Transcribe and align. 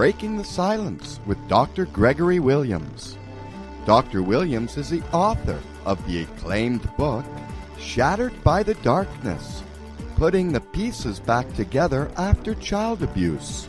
Breaking 0.00 0.38
the 0.38 0.44
Silence 0.44 1.20
with 1.26 1.36
Dr. 1.46 1.84
Gregory 1.84 2.38
Williams. 2.40 3.18
Dr. 3.84 4.22
Williams 4.22 4.78
is 4.78 4.88
the 4.88 5.02
author 5.12 5.60
of 5.84 6.02
the 6.06 6.22
acclaimed 6.22 6.90
book, 6.96 7.26
Shattered 7.78 8.32
by 8.42 8.62
the 8.62 8.72
Darkness 8.76 9.62
Putting 10.16 10.52
the 10.52 10.60
Pieces 10.62 11.20
Back 11.20 11.52
Together 11.52 12.10
After 12.16 12.54
Child 12.54 13.02
Abuse. 13.02 13.68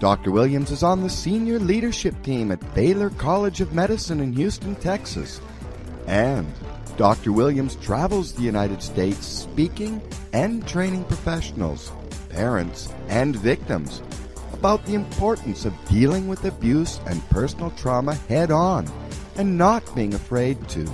Dr. 0.00 0.32
Williams 0.32 0.72
is 0.72 0.82
on 0.82 1.00
the 1.00 1.08
senior 1.08 1.60
leadership 1.60 2.20
team 2.24 2.50
at 2.50 2.74
Baylor 2.74 3.10
College 3.10 3.60
of 3.60 3.72
Medicine 3.72 4.18
in 4.18 4.32
Houston, 4.32 4.74
Texas. 4.74 5.40
And 6.08 6.52
Dr. 6.96 7.30
Williams 7.30 7.76
travels 7.76 8.32
the 8.32 8.42
United 8.42 8.82
States 8.82 9.24
speaking 9.24 10.02
and 10.32 10.66
training 10.66 11.04
professionals, 11.04 11.92
parents, 12.30 12.92
and 13.06 13.36
victims 13.36 14.02
about 14.62 14.86
the 14.86 14.94
importance 14.94 15.64
of 15.64 15.74
dealing 15.88 16.28
with 16.28 16.44
abuse 16.44 17.00
and 17.06 17.28
personal 17.30 17.72
trauma 17.72 18.14
head 18.28 18.52
on 18.52 18.86
and 19.34 19.58
not 19.58 19.82
being 19.92 20.14
afraid 20.14 20.56
to 20.68 20.88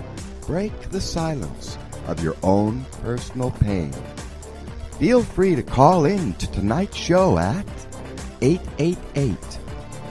break 0.47 0.73
the 0.89 0.99
silence 0.99 1.77
of 2.07 2.25
your 2.25 2.35
own 2.43 2.83
personal 3.03 3.51
pain. 3.51 3.93
Feel 4.99 5.23
free 5.23 5.55
to 5.55 5.62
call 5.62 6.07
in 6.07 6.33
to 6.37 6.51
tonight's 6.51 6.97
show 6.97 7.37
at 7.37 7.67
888 8.41 9.37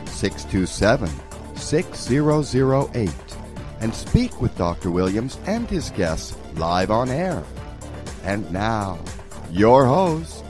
627 0.06 1.10
6008 1.56 3.10
and 3.80 3.92
speak 3.92 4.40
with 4.40 4.56
Dr. 4.56 4.92
Williams 4.92 5.40
and 5.48 5.68
his 5.68 5.90
guests 5.90 6.38
live 6.58 6.92
on 6.92 7.10
air. 7.10 7.44
And 8.24 8.52
now, 8.54 9.00
your 9.50 9.88
host, 9.88 10.46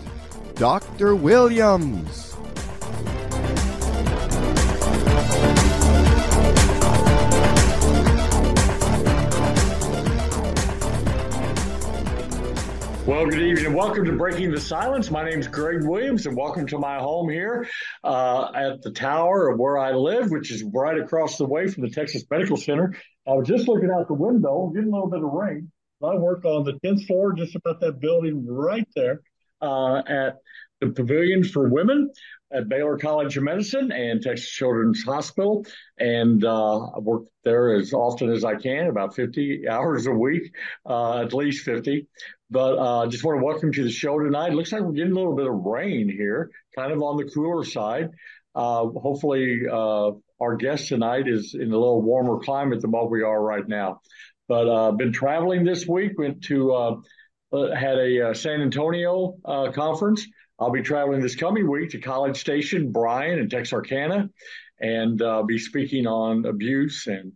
Dr. 0.56 1.16
Williams. 1.16 2.27
Well, 13.08 13.26
good 13.26 13.40
evening 13.40 13.68
and 13.68 13.74
welcome 13.74 14.04
to 14.04 14.12
Breaking 14.18 14.52
the 14.52 14.60
Silence. 14.60 15.10
My 15.10 15.24
name 15.24 15.40
is 15.40 15.48
Greg 15.48 15.88
Williams 15.88 16.26
and 16.26 16.36
welcome 16.36 16.68
to 16.68 16.78
my 16.78 16.98
home 16.98 17.30
here 17.30 17.66
uh, 18.04 18.52
at 18.54 18.82
the 18.82 18.92
tower 18.92 19.48
of 19.48 19.58
where 19.58 19.78
I 19.78 19.94
live, 19.94 20.30
which 20.30 20.52
is 20.52 20.62
right 20.74 21.00
across 21.00 21.38
the 21.38 21.46
way 21.46 21.70
from 21.70 21.84
the 21.84 21.90
Texas 21.90 22.26
Medical 22.30 22.58
Center. 22.58 22.98
I 23.26 23.32
was 23.32 23.48
just 23.48 23.70
looking 23.70 23.92
out 23.92 24.10
the 24.10 24.14
window, 24.14 24.74
getting 24.76 24.90
a 24.90 24.94
little 24.94 25.10
bit 25.10 25.24
of 25.24 25.32
rain. 25.32 25.72
I 26.04 26.16
work 26.16 26.44
on 26.44 26.66
the 26.66 26.74
10th 26.86 27.08
floor, 27.08 27.32
just 27.32 27.56
about 27.56 27.80
that 27.80 28.02
building 28.02 28.46
right 28.46 28.88
there 28.94 29.22
uh, 29.62 30.00
at 30.00 30.40
the 30.82 30.90
Pavilion 30.90 31.46
for 31.46 31.70
Women 31.70 32.12
at 32.52 32.70
Baylor 32.70 32.98
College 32.98 33.36
of 33.38 33.44
Medicine 33.44 33.92
and 33.92 34.22
Texas 34.22 34.50
Children's 34.50 35.04
Hospital. 35.04 35.66
And 36.00 36.44
uh, 36.44 36.88
I 36.88 37.00
work 37.00 37.24
there 37.44 37.74
as 37.76 37.94
often 37.94 38.32
as 38.32 38.44
I 38.44 38.56
can, 38.56 38.88
about 38.88 39.16
50 39.16 39.68
hours 39.68 40.08
a 40.08 40.12
week, 40.12 40.54
uh, 40.86 41.22
at 41.22 41.34
least 41.34 41.66
50. 41.66 42.08
But 42.50 42.80
I 42.80 43.04
uh, 43.04 43.08
just 43.08 43.24
want 43.24 43.40
to 43.40 43.46
welcome 43.46 43.70
you 43.70 43.74
to 43.74 43.84
the 43.84 43.92
show 43.92 44.18
tonight. 44.20 44.54
It 44.54 44.56
looks 44.56 44.72
like 44.72 44.82
we're 44.82 44.94
getting 44.94 45.12
a 45.12 45.16
little 45.16 45.36
bit 45.36 45.48
of 45.48 45.54
rain 45.54 46.10
here, 46.10 46.50
kind 46.76 46.94
of 46.94 47.02
on 47.02 47.18
the 47.18 47.30
cooler 47.30 47.66
side. 47.66 48.10
Uh, 48.56 48.88
hopefully, 48.88 49.62
uh, 49.70 50.12
our 50.40 50.56
guest 50.56 50.88
tonight 50.88 51.28
is 51.28 51.54
in 51.54 51.72
a 51.72 51.78
little 51.78 52.02
warmer 52.02 52.40
climate 52.40 52.82
than 52.82 52.92
what 52.92 53.12
we 53.12 53.22
are 53.22 53.42
right 53.42 53.68
now. 53.68 54.00
But 54.48 54.70
uh, 54.70 54.92
been 54.92 55.12
traveling 55.12 55.66
this 55.66 55.86
week. 55.86 56.18
Went 56.18 56.46
to 56.46 57.04
had 57.52 57.98
a 57.98 58.34
San 58.34 58.62
Antonio 58.62 59.36
conference. 59.74 60.26
I'll 60.60 60.72
be 60.72 60.82
traveling 60.82 61.22
this 61.22 61.36
coming 61.36 61.70
week 61.70 61.92
to 61.92 62.00
College 62.00 62.38
Station, 62.38 62.92
Bryan, 62.92 63.40
and 63.40 63.50
Texarkana, 63.50 64.30
and 64.80 65.22
be 65.48 65.58
speaking 65.60 66.08
on 66.08 66.46
abuse 66.46 67.08
and 67.08 67.34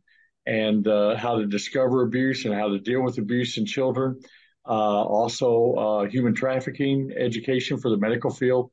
and 0.47 0.85
how 0.85 1.37
to 1.37 1.45
discover 1.45 2.01
abuse 2.01 2.45
and 2.45 2.53
how 2.53 2.69
to 2.69 2.79
deal 2.79 3.01
with 3.01 3.17
abuse 3.17 3.57
in 3.57 3.65
children. 3.65 4.19
Uh, 4.67 5.03
also 5.03 5.73
uh, 5.73 6.05
human 6.05 6.35
trafficking 6.35 7.11
education 7.17 7.79
for 7.79 7.89
the 7.89 7.97
medical 7.97 8.29
field, 8.29 8.71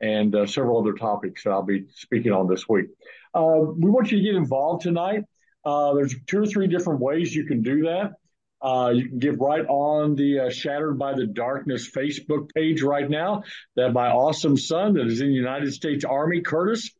and 0.00 0.34
uh, 0.34 0.46
several 0.46 0.80
other 0.80 0.94
topics 0.94 1.44
that 1.44 1.50
I'll 1.50 1.62
be 1.62 1.86
speaking 1.94 2.32
on 2.32 2.48
this 2.48 2.68
week. 2.68 2.86
we 3.34 3.90
want 3.90 4.10
you 4.10 4.18
to 4.18 4.24
get 4.24 4.34
involved 4.34 4.82
tonight. 4.82 5.22
there's 5.64 6.14
two 6.26 6.42
or 6.42 6.46
three 6.46 6.66
different 6.66 7.00
ways 7.00 7.34
you 7.34 7.46
can 7.46 7.62
do 7.62 7.82
that. 7.82 8.12
Uh, 8.60 8.92
you 8.94 9.08
can 9.08 9.18
get 9.18 9.38
right 9.38 9.64
on 9.66 10.14
the 10.14 10.40
uh, 10.40 10.50
Shattered 10.50 10.98
by 10.98 11.14
the 11.14 11.26
Darkness 11.26 11.90
Facebook 11.90 12.52
page 12.54 12.82
right 12.82 13.08
now. 13.08 13.42
That 13.76 13.92
my 13.92 14.08
awesome 14.08 14.56
son 14.56 14.94
that 14.94 15.06
is 15.06 15.20
in 15.20 15.28
the 15.28 15.34
United 15.34 15.72
States 15.72 16.04
Army, 16.04 16.40
Curtis, 16.40 16.90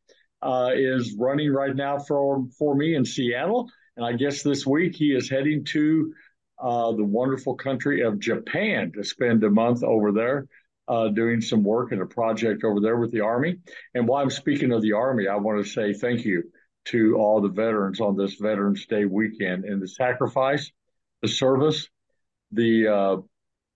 uh, 0.43 0.71
is 0.75 1.17
running 1.19 1.53
right 1.53 1.75
now 1.75 1.99
for 1.99 2.47
for 2.59 2.75
me 2.75 2.95
in 2.95 3.05
Seattle. 3.05 3.69
And 3.97 4.07
I 4.07 4.13
guess 4.13 4.43
this 4.43 4.65
week 4.65 4.95
he 4.95 5.07
is 5.07 5.29
heading 5.29 5.65
to 5.67 6.13
uh, 6.61 6.93
the 6.93 7.05
wonderful 7.05 7.55
country 7.55 8.03
of 8.03 8.21
Japan 8.21 8.93
to 8.93 9.03
spend 9.03 9.43
a 9.43 9.51
month 9.51 9.83
over 9.83 10.13
there 10.13 10.47
uh, 10.89 11.09
doing 11.09 11.41
some 11.41 11.63
work 11.63 11.93
and 11.93 12.01
a 12.01 12.07
project 12.07 12.65
over 12.65 12.81
there 12.81 12.97
with 12.97 13.13
the 13.13 13.21
Army. 13.21 13.59
And 13.95 14.09
while 14.09 14.23
I'm 14.23 14.31
speaking 14.31 14.73
of 14.73 14.83
the 14.83 14.93
Army, 14.93 15.29
I 15.29 15.37
want 15.37 15.65
to 15.65 15.71
say 15.71 15.93
thank 15.93 16.25
you 16.25 16.45
to 16.87 17.17
all 17.17 17.41
the 17.41 17.49
veterans 17.49 18.01
on 18.01 18.17
this 18.17 18.37
Veterans 18.37 18.87
Day 18.87 19.05
weekend 19.05 19.65
and 19.65 19.83
the 19.83 19.89
sacrifice, 19.89 20.71
the 21.23 21.29
service, 21.29 21.89
the 22.53 22.89
uh, 22.89 23.17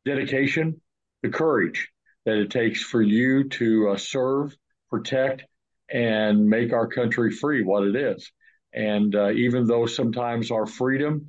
dedication, 0.04 0.80
the 1.22 1.28
courage 1.28 1.88
that 2.24 2.36
it 2.36 2.50
takes 2.50 2.82
for 2.82 3.02
you 3.02 3.48
to 3.48 3.90
uh, 3.90 3.96
serve, 3.96 4.56
protect, 4.90 5.44
and 5.90 6.46
make 6.46 6.72
our 6.72 6.86
country 6.86 7.30
free 7.30 7.62
what 7.62 7.84
it 7.84 7.96
is. 7.96 8.30
And 8.72 9.14
uh, 9.14 9.30
even 9.32 9.66
though 9.66 9.86
sometimes 9.86 10.50
our 10.50 10.66
freedom 10.66 11.26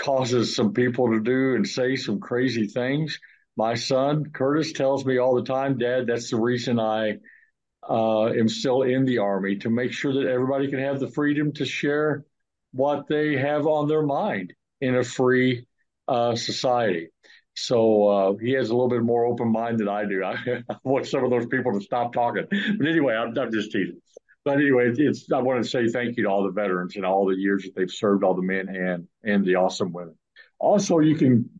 causes 0.00 0.56
some 0.56 0.72
people 0.72 1.12
to 1.12 1.20
do 1.20 1.54
and 1.54 1.66
say 1.66 1.96
some 1.96 2.20
crazy 2.20 2.66
things. 2.66 3.18
My 3.56 3.74
son 3.74 4.30
Curtis 4.32 4.72
tells 4.72 5.04
me 5.04 5.18
all 5.18 5.34
the 5.34 5.42
time, 5.44 5.78
Dad, 5.78 6.06
that's 6.06 6.30
the 6.30 6.38
reason 6.40 6.78
I 6.78 7.18
uh, 7.88 8.26
am 8.26 8.48
still 8.48 8.82
in 8.82 9.04
the 9.04 9.18
army 9.18 9.56
to 9.58 9.70
make 9.70 9.92
sure 9.92 10.14
that 10.14 10.30
everybody 10.30 10.68
can 10.68 10.78
have 10.78 11.00
the 11.00 11.10
freedom 11.10 11.52
to 11.54 11.64
share 11.64 12.24
what 12.72 13.08
they 13.08 13.36
have 13.36 13.66
on 13.66 13.88
their 13.88 14.02
mind 14.02 14.54
in 14.80 14.96
a 14.96 15.04
free 15.04 15.66
uh, 16.08 16.34
society. 16.34 17.08
So 17.54 18.08
uh, 18.08 18.32
he 18.40 18.52
has 18.52 18.70
a 18.70 18.74
little 18.74 18.88
bit 18.88 19.02
more 19.02 19.26
open 19.26 19.52
mind 19.52 19.78
than 19.78 19.88
I 19.88 20.04
do. 20.04 20.22
I, 20.24 20.32
I, 20.70 20.76
want 20.84 21.06
some 21.06 21.24
of 21.24 21.30
those 21.30 21.46
people 21.46 21.72
to 21.72 21.80
stop 21.80 22.12
talking. 22.12 22.46
But 22.50 22.86
anyway, 22.86 23.14
I'm, 23.14 23.36
I'm 23.38 23.52
just 23.52 23.72
teasing. 23.72 24.00
But 24.44 24.54
anyway, 24.54 24.92
it's 24.96 25.30
I 25.30 25.40
want 25.40 25.62
to 25.62 25.68
say 25.68 25.88
thank 25.88 26.16
you 26.16 26.24
to 26.24 26.30
all 26.30 26.44
the 26.44 26.50
veterans 26.50 26.96
and 26.96 27.04
all 27.04 27.26
the 27.26 27.36
years 27.36 27.64
that 27.64 27.74
they've 27.76 27.90
served, 27.90 28.24
all 28.24 28.34
the 28.34 28.42
men 28.42 28.68
and 28.68 29.06
and 29.22 29.44
the 29.44 29.56
awesome 29.56 29.92
women. 29.92 30.14
Also, 30.58 30.98
you 31.00 31.14
can 31.14 31.59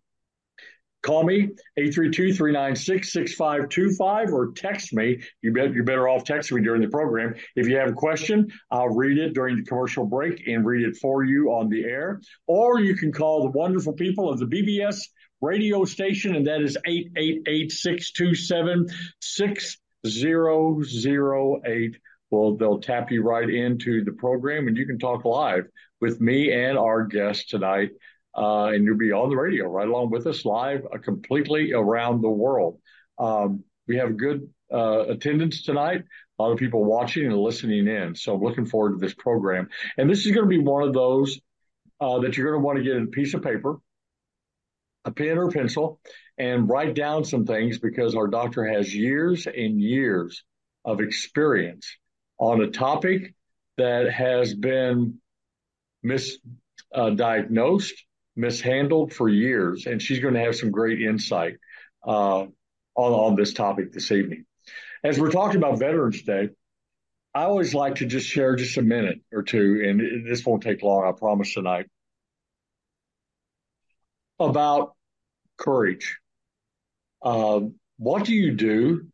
call 1.03 1.25
me 1.25 1.49
832-396-6525 1.79 4.33
or 4.33 4.53
text 4.53 4.93
me. 4.93 5.23
You 5.43 5.53
bet 5.53 5.73
you're 5.73 5.85
better 5.85 6.09
off 6.09 6.25
texting 6.25 6.53
me 6.53 6.63
during 6.63 6.83
the 6.83 6.89
program. 6.89 7.35
If 7.57 7.67
you 7.69 7.77
have 7.77 7.89
a 7.89 7.95
question, 7.95 8.53
I'll 8.71 8.89
read 8.89 9.19
it 9.19 9.35
during 9.35 9.57
the 9.57 9.65
commercial 9.65 10.05
break 10.05 10.47
and 10.47 10.65
read 10.65 10.87
it 10.87 10.97
for 10.97 11.25
you 11.25 11.51
on 11.53 11.69
the 11.69 11.83
air. 11.85 12.21
Or 12.47 12.79
you 12.81 12.95
can 12.97 13.13
call 13.13 13.43
the 13.43 13.51
wonderful 13.51 13.95
people 13.95 14.31
of 14.31 14.39
the 14.39 14.47
BBS 14.47 15.03
radio 15.41 15.85
station, 15.85 16.37
and 16.37 16.47
that 16.47 16.61
is 16.61 16.77
888 16.87 17.73
627 17.73 18.87
6008 19.21 21.97
well, 22.31 22.57
they'll 22.57 22.81
tap 22.81 23.11
you 23.11 23.23
right 23.23 23.49
into 23.49 24.05
the 24.05 24.13
program 24.13 24.69
and 24.69 24.77
you 24.77 24.87
can 24.87 24.99
talk 24.99 25.25
live 25.25 25.67
with 26.01 26.21
me 26.21 26.53
and 26.53 26.79
our 26.79 27.05
guest 27.05 27.51
tonight. 27.51 27.91
Uh, 28.37 28.67
and 28.67 28.85
you'll 28.85 28.97
be 28.97 29.13
on 29.13 29.29
the 29.29 29.37
radio 29.37 29.67
right 29.67 29.89
along 29.89 30.11
with 30.11 30.27
us 30.27 30.45
live 30.45 30.87
uh, 30.93 30.99
completely 30.99 31.73
around 31.73 32.21
the 32.21 32.31
world. 32.31 32.79
Um, 33.19 33.65
we 33.89 33.97
have 33.97 34.17
good 34.17 34.49
uh, 34.73 35.07
attendance 35.09 35.63
tonight. 35.63 36.05
A 36.39 36.43
lot 36.43 36.53
of 36.53 36.59
people 36.59 36.85
watching 36.85 37.27
and 37.27 37.37
listening 37.37 37.89
in. 37.89 38.15
So 38.15 38.35
I'm 38.35 38.43
looking 38.43 38.67
forward 38.67 38.93
to 38.93 39.05
this 39.05 39.15
program. 39.15 39.69
And 39.99 40.09
this 40.09 40.25
is 40.25 40.33
going 40.33 40.49
to 40.49 40.49
be 40.49 40.63
one 40.63 40.85
of 40.85 40.95
those 40.95 41.41
uh, 42.01 42.21
that 42.21 42.37
you're 42.37 42.53
going 42.53 42.63
to 42.63 42.65
want 42.65 42.79
to 42.79 42.85
get 42.85 43.03
a 43.03 43.07
piece 43.07 43.35
of 43.35 43.43
paper, 43.43 43.79
a 45.05 45.11
pen 45.11 45.39
or 45.39 45.51
pencil, 45.51 46.01
and 46.39 46.69
write 46.69 46.95
down 46.95 47.25
some 47.25 47.45
things 47.45 47.79
because 47.79 48.15
our 48.15 48.29
doctor 48.29 48.65
has 48.65 48.95
years 48.95 49.47
and 49.47 49.81
years 49.81 50.43
of 50.85 51.01
experience 51.01 51.87
on 52.39 52.63
a 52.63 52.71
topic 52.71 53.35
that 53.77 54.11
has 54.11 54.55
been 54.55 55.21
misdiagnosed, 56.05 57.93
mishandled 58.41 59.13
for 59.13 59.29
years, 59.29 59.87
and 59.87 60.01
she's 60.01 60.21
going 60.21 60.35
to 60.35 60.41
have 60.41 60.57
some 60.57 60.71
great 60.71 61.01
insight 61.01 61.57
uh, 62.07 62.41
on, 62.41 62.51
on 62.97 63.37
this 63.37 63.53
topic 63.53 63.93
this 63.93 64.11
evening. 64.11 64.45
As 65.05 65.19
we're 65.19 65.31
talking 65.31 65.57
about 65.57 65.79
Veterans 65.79 66.23
Day, 66.23 66.51
I 67.35 67.45
always 67.45 67.75
like 67.75 67.97
to 67.97 68.07
just 68.07 68.27
share 68.27 68.57
just 68.57 68.77
a 68.77 68.83
minute 68.83 69.21
or 69.33 69.43
two, 69.43 69.83
and 69.87 70.27
this 70.27 70.45
won't 70.45 70.63
take 70.63 70.83
long, 70.83 71.07
I 71.07 71.13
promise 71.17 71.55
tonight, 71.55 71.87
about 74.39 74.95
courage. 75.57 76.19
Uh, 77.23 77.61
what 77.99 78.25
do 78.25 78.35
you 78.35 78.53
do 78.53 79.07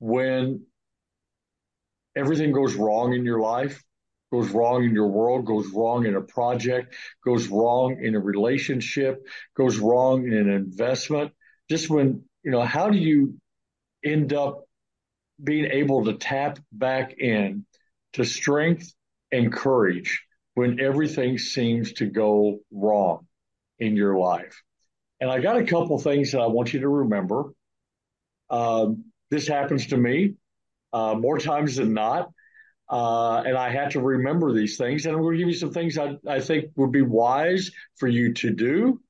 when 0.00 0.66
everything 2.14 2.52
goes 2.52 2.74
wrong 2.74 3.14
in 3.14 3.24
your 3.24 3.40
life, 3.40 3.82
goes 4.30 4.50
wrong 4.50 4.84
in 4.84 4.92
your 4.92 5.08
world, 5.08 5.46
goes 5.46 5.68
wrong 5.72 6.06
in 6.06 6.14
a 6.14 6.20
project, 6.20 6.94
goes 7.24 7.48
wrong 7.48 8.02
in 8.02 8.14
a 8.14 8.20
relationship, 8.20 9.26
goes 9.56 9.78
wrong 9.78 10.26
in 10.26 10.34
an 10.34 10.50
investment. 10.50 11.32
Just 11.70 11.88
when, 11.88 12.24
you 12.42 12.50
know, 12.50 12.62
how 12.62 12.90
do 12.90 12.98
you 12.98 13.38
end 14.04 14.32
up 14.32 14.64
being 15.42 15.66
able 15.66 16.04
to 16.04 16.14
tap 16.14 16.58
back 16.72 17.18
in 17.18 17.64
to 18.14 18.24
strength 18.24 18.92
and 19.32 19.52
courage 19.52 20.24
when 20.54 20.80
everything 20.80 21.38
seems 21.38 21.92
to 21.94 22.06
go 22.06 22.60
wrong 22.70 23.26
in 23.78 23.96
your 23.96 24.18
life? 24.18 24.62
And 25.20 25.30
I 25.30 25.40
got 25.40 25.56
a 25.56 25.64
couple 25.64 25.98
things 25.98 26.32
that 26.32 26.40
I 26.40 26.46
want 26.46 26.72
you 26.72 26.80
to 26.80 26.88
remember. 26.88 27.52
Um, 28.50 29.06
this 29.30 29.48
happens 29.48 29.88
to 29.88 29.96
me 29.96 30.34
uh, 30.92 31.14
more 31.14 31.38
times 31.38 31.76
than 31.76 31.92
not. 31.92 32.30
Uh, 32.90 33.42
and 33.44 33.56
I 33.56 33.70
had 33.70 33.90
to 33.92 34.00
remember 34.00 34.52
these 34.52 34.76
things. 34.78 35.04
And 35.04 35.14
I'm 35.14 35.22
going 35.22 35.34
to 35.34 35.38
give 35.38 35.48
you 35.48 35.54
some 35.54 35.72
things 35.72 35.98
I, 35.98 36.16
I 36.26 36.40
think 36.40 36.70
would 36.76 36.92
be 36.92 37.02
wise 37.02 37.70
for 37.96 38.08
you 38.08 38.32
to 38.34 38.50
do 38.50 39.00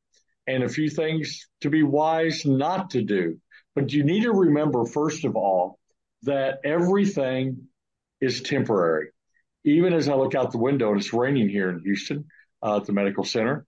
and 0.47 0.63
a 0.65 0.69
few 0.69 0.89
things 0.89 1.47
to 1.61 1.71
be 1.71 1.83
wise 1.83 2.45
not 2.45 2.91
to 2.91 3.03
do. 3.03 3.39
But 3.75 3.93
you 3.93 4.03
need 4.03 4.23
to 4.23 4.33
remember, 4.33 4.85
first 4.85 5.25
of 5.25 5.37
all, 5.37 5.79
that 6.23 6.59
everything 6.65 7.69
is 8.21 8.43
temporary. 8.43 9.11
Even 9.65 9.93
as 9.93 10.09
I 10.09 10.15
look 10.15 10.35
out 10.35 10.51
the 10.51 10.59
window 10.59 10.91
and 10.91 11.01
it's 11.01 11.13
raining 11.13 11.49
here 11.49 11.71
in 11.71 11.81
Houston 11.81 12.25
uh, 12.63 12.79
at 12.79 12.87
the 12.87 12.93
medical 12.93 13.25
center, 13.25 13.67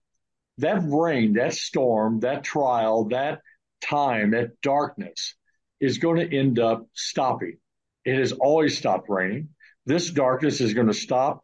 that 0.57 0.81
rain, 0.83 1.33
that 1.33 1.53
storm, 1.53 2.19
that 2.21 2.43
trial, 2.43 3.05
that 3.09 3.41
time, 3.81 4.31
that 4.31 4.59
darkness 4.61 5.35
is 5.79 5.97
going 5.97 6.17
to 6.17 6.37
end 6.37 6.59
up 6.59 6.85
stopping. 6.93 7.57
It 8.03 8.17
has 8.17 8.31
always 8.31 8.77
stopped 8.77 9.07
raining. 9.09 9.49
This 9.85 10.09
darkness 10.11 10.61
is 10.61 10.73
going 10.73 10.87
to 10.87 10.93
stop 10.93 11.43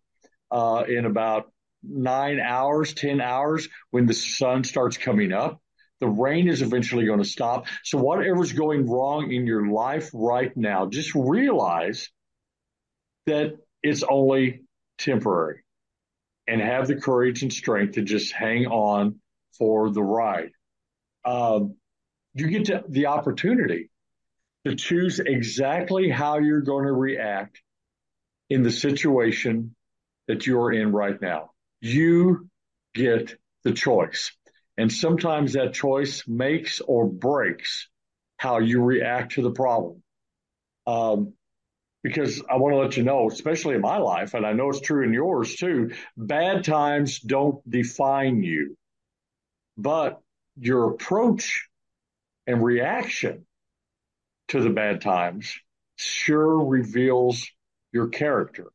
uh, 0.52 0.84
in 0.88 1.06
about 1.06 1.52
nine 1.84 2.40
hours, 2.40 2.94
10 2.94 3.22
hours 3.22 3.68
when 3.92 4.06
the 4.06 4.14
sun 4.14 4.64
starts 4.64 4.98
coming 4.98 5.34
up. 5.34 5.62
The 6.00 6.08
rain 6.08 6.48
is 6.48 6.62
eventually 6.62 7.06
going 7.06 7.20
to 7.20 7.26
stop. 7.26 7.66
So, 7.84 7.98
whatever's 7.98 8.54
going 8.54 8.88
wrong 8.88 9.32
in 9.32 9.48
your 9.48 9.68
life 9.68 10.12
right 10.14 10.56
now, 10.56 10.86
just 10.86 11.16
realize 11.16 12.10
that 13.26 13.58
it's 13.82 14.04
only 14.04 14.62
temporary 15.00 15.64
and 16.48 16.62
have 16.62 16.88
the 16.88 16.96
courage 16.96 17.42
and 17.42 17.52
strength 17.52 17.94
to 17.94 18.04
just 18.04 18.32
hang 18.32 18.68
on 18.68 19.20
for 19.58 19.90
the 19.90 20.04
ride. 20.04 20.52
Um, 21.26 21.76
you 22.36 22.48
get 22.48 22.92
the 22.92 23.08
opportunity 23.08 23.90
to 24.66 24.76
choose 24.76 25.20
exactly 25.20 26.10
how 26.10 26.38
you're 26.38 26.62
going 26.62 26.86
to 26.86 26.94
react 26.94 27.62
in 28.50 28.64
the 28.64 28.72
situation 28.72 29.76
that 30.28 30.46
you're 30.46 30.72
in 30.72 30.92
right 30.92 31.20
now. 31.22 31.52
You 31.82 32.50
get 32.94 33.38
the 33.64 33.74
choice. 33.74 34.32
And 34.78 34.92
sometimes 34.92 35.54
that 35.54 35.74
choice 35.74 36.24
makes 36.28 36.82
or 36.82 37.06
breaks 37.06 37.90
how 38.38 38.60
you 38.60 38.82
react 38.84 39.34
to 39.34 39.42
the 39.42 39.52
problem. 39.52 40.04
Um, 40.86 41.34
because 42.04 42.42
I 42.50 42.58
want 42.58 42.74
to 42.74 42.78
let 42.78 42.96
you 42.96 43.04
know, 43.04 43.28
especially 43.28 43.76
in 43.76 43.82
my 43.82 43.98
life, 43.98 44.34
and 44.34 44.46
I 44.46 44.54
know 44.54 44.70
it's 44.70 44.80
true 44.80 45.04
in 45.04 45.12
yours 45.12 45.56
too, 45.56 45.92
bad 46.16 46.64
times 46.64 47.20
don't 47.20 47.68
define 47.70 48.44
you, 48.44 48.78
but 49.78 50.22
your 50.58 50.92
approach 50.92 51.68
and 52.46 52.64
reaction 52.64 53.46
to 54.50 54.62
the 54.62 54.70
bad 54.70 55.02
times 55.02 55.54
sure 55.98 56.64
reveals 56.64 57.50
your 57.92 58.10
character 58.10 58.68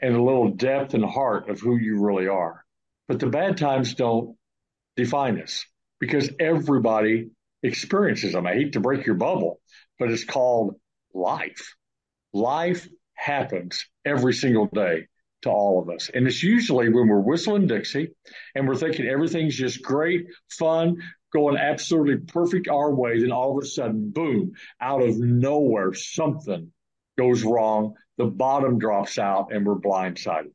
and 0.00 0.14
a 0.14 0.22
little 0.22 0.50
depth 0.50 0.94
and 0.94 1.04
heart 1.04 1.48
of 1.48 1.60
who 1.60 1.76
you 1.76 2.00
really 2.00 2.28
are. 2.28 2.64
But 3.08 3.20
the 3.20 3.26
bad 3.26 3.56
times 3.56 3.94
don't 3.94 4.36
define 4.96 5.40
us 5.40 5.64
because 5.98 6.30
everybody 6.38 7.30
experiences 7.62 8.32
them. 8.32 8.46
I 8.46 8.54
hate 8.54 8.72
to 8.72 8.80
break 8.80 9.04
your 9.04 9.16
bubble, 9.16 9.60
but 9.98 10.10
it's 10.10 10.24
called 10.24 10.76
life. 11.12 11.74
Life 12.32 12.88
happens 13.14 13.86
every 14.04 14.32
single 14.32 14.66
day 14.66 15.06
to 15.42 15.50
all 15.50 15.80
of 15.80 15.88
us. 15.88 16.10
And 16.12 16.26
it's 16.26 16.42
usually 16.42 16.88
when 16.88 17.08
we're 17.08 17.20
whistling 17.20 17.66
Dixie 17.66 18.10
and 18.54 18.66
we're 18.66 18.76
thinking 18.76 19.06
everything's 19.06 19.56
just 19.56 19.82
great, 19.82 20.26
fun, 20.50 20.96
going 21.32 21.56
absolutely 21.56 22.18
perfect 22.18 22.68
our 22.68 22.94
way. 22.94 23.20
Then 23.20 23.32
all 23.32 23.56
of 23.56 23.64
a 23.64 23.66
sudden, 23.66 24.10
boom, 24.10 24.52
out 24.80 25.02
of 25.02 25.18
nowhere, 25.18 25.94
something 25.94 26.72
goes 27.18 27.42
wrong. 27.42 27.94
The 28.20 28.26
bottom 28.26 28.78
drops 28.78 29.18
out 29.18 29.50
and 29.50 29.64
we're 29.64 29.76
blindsided. 29.76 30.52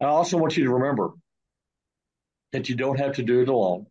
I 0.00 0.04
also 0.04 0.38
want 0.38 0.56
you 0.56 0.66
to 0.66 0.74
remember 0.74 1.10
that 2.52 2.68
you 2.68 2.76
don't 2.76 3.00
have 3.00 3.16
to 3.16 3.24
do 3.24 3.40
it 3.40 3.48
alone. 3.48 3.86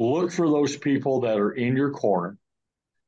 Look 0.00 0.32
for 0.32 0.48
those 0.48 0.76
people 0.76 1.20
that 1.20 1.38
are 1.38 1.52
in 1.52 1.76
your 1.76 1.92
corner, 1.92 2.36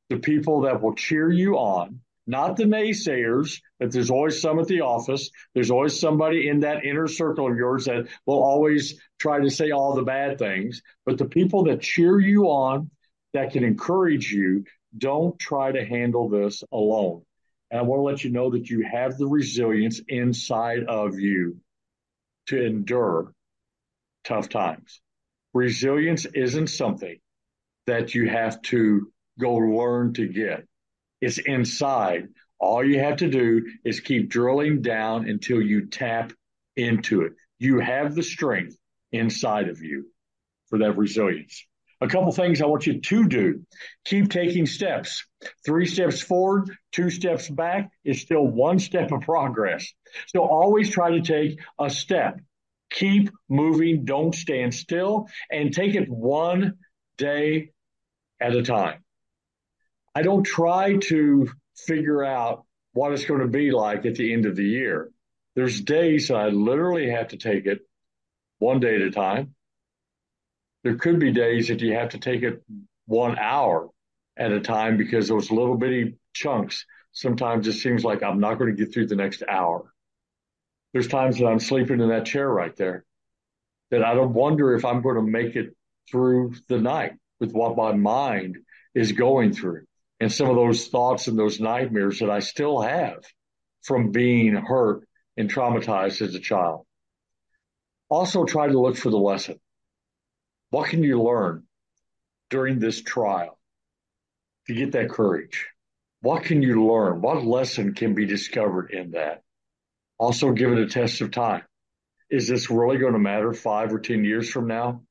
the 0.09 0.19
people 0.19 0.61
that 0.61 0.81
will 0.81 0.95
cheer 0.95 1.29
you 1.29 1.57
on, 1.57 1.99
not 2.27 2.55
the 2.55 2.63
naysayers, 2.63 3.59
but 3.77 3.91
there's 3.91 4.09
always 4.09 4.39
some 4.39 4.57
at 4.59 4.69
the 4.69 4.79
office. 4.79 5.31
There's 5.53 5.69
always 5.69 5.99
somebody 5.99 6.47
in 6.47 6.61
that 6.61 6.85
inner 6.85 7.09
circle 7.09 7.51
of 7.51 7.57
yours 7.57 7.83
that 7.83 8.07
will 8.25 8.41
always 8.41 9.01
try 9.19 9.41
to 9.41 9.49
say 9.49 9.71
all 9.71 9.95
the 9.95 10.03
bad 10.03 10.39
things. 10.39 10.81
But 11.05 11.17
the 11.17 11.25
people 11.25 11.65
that 11.65 11.81
cheer 11.81 12.21
you 12.21 12.45
on, 12.45 12.89
that 13.33 13.51
can 13.51 13.65
encourage 13.65 14.31
you, 14.31 14.63
don't 14.97 15.37
try 15.37 15.73
to 15.73 15.83
handle 15.83 16.29
this 16.29 16.63
alone. 16.71 17.23
And 17.73 17.79
I 17.79 17.85
want 17.85 18.01
to 18.01 18.03
let 18.03 18.23
you 18.23 18.29
know 18.29 18.51
that 18.51 18.69
you 18.69 18.83
have 18.83 19.17
the 19.17 19.25
resilience 19.25 19.99
inside 20.07 20.83
of 20.83 21.19
you 21.19 21.57
to 22.45 22.63
endure 22.63 23.33
tough 24.23 24.47
times. 24.47 25.01
Resilience 25.55 26.25
isn't 26.25 26.67
something 26.67 27.17
that 27.87 28.13
you 28.13 28.29
have 28.29 28.61
to 28.61 29.11
go 29.39 29.55
learn 29.55 30.13
to 30.13 30.27
get. 30.27 30.67
It's 31.19 31.39
inside. 31.39 32.27
All 32.59 32.85
you 32.85 32.99
have 32.99 33.17
to 33.17 33.27
do 33.27 33.65
is 33.83 34.01
keep 34.01 34.29
drilling 34.29 34.83
down 34.83 35.27
until 35.27 35.59
you 35.59 35.87
tap 35.87 36.31
into 36.75 37.23
it. 37.23 37.33
You 37.57 37.79
have 37.79 38.13
the 38.13 38.21
strength 38.21 38.77
inside 39.11 39.67
of 39.67 39.81
you 39.81 40.11
for 40.67 40.77
that 40.77 40.95
resilience. 40.95 41.65
A 42.03 42.07
couple 42.09 42.33
things 42.33 42.61
I 42.61 42.65
want 42.65 42.85
you 42.85 42.99
to 42.99 43.27
do. 43.29 43.65
Keep 44.03 44.29
taking 44.29 44.65
steps. 44.65 45.25
Three 45.65 45.85
steps 45.85 46.21
forward, 46.21 46.69
two 46.91 47.09
steps 47.09 47.49
back 47.49 47.91
is 48.03 48.19
still 48.19 48.45
one 48.45 48.79
step 48.79 49.13
of 49.13 49.21
progress. 49.21 49.87
So 50.27 50.41
always 50.41 50.89
try 50.89 51.11
to 51.11 51.21
take 51.21 51.59
a 51.79 51.89
step. 51.89 52.41
Keep 52.91 53.29
moving. 53.47 54.03
Don't 54.03 54.35
stand 54.35 54.73
still 54.73 55.27
and 55.49 55.73
take 55.73 55.95
it 55.95 56.09
one 56.09 56.73
day 57.17 57.71
at 58.41 58.53
a 58.53 58.63
time. 58.63 59.01
I 60.13 60.23
don't 60.23 60.43
try 60.43 60.97
to 61.03 61.49
figure 61.77 62.21
out 62.21 62.65
what 62.91 63.13
it's 63.13 63.23
going 63.23 63.39
to 63.39 63.47
be 63.47 63.71
like 63.71 64.05
at 64.05 64.15
the 64.15 64.33
end 64.33 64.45
of 64.45 64.57
the 64.57 64.65
year. 64.65 65.09
There's 65.55 65.79
days 65.79 66.31
I 66.31 66.49
literally 66.49 67.09
have 67.11 67.29
to 67.29 67.37
take 67.37 67.65
it 67.65 67.79
one 68.59 68.81
day 68.81 68.95
at 68.95 69.01
a 69.01 69.11
time. 69.11 69.55
There 70.83 70.95
could 70.95 71.19
be 71.19 71.31
days 71.31 71.69
that 71.69 71.81
you 71.81 71.93
have 71.93 72.09
to 72.09 72.19
take 72.19 72.43
it 72.43 72.61
one 73.05 73.37
hour 73.37 73.89
at 74.37 74.51
a 74.51 74.59
time 74.59 74.97
because 74.97 75.27
those 75.27 75.51
little 75.51 75.75
bitty 75.77 76.17
chunks, 76.33 76.85
sometimes 77.11 77.67
it 77.67 77.73
seems 77.73 78.03
like 78.03 78.23
I'm 78.23 78.39
not 78.39 78.57
going 78.57 78.75
to 78.75 78.83
get 78.83 78.93
through 78.93 79.07
the 79.07 79.15
next 79.15 79.43
hour. 79.47 79.93
There's 80.91 81.07
times 81.07 81.39
that 81.39 81.47
I'm 81.47 81.59
sleeping 81.59 82.01
in 82.01 82.09
that 82.09 82.25
chair 82.25 82.49
right 82.49 82.75
there 82.75 83.05
that 83.91 84.03
I 84.03 84.13
don't 84.13 84.33
wonder 84.33 84.75
if 84.75 84.85
I'm 84.85 85.01
going 85.01 85.15
to 85.15 85.21
make 85.21 85.55
it 85.55 85.75
through 86.09 86.55
the 86.67 86.79
night 86.79 87.13
with 87.39 87.51
what 87.51 87.77
my 87.77 87.93
mind 87.93 88.57
is 88.93 89.11
going 89.11 89.53
through 89.53 89.83
and 90.19 90.31
some 90.31 90.49
of 90.49 90.55
those 90.55 90.87
thoughts 90.87 91.27
and 91.27 91.37
those 91.37 91.59
nightmares 91.59 92.19
that 92.19 92.29
I 92.29 92.39
still 92.39 92.81
have 92.81 93.23
from 93.83 94.11
being 94.11 94.55
hurt 94.55 95.07
and 95.37 95.51
traumatized 95.51 96.21
as 96.21 96.35
a 96.35 96.39
child. 96.39 96.85
Also, 98.09 98.45
try 98.45 98.67
to 98.67 98.79
look 98.79 98.95
for 98.95 99.09
the 99.09 99.17
lesson. 99.17 99.59
What 100.73 100.89
can 100.89 101.03
you 101.03 101.21
learn 101.21 101.65
during 102.49 102.79
this 102.79 102.99
trial 102.99 103.59
to 104.65 104.73
get 104.73 104.93
that 104.93 105.07
courage? 105.07 105.67
What 106.21 106.45
can 106.45 106.63
you 106.63 106.87
learn? 106.87 107.21
What 107.21 107.45
lesson 107.45 107.93
can 107.93 108.15
be 108.15 108.25
discovered 108.25 108.89
in 108.89 109.11
that? 109.11 109.43
Also, 110.17 110.51
give 110.51 110.71
it 110.71 110.79
a 110.79 110.87
test 110.87 111.21
of 111.21 111.29
time. 111.29 111.61
Is 112.31 112.47
this 112.47 112.71
really 112.71 112.97
going 112.97 113.13
to 113.13 113.19
matter 113.19 113.53
five 113.53 113.93
or 113.93 113.99
10 113.99 114.25
years 114.25 114.49
from 114.49 114.65
now? 114.65 115.03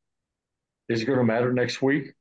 Is 0.89 1.03
it 1.03 1.05
going 1.05 1.21
to 1.21 1.25
matter 1.25 1.53
next 1.53 1.81
week? 1.81 2.13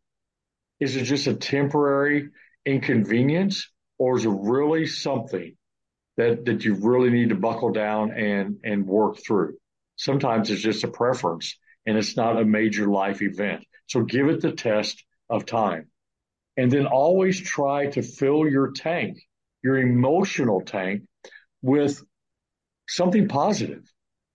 Is 0.80 0.96
it 0.96 1.06
just 1.06 1.26
a 1.26 1.34
temporary 1.34 2.30
inconvenience 2.64 3.72
or 3.98 4.18
is 4.20 4.26
it 4.26 4.38
really 4.40 4.86
something 4.86 5.58
that 6.18 6.46
that 6.46 6.64
you 6.64 6.76
really 6.76 7.10
need 7.10 7.30
to 7.30 7.36
buckle 7.36 7.72
down 7.72 8.12
and 8.12 8.58
and 8.64 8.86
work 8.86 9.18
through 9.26 9.56
sometimes 9.96 10.52
it's 10.52 10.62
just 10.62 10.84
a 10.84 10.88
preference 10.88 11.58
and 11.86 11.98
it's 11.98 12.16
not 12.16 12.40
a 12.40 12.46
major 12.46 12.88
life 12.88 13.22
event 13.22 13.64
so 13.88 14.02
give 14.04 14.28
it 14.28 14.42
the 14.42 14.52
test 14.52 15.04
of 15.30 15.46
time 15.46 15.88
and 16.58 16.72
then 16.72 16.86
always 16.86 17.40
try 17.40 17.88
to 17.88 18.02
fill 18.02 18.48
your 18.48 18.72
tank 18.72 19.18
your 19.64 19.78
emotional 19.78 20.62
tank 20.62 21.04
with 21.62 22.02
something 22.88 23.28
positive. 23.28 23.84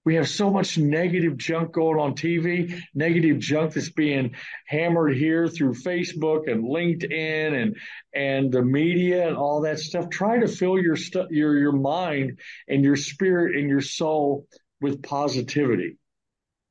We 0.04 0.14
have 0.14 0.28
so 0.28 0.50
much 0.50 0.78
negative 0.78 1.36
junk 1.36 1.72
going 1.72 1.98
on 1.98 2.14
TV, 2.14 2.80
negative 2.94 3.40
junk 3.40 3.72
that's 3.72 3.90
being 3.90 4.36
hammered 4.66 5.16
here 5.16 5.48
through 5.48 5.74
Facebook 5.74 6.50
and 6.50 6.64
LinkedIn 6.64 7.60
and 7.60 7.76
and 8.14 8.52
the 8.52 8.62
media 8.62 9.26
and 9.26 9.36
all 9.36 9.62
that 9.62 9.80
stuff. 9.80 10.08
Try 10.08 10.38
to 10.38 10.46
fill 10.46 10.78
your 10.78 10.94
stu- 10.94 11.26
your 11.30 11.58
your 11.58 11.72
mind 11.72 12.38
and 12.68 12.84
your 12.84 12.94
spirit 12.94 13.56
and 13.56 13.68
your 13.68 13.80
soul 13.80 14.46
with 14.80 15.02
positivity. 15.02 15.98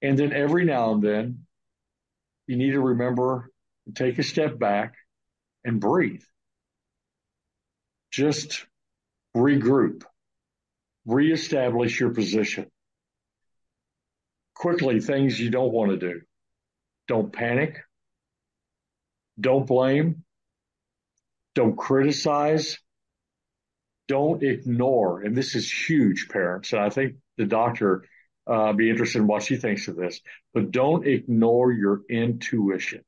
And 0.05 0.19
then 0.19 0.33
every 0.33 0.65
now 0.65 0.93
and 0.93 1.01
then 1.01 1.45
you 2.47 2.57
need 2.57 2.71
to 2.71 2.81
remember 2.81 3.49
to 3.85 3.91
take 3.91 4.19
a 4.19 4.23
step 4.23 4.59
back 4.59 4.93
and 5.63 5.79
breathe. 5.79 6.23
Just 8.11 8.65
regroup, 9.35 10.03
reestablish 11.05 11.99
your 11.99 12.11
position 12.11 12.67
quickly 14.55 14.99
things 15.01 15.39
you 15.39 15.51
don't 15.51 15.73
want 15.73 15.91
to 15.91 15.97
do. 15.97 16.21
Don't 17.07 17.31
panic. 17.31 17.81
Don't 19.39 19.67
blame. 19.67 20.23
Don't 21.53 21.77
criticize. 21.77 22.79
Don't 24.07 24.41
ignore. 24.43 25.21
And 25.21 25.35
this 25.35 25.55
is 25.55 25.71
huge, 25.71 26.29
parents. 26.29 26.73
And 26.73 26.81
I 26.81 26.89
think 26.89 27.15
the 27.37 27.45
doctor 27.45 28.05
uh, 28.47 28.73
be 28.73 28.89
interested 28.89 29.19
in 29.19 29.27
what 29.27 29.43
she 29.43 29.57
thinks 29.57 29.87
of 29.87 29.95
this. 29.95 30.21
But 30.53 30.71
don't 30.71 31.07
ignore 31.07 31.71
your 31.71 32.01
intuition. 32.09 33.03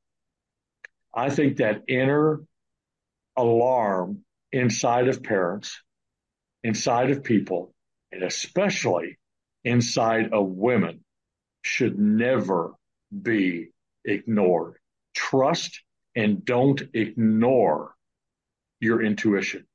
I 1.13 1.29
think 1.29 1.57
that 1.57 1.83
inner 1.87 2.41
alarm 3.35 4.23
inside 4.51 5.07
of 5.07 5.23
parents, 5.23 5.81
inside 6.63 7.11
of 7.11 7.23
people, 7.23 7.73
and 8.11 8.23
especially 8.23 9.17
inside 9.63 10.33
of 10.33 10.47
women 10.47 11.03
should 11.61 11.99
never 11.99 12.73
be 13.21 13.69
ignored. 14.05 14.75
Trust 15.13 15.81
and 16.15 16.43
don't 16.43 16.81
ignore 16.93 17.93
your 18.79 19.03
intuition 19.03 19.65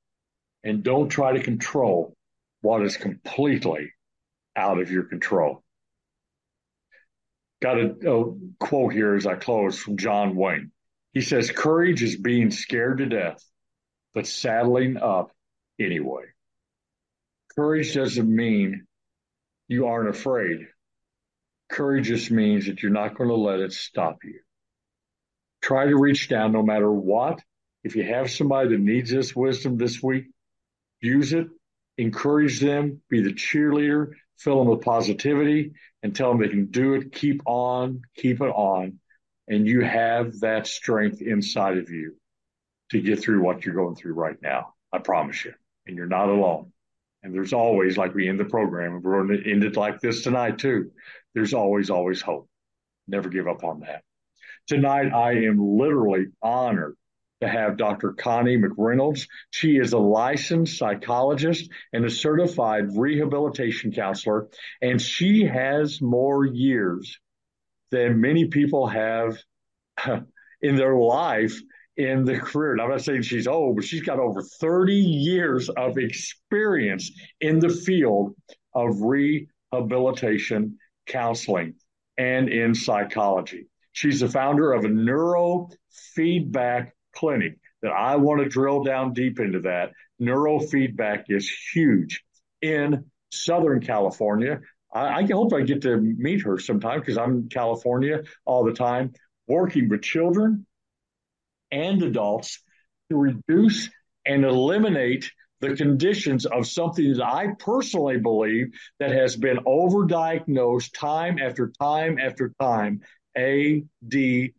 and 0.65 0.83
don't 0.83 1.09
try 1.09 1.33
to 1.33 1.43
control 1.43 2.15
what 2.61 2.83
is 2.83 2.97
completely 2.97 3.93
out 4.57 4.81
of 4.81 4.91
your 4.91 5.05
control. 5.05 5.63
Got 7.61 7.79
a, 7.79 7.95
a, 8.11 8.35
quote 8.59 8.93
here 8.93 9.15
as 9.15 9.27
I 9.27 9.37
close 9.37 9.79
from 9.79 9.97
John 9.97 10.35
Wayne. 10.35 10.73
He 11.13 11.21
says, 11.21 11.51
Courage 11.51 12.03
is 12.03 12.17
being 12.17 12.51
scared 12.51 12.99
to 12.99 13.07
death, 13.07 13.43
but 14.15 14.27
saddling 14.27 14.97
up 14.97 15.31
anyway. 15.79 16.25
Courage 17.55 17.95
doesn't 17.95 18.35
mean 18.35 18.87
you 19.69 19.87
aren't 19.87 20.09
afraid. 20.09 20.67
Courage 21.71 22.09
just 22.09 22.31
means 22.31 22.67
that 22.67 22.83
you're 22.83 22.93
not 22.93 23.17
going 23.17 23.29
to 23.29 23.37
let 23.37 23.61
it 23.61 23.73
stop 23.73 24.19
you. 24.25 24.41
Try 25.61 25.87
to 25.87 25.97
reach 25.97 26.29
down 26.29 26.53
no 26.53 26.63
matter 26.63 26.91
what. 26.91 27.41
If 27.85 27.97
you 27.97 28.05
have 28.05 28.31
somebody 28.31 28.71
that 28.71 28.81
needs 28.81 29.11
this 29.11 29.35
wisdom 29.35 29.77
this 29.77 30.03
week, 30.03 30.27
use 31.01 31.33
it, 31.33 31.47
encourage 31.99 32.61
them, 32.61 33.01
be 33.09 33.23
the 33.23 33.33
cheerleader, 33.33 34.13
fill 34.39 34.59
them 34.59 34.69
with 34.69 34.83
positivity, 34.83 35.73
and 36.03 36.15
tell 36.15 36.31
them 36.31 36.41
they 36.41 36.49
can 36.49 36.67
do 36.67 36.95
it. 36.95 37.13
Keep 37.13 37.43
on, 37.47 38.03
keep 38.17 38.41
it 38.41 38.51
on. 38.51 38.99
And 39.49 39.67
you 39.67 39.83
have 39.83 40.41
that 40.41 40.67
strength 40.67 41.21
inside 41.21 41.79
of 41.79 41.91
you 41.91 42.17
to 42.91 43.01
get 43.01 43.21
through 43.21 43.43
what 43.43 43.65
you're 43.65 43.75
going 43.75 43.97
through 43.97 44.15
right 44.15 44.41
now. 44.41 44.75
I 44.93 44.99
promise 44.99 45.45
you. 45.45 45.55
And 45.87 45.97
you're 45.97 46.07
not 46.07 46.29
alone. 46.29 46.73
And 47.23 47.35
there's 47.35 47.53
always, 47.53 47.97
like 47.97 48.15
we 48.15 48.29
end 48.29 48.39
the 48.39 48.45
program, 48.45 49.01
we're 49.01 49.25
going 49.25 49.43
to 49.43 49.51
end 49.51 49.65
it 49.65 49.77
like 49.77 50.01
this 50.01 50.23
tonight 50.23 50.59
too 50.59 50.91
there's 51.35 51.55
always, 51.55 51.91
always 51.91 52.21
hope. 52.21 52.49
Never 53.09 53.29
give 53.29 53.49
up 53.49 53.65
on 53.65 53.81
that. 53.81 54.03
Tonight, 54.67 55.13
I 55.13 55.45
am 55.45 55.59
literally 55.79 56.27
honored 56.41 56.97
to 57.43 57.49
have 57.49 57.77
Dr. 57.77 58.13
Connie 58.13 58.57
McReynolds. 58.57 59.27
She 59.51 59.77
is 59.77 59.93
a 59.93 59.99
licensed 59.99 60.79
psychologist 60.79 61.69
and 61.93 62.05
a 62.05 62.11
certified 62.11 62.97
rehabilitation 62.97 63.93
counselor, 63.93 64.49
and 64.81 65.03
she 65.03 65.45
has 65.45 66.01
more 66.01 66.47
years 66.47 67.19
than 67.91 68.21
many 68.21 68.47
people 68.47 68.87
have 68.87 69.39
in 70.63 70.77
their 70.77 70.95
life 70.95 71.61
in 71.97 72.25
the 72.25 72.39
career. 72.39 72.77
Now, 72.77 72.85
I'm 72.85 72.91
not 72.91 73.03
saying 73.03 73.23
she's 73.23 73.49
old, 73.49 73.75
but 73.77 73.85
she's 73.85 74.03
got 74.03 74.21
over 74.21 74.43
30 74.43 74.95
years 74.95 75.69
of 75.69 75.99
experience 75.99 77.11
in 77.41 77.59
the 77.59 77.69
field 77.69 78.37
of 78.73 79.03
rehabilitation 79.03 80.79
counseling 81.07 81.75
and 82.17 82.49
in 82.49 82.77
psychology. 82.77 83.67
She's 83.91 84.21
the 84.21 84.29
founder 84.29 84.73
of 84.73 84.85
a 84.85 84.89
neurofeedback 84.89 86.93
clinic 87.15 87.59
that 87.83 87.93
I 87.93 88.17
want 88.17 88.43
to 88.43 88.49
drill 88.49 88.85
down 88.85 89.13
deep 89.13 89.41
into 89.41 89.61
that. 89.61 89.93
Neurofeedback 90.21 91.25
is 91.29 91.51
huge 91.73 92.23
in 92.61 93.07
Southern 93.31 93.81
California. 93.81 94.61
I, 94.93 95.21
I 95.21 95.27
hope 95.27 95.53
I 95.53 95.63
get 95.63 95.83
to 95.83 95.97
meet 95.97 96.43
her 96.43 96.59
sometime 96.59 97.01
because 97.01 97.19
I'm 97.19 97.33
in 97.33 97.49
California 97.49 98.23
all 98.45 98.65
the 98.65 98.73
time 98.73 99.13
working 99.47 99.89
with 99.89 100.03
children 100.03 100.67
and 101.71 102.03
adults 102.03 102.63
to 103.11 103.17
reduce 103.17 103.91
and 104.25 104.45
eliminate 104.45 105.31
the 105.61 105.77
conditions 105.77 106.45
of 106.45 106.67
something 106.67 107.15
that 107.15 107.25
I 107.25 107.55
personally 107.59 108.19
believe 108.19 108.73
that 108.99 109.13
has 109.13 109.37
been 109.37 109.59
overdiagnosed 109.59 110.93
time 110.93 111.39
after 111.39 111.73
time 111.81 112.19
after 112.19 112.53
time 112.61 113.01
ADHD. 113.37 114.53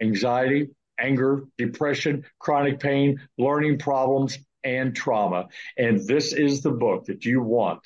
Anxiety, 0.00 0.68
anger, 0.98 1.44
depression, 1.56 2.24
chronic 2.38 2.80
pain, 2.80 3.20
learning 3.36 3.78
problems, 3.78 4.38
and 4.64 4.94
trauma. 4.94 5.48
And 5.76 6.06
this 6.06 6.32
is 6.32 6.62
the 6.62 6.70
book 6.70 7.06
that 7.06 7.24
you 7.24 7.42
want 7.42 7.80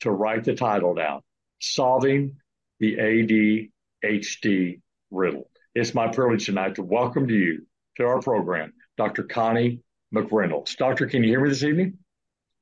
to 0.00 0.10
write 0.10 0.44
the 0.44 0.54
title 0.54 0.94
down 0.94 1.22
Solving 1.60 2.36
the 2.80 3.70
ADHD 4.04 4.80
Riddle. 5.10 5.50
It's 5.74 5.94
my 5.94 6.08
privilege 6.08 6.46
tonight 6.46 6.76
to 6.76 6.82
welcome 6.82 7.28
to 7.28 7.34
you 7.34 7.66
to 7.96 8.04
our 8.04 8.20
program, 8.20 8.72
Dr. 8.96 9.24
Connie 9.24 9.80
McReynolds. 10.14 10.76
Doctor, 10.76 11.06
can 11.06 11.22
you 11.22 11.30
hear 11.30 11.40
me 11.40 11.48
this 11.48 11.62
evening? 11.62 11.98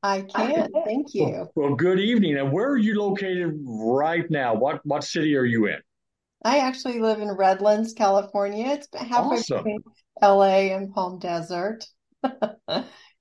I 0.02 0.20
can. 0.22 0.68
Thank 0.84 1.14
you. 1.14 1.24
Well, 1.24 1.52
well, 1.54 1.74
good 1.74 1.98
evening. 1.98 2.36
And 2.36 2.52
where 2.52 2.68
are 2.68 2.76
you 2.76 3.00
located 3.00 3.58
right 3.64 4.28
now? 4.30 4.54
What 4.54 4.84
what 4.84 5.02
city 5.02 5.34
are 5.36 5.44
you 5.44 5.66
in? 5.66 5.78
I 6.44 6.58
actually 6.58 7.00
live 7.00 7.20
in 7.20 7.30
Redlands, 7.30 7.94
California. 7.94 8.72
It's 8.72 8.88
halfway 8.94 9.38
awesome. 9.38 9.56
between 9.58 9.78
LA 10.22 10.74
and 10.74 10.92
Palm 10.92 11.18
Desert. 11.18 11.86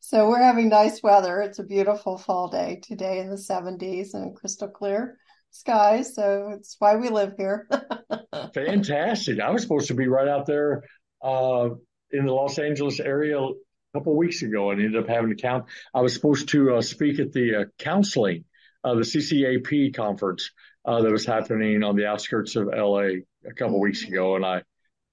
so 0.01 0.29
we're 0.29 0.43
having 0.43 0.67
nice 0.67 1.01
weather. 1.01 1.39
It's 1.39 1.59
a 1.59 1.63
beautiful 1.63 2.17
fall 2.17 2.49
day 2.49 2.81
today 2.83 3.19
in 3.19 3.29
the 3.29 3.37
70s 3.37 4.13
and 4.13 4.35
crystal 4.35 4.67
clear 4.67 5.17
skies. 5.51 6.15
So 6.15 6.49
it's 6.57 6.75
why 6.79 6.97
we 6.97 7.07
live 7.07 7.35
here. 7.37 7.69
Fantastic. 8.53 9.39
I 9.39 9.51
was 9.51 9.61
supposed 9.61 9.87
to 9.87 9.93
be 9.93 10.07
right 10.07 10.27
out 10.27 10.45
there 10.45 10.83
uh, 11.21 11.69
in 12.11 12.25
the 12.25 12.33
Los 12.33 12.59
Angeles 12.59 12.99
area 12.99 13.39
a 13.39 13.53
couple 13.93 14.11
of 14.11 14.17
weeks 14.17 14.41
ago 14.41 14.71
and 14.71 14.81
ended 14.81 15.01
up 15.01 15.07
having 15.07 15.29
to 15.29 15.41
count. 15.41 15.65
I 15.93 16.01
was 16.01 16.13
supposed 16.13 16.49
to 16.49 16.75
uh, 16.75 16.81
speak 16.81 17.19
at 17.19 17.31
the 17.31 17.55
uh, 17.55 17.65
counseling, 17.79 18.43
uh, 18.83 18.95
the 18.95 19.01
CCAP 19.01 19.95
conference 19.95 20.51
uh, 20.85 21.01
that 21.01 21.11
was 21.11 21.25
happening 21.25 21.83
on 21.83 21.95
the 21.95 22.07
outskirts 22.07 22.55
of 22.55 22.67
LA 22.67 23.21
a 23.45 23.53
couple 23.55 23.79
weeks 23.79 24.03
ago, 24.03 24.35
and 24.35 24.45
I 24.45 24.63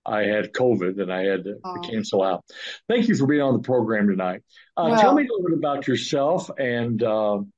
I 0.04 0.22
had 0.22 0.52
COVID 0.52 1.00
and 1.00 1.12
I 1.12 1.24
had 1.24 1.44
to, 1.44 1.58
oh. 1.62 1.80
cancel 1.82 2.22
out. 2.22 2.44
Thank 2.88 3.08
you 3.08 3.14
for 3.14 3.26
being 3.26 3.42
on 3.42 3.52
the 3.52 3.62
program 3.62 4.08
tonight. 4.08 4.42
Uh, 4.76 4.88
well, 4.90 5.00
tell 5.00 5.14
me 5.14 5.22
a 5.22 5.26
little 5.26 5.46
bit 5.46 5.58
about 5.58 5.86
yourself 5.86 6.50
and 6.58 7.02
um, 7.02 7.52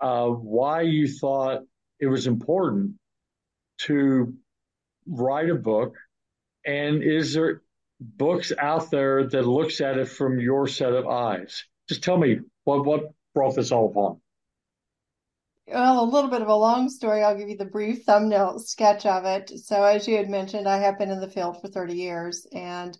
uh, 0.00 0.26
why 0.26 0.82
you 0.82 1.06
thought 1.06 1.62
it 2.00 2.06
was 2.06 2.26
important 2.26 2.94
to 3.82 4.34
write 5.06 5.50
a 5.50 5.54
book, 5.54 5.96
and 6.66 7.02
is 7.02 7.34
there 7.34 7.62
books 8.00 8.52
out 8.58 8.90
there 8.90 9.26
that 9.26 9.46
looks 9.46 9.80
at 9.80 9.98
it 9.98 10.08
from 10.08 10.38
your 10.38 10.66
set 10.66 10.92
of 10.92 11.06
eyes. 11.06 11.64
Just 11.88 12.02
tell 12.02 12.16
me 12.16 12.38
what 12.64 12.84
what 12.84 13.12
brought 13.34 13.56
this 13.56 13.72
all 13.72 13.90
upon. 13.90 14.20
Well, 15.70 16.02
a 16.02 16.10
little 16.10 16.30
bit 16.30 16.40
of 16.40 16.48
a 16.48 16.54
long 16.54 16.88
story. 16.88 17.22
I'll 17.22 17.36
give 17.36 17.48
you 17.50 17.56
the 17.56 17.64
brief 17.66 18.04
thumbnail 18.04 18.58
sketch 18.58 19.04
of 19.04 19.24
it. 19.26 19.50
So, 19.50 19.84
as 19.84 20.08
you 20.08 20.16
had 20.16 20.30
mentioned, 20.30 20.66
I 20.66 20.78
have 20.78 20.98
been 20.98 21.10
in 21.10 21.20
the 21.20 21.30
field 21.30 21.60
for 21.60 21.68
30 21.68 21.94
years, 21.94 22.46
and 22.52 22.96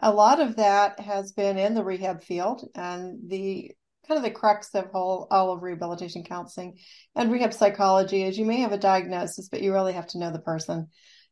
a 0.00 0.12
lot 0.12 0.40
of 0.40 0.56
that 0.56 0.98
has 0.98 1.32
been 1.32 1.58
in 1.58 1.74
the 1.74 1.84
rehab 1.84 2.24
field 2.24 2.68
and 2.74 3.30
the 3.30 3.70
kind 4.06 4.18
of 4.18 4.24
the 4.24 4.30
crux 4.30 4.74
of 4.74 4.86
whole 4.90 5.28
all 5.30 5.52
of 5.52 5.62
rehabilitation 5.62 6.24
counseling 6.24 6.78
and 7.14 7.30
rehab 7.30 7.52
psychology 7.52 8.22
is 8.22 8.38
you 8.38 8.44
may 8.44 8.60
have 8.60 8.72
a 8.72 8.78
diagnosis, 8.78 9.48
but 9.48 9.62
you 9.62 9.72
really 9.72 9.92
have 9.92 10.06
to 10.08 10.18
know 10.18 10.32
the 10.32 10.38
person. 10.40 10.88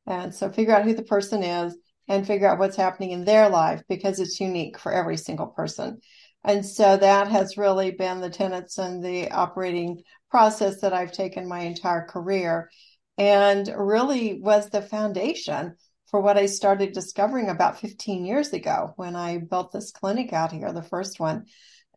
And 0.06 0.34
so 0.34 0.50
figure 0.50 0.74
out 0.74 0.84
who 0.84 0.94
the 0.94 1.02
person 1.02 1.42
is, 1.42 1.76
and 2.08 2.26
figure 2.26 2.48
out 2.48 2.58
what's 2.58 2.76
happening 2.76 3.10
in 3.10 3.24
their 3.24 3.48
life 3.48 3.82
because 3.88 4.20
it's 4.20 4.40
unique 4.40 4.78
for 4.78 4.92
every 4.92 5.16
single 5.16 5.48
person. 5.48 6.00
And 6.46 6.64
so 6.64 6.96
that 6.96 7.26
has 7.26 7.58
really 7.58 7.90
been 7.90 8.20
the 8.20 8.30
tenets 8.30 8.78
and 8.78 9.02
the 9.02 9.32
operating 9.32 10.04
process 10.30 10.80
that 10.80 10.92
I've 10.92 11.10
taken 11.10 11.48
my 11.48 11.60
entire 11.60 12.06
career 12.06 12.70
and 13.18 13.68
really 13.76 14.40
was 14.40 14.70
the 14.70 14.80
foundation 14.80 15.74
for 16.06 16.20
what 16.20 16.38
I 16.38 16.46
started 16.46 16.92
discovering 16.92 17.48
about 17.48 17.80
15 17.80 18.24
years 18.24 18.52
ago 18.52 18.92
when 18.94 19.16
I 19.16 19.38
built 19.38 19.72
this 19.72 19.90
clinic 19.90 20.32
out 20.32 20.52
here, 20.52 20.72
the 20.72 20.82
first 20.84 21.18
one. 21.18 21.46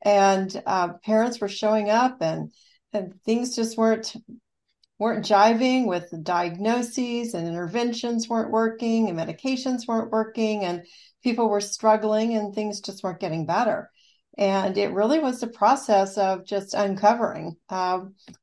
And 0.01 0.59
uh, 0.65 0.93
parents 1.05 1.39
were 1.39 1.47
showing 1.47 1.91
up 1.91 2.17
and 2.21 2.51
and 2.91 3.21
things 3.23 3.55
just 3.55 3.77
weren't 3.77 4.15
weren't 4.97 5.25
jiving 5.25 5.85
with 5.85 6.09
the 6.09 6.17
diagnoses 6.17 7.35
and 7.35 7.47
interventions 7.47 8.27
weren't 8.27 8.49
working 8.49 9.09
and 9.09 9.19
medications 9.19 9.87
weren't 9.87 10.11
working 10.11 10.63
and 10.63 10.87
people 11.23 11.49
were 11.49 11.61
struggling 11.61 12.35
and 12.35 12.55
things 12.55 12.81
just 12.81 13.03
weren't 13.03 13.19
getting 13.19 13.45
better 13.45 13.91
and 14.37 14.77
it 14.77 14.93
really 14.93 15.19
was 15.19 15.39
the 15.39 15.47
process 15.47 16.17
of 16.17 16.45
just 16.45 16.73
uncovering 16.73 17.55
uh, 17.69 17.99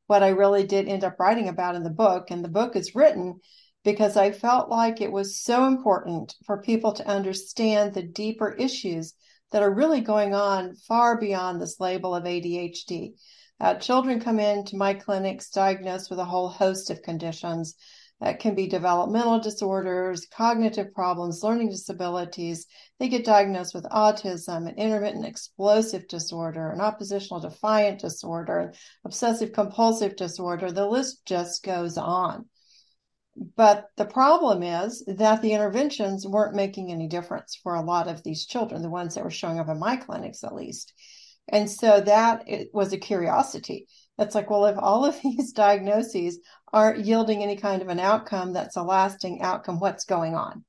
what 0.07 0.23
i 0.23 0.29
really 0.29 0.67
did 0.67 0.89
end 0.89 1.05
up 1.05 1.19
writing 1.19 1.49
about 1.49 1.75
in 1.75 1.83
the 1.83 1.91
book. 1.91 2.31
And 2.31 2.45
the 2.45 2.49
book 2.49 2.77
is 2.77 2.95
written 2.95 3.41
because 3.85 4.17
i 4.17 4.33
felt 4.33 4.69
like 4.69 5.01
it 5.01 5.13
was 5.13 5.41
so 5.41 5.67
important 5.67 6.35
for 6.45 6.61
people 6.61 6.93
to 6.93 7.07
understand 7.07 7.95
the 7.95 8.03
deeper 8.03 8.51
issues 8.51 9.15
that 9.53 9.63
are 9.63 9.73
really 9.73 10.01
going 10.01 10.35
on 10.35 10.75
far 10.75 11.19
beyond 11.19 11.61
this 11.61 11.81
label 11.81 12.15
of 12.15 12.25
adhd 12.25 13.15
uh, 13.59 13.75
children 13.77 14.21
come 14.21 14.39
into 14.39 14.77
my 14.77 14.93
clinics 14.93 15.49
diagnosed 15.51 16.11
with 16.11 16.19
a 16.19 16.25
whole 16.25 16.49
host 16.49 16.91
of 16.91 17.03
conditions 17.03 17.75
that 18.21 18.41
can 18.41 18.55
be 18.55 18.67
developmental 18.67 19.41
disorders, 19.41 20.27
cognitive 20.33 20.93
problems, 20.95 21.43
learning 21.43 21.69
disabilities. 21.69 22.67
They 22.99 23.09
get 23.09 23.27
diagnosed 23.27 23.75
with 23.75 23.85
autism, 23.85 24.69
an 24.69 24.79
intermittent 24.79 25.27
explosive 25.27 26.09
disorder, 26.09 26.71
an 26.71 26.81
oppositional 26.81 27.41
defiant 27.41 28.01
disorder, 28.01 28.73
obsessive 29.05 29.53
compulsive 29.53 30.17
disorder. 30.17 30.73
The 30.73 30.87
list 30.87 31.27
just 31.27 31.63
goes 31.63 31.99
on. 31.99 32.47
But 33.55 33.89
the 33.99 34.07
problem 34.07 34.63
is 34.63 35.05
that 35.07 35.43
the 35.43 35.53
interventions 35.53 36.27
weren't 36.27 36.57
making 36.57 36.91
any 36.91 37.07
difference 37.07 37.55
for 37.63 37.75
a 37.75 37.83
lot 37.83 38.09
of 38.09 38.23
these 38.23 38.47
children, 38.47 38.81
the 38.81 38.89
ones 38.89 39.15
that 39.15 39.25
were 39.25 39.31
showing 39.31 39.59
up 39.59 39.69
in 39.69 39.79
my 39.79 39.97
clinics 39.97 40.43
at 40.43 40.55
least. 40.55 40.95
And 41.49 41.71
so 41.71 42.01
that 42.01 42.47
was 42.73 42.95
a 42.95 42.99
curiosity. 42.99 43.89
It's 44.19 44.35
like, 44.35 44.51
well, 44.51 44.67
if 44.67 44.77
all 44.79 45.05
of 45.05 45.21
these 45.23 45.53
diagnoses 45.53 46.39
aren't 46.73 47.05
yielding 47.05 47.43
any 47.43 47.57
kind 47.57 47.83
of 47.83 47.89
an 47.89 48.01
outcome 48.01 48.53
that's 48.53 48.77
a 48.77 48.83
lasting 48.83 49.43
outcome, 49.43 49.79
what's 49.79 50.05
going 50.05 50.35
on? 50.35 50.65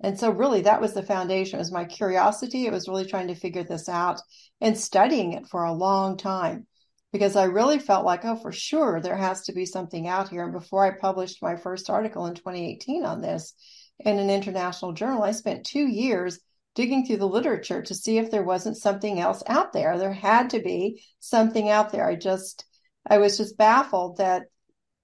And 0.00 0.18
so 0.18 0.30
really 0.30 0.62
that 0.62 0.80
was 0.80 0.92
the 0.92 1.02
foundation. 1.02 1.58
It 1.58 1.62
was 1.62 1.72
my 1.72 1.84
curiosity. 1.84 2.66
It 2.66 2.72
was 2.72 2.88
really 2.88 3.06
trying 3.06 3.28
to 3.28 3.34
figure 3.34 3.62
this 3.62 3.88
out 3.88 4.20
and 4.60 4.76
studying 4.76 5.32
it 5.32 5.46
for 5.46 5.64
a 5.64 5.72
long 5.72 6.16
time 6.16 6.66
because 7.12 7.36
I 7.36 7.44
really 7.44 7.78
felt 7.78 8.04
like, 8.04 8.24
oh, 8.24 8.34
for 8.34 8.50
sure, 8.50 9.00
there 9.00 9.16
has 9.16 9.44
to 9.44 9.52
be 9.52 9.66
something 9.66 10.08
out 10.08 10.30
here. 10.30 10.42
And 10.42 10.52
before 10.52 10.84
I 10.84 10.98
published 10.98 11.42
my 11.42 11.54
first 11.54 11.88
article 11.88 12.26
in 12.26 12.34
2018 12.34 13.04
on 13.04 13.20
this 13.20 13.54
in 14.00 14.18
an 14.18 14.30
international 14.30 14.92
journal, 14.92 15.22
I 15.22 15.30
spent 15.30 15.64
two 15.64 15.86
years 15.86 16.40
digging 16.74 17.06
through 17.06 17.18
the 17.18 17.28
literature 17.28 17.82
to 17.82 17.94
see 17.94 18.18
if 18.18 18.32
there 18.32 18.42
wasn't 18.42 18.76
something 18.76 19.20
else 19.20 19.44
out 19.46 19.72
there. 19.72 19.96
There 19.96 20.12
had 20.12 20.50
to 20.50 20.58
be 20.60 21.04
something 21.20 21.68
out 21.68 21.92
there. 21.92 22.04
I 22.04 22.16
just, 22.16 22.64
I 23.06 23.18
was 23.18 23.36
just 23.36 23.56
baffled 23.56 24.18
that 24.18 24.44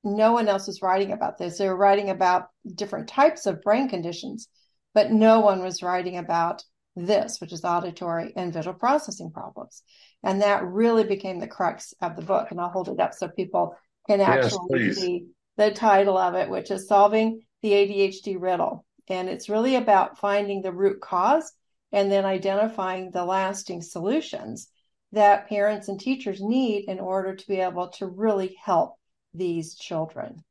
no 0.03 0.33
one 0.33 0.49
else 0.49 0.67
was 0.67 0.83
writing 0.83 1.13
about 1.13 1.39
this. 1.39 1.59
They 1.59 1.69
were 1.69 1.77
writing 1.77 2.11
about 2.11 2.49
different 2.75 3.09
types 3.09 3.47
of 3.47 3.63
brain 3.63 3.89
conditions, 3.89 4.49
but 4.95 5.11
no 5.11 5.41
one 5.41 5.63
was 5.63 5.83
writing 5.83 6.17
about 6.17 6.63
this, 6.97 7.41
which 7.41 7.53
is 7.53 7.65
auditory 7.65 8.33
and 8.37 8.53
visual 8.53 8.75
processing 8.75 9.31
problems. 9.31 9.83
And 10.23 10.43
that 10.43 10.65
really 10.65 11.05
became 11.05 11.39
the 11.39 11.47
crux 11.47 11.95
of 12.01 12.17
the 12.17 12.23
book. 12.23 12.51
And 12.51 12.61
I'll 12.61 12.71
hold 12.71 12.89
it 12.89 13.01
up 13.01 13.15
so 13.15 13.29
people 13.29 13.77
can 14.09 14.21
actually 14.21 14.87
yes, 14.87 14.97
see 14.97 15.27
the 15.57 15.71
title 15.71 16.17
of 16.17 16.35
it, 16.35 16.49
which 16.49 16.71
is 16.71 16.89
Solving 16.89 17.43
the 17.63 17.73
ADHD 17.73 18.37
Riddle. 18.41 18.85
And 19.09 19.29
it's 19.29 19.49
really 19.49 19.77
about 19.77 20.19
finding 20.19 20.63
the 20.63 20.73
root 20.73 21.01
cause 21.01 21.53
and 21.93 22.11
then 22.11 22.25
identifying 22.25 23.11
the 23.11 23.25
lasting 23.25 23.83
solutions 23.83 24.69
that 25.13 25.49
parents 25.49 25.89
and 25.89 25.99
teachers 25.99 26.41
need 26.41 26.89
in 26.89 27.01
order 27.01 27.35
to 27.35 27.49
be 27.49 27.61
able 27.61 27.89
to 27.89 28.07
really 28.07 28.57
help 28.63 28.95
these 29.35 29.75
children. 29.75 30.43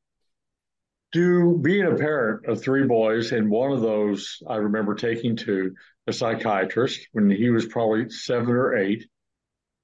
Do 1.12 1.58
being 1.60 1.86
a 1.86 1.96
parent 1.96 2.46
of 2.46 2.62
three 2.62 2.86
boys, 2.86 3.32
and 3.32 3.50
one 3.50 3.72
of 3.72 3.82
those 3.82 4.42
I 4.48 4.58
remember 4.58 4.94
taking 4.94 5.38
to 5.38 5.74
a 6.06 6.14
psychiatrist 6.14 7.08
when 7.14 7.30
he 7.30 7.50
was 7.50 7.66
probably 7.66 8.10
seven 8.10 8.52
or 8.52 8.76
eight, 8.78 9.08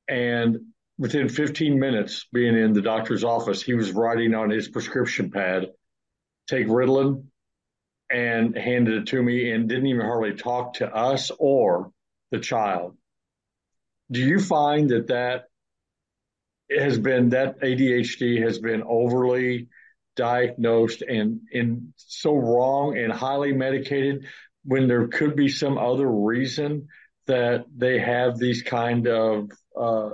and 0.08 0.58
within 0.98 1.30
15 1.30 1.80
minutes 1.80 2.28
being 2.32 2.56
in 2.56 2.74
the 2.74 2.82
doctor's 2.82 3.24
office, 3.24 3.62
he 3.62 3.74
was 3.74 3.92
writing 3.92 4.36
on 4.36 4.50
his 4.50 4.70
prescription 4.70 5.32
pad, 5.32 5.72
take 6.48 6.68
Ritalin, 6.68 7.26
and 8.12 8.56
handed 8.56 9.02
it 9.02 9.08
to 9.08 9.22
me 9.22 9.52
and 9.52 9.68
didn't 9.68 9.88
even 9.88 10.06
hardly 10.06 10.36
talk 10.36 10.76
to 10.76 10.88
us 10.88 11.32
or 11.40 11.92
the 12.32 12.40
child. 12.40 12.96
Do 14.12 14.22
you 14.22 14.40
find 14.40 14.90
that 14.90 15.08
that 15.08 15.46
has 16.70 16.98
been 16.98 17.30
that 17.30 17.60
ADHD 17.62 18.42
has 18.44 18.60
been 18.60 18.84
overly 18.84 19.68
diagnosed 20.16 21.02
and 21.02 21.42
and 21.54 21.94
so 21.98 22.36
wrong 22.36 22.98
and 22.98 23.12
highly 23.12 23.54
medicated 23.54 24.26
when 24.64 24.88
there 24.88 25.08
could 25.08 25.36
be 25.36 25.50
some 25.50 25.78
other 25.78 26.10
reason 26.10 26.88
that 27.28 27.66
they 27.76 28.00
have 28.00 28.38
these 28.38 28.64
kind 28.64 29.08
of 29.08 29.50
uh, 29.80 30.10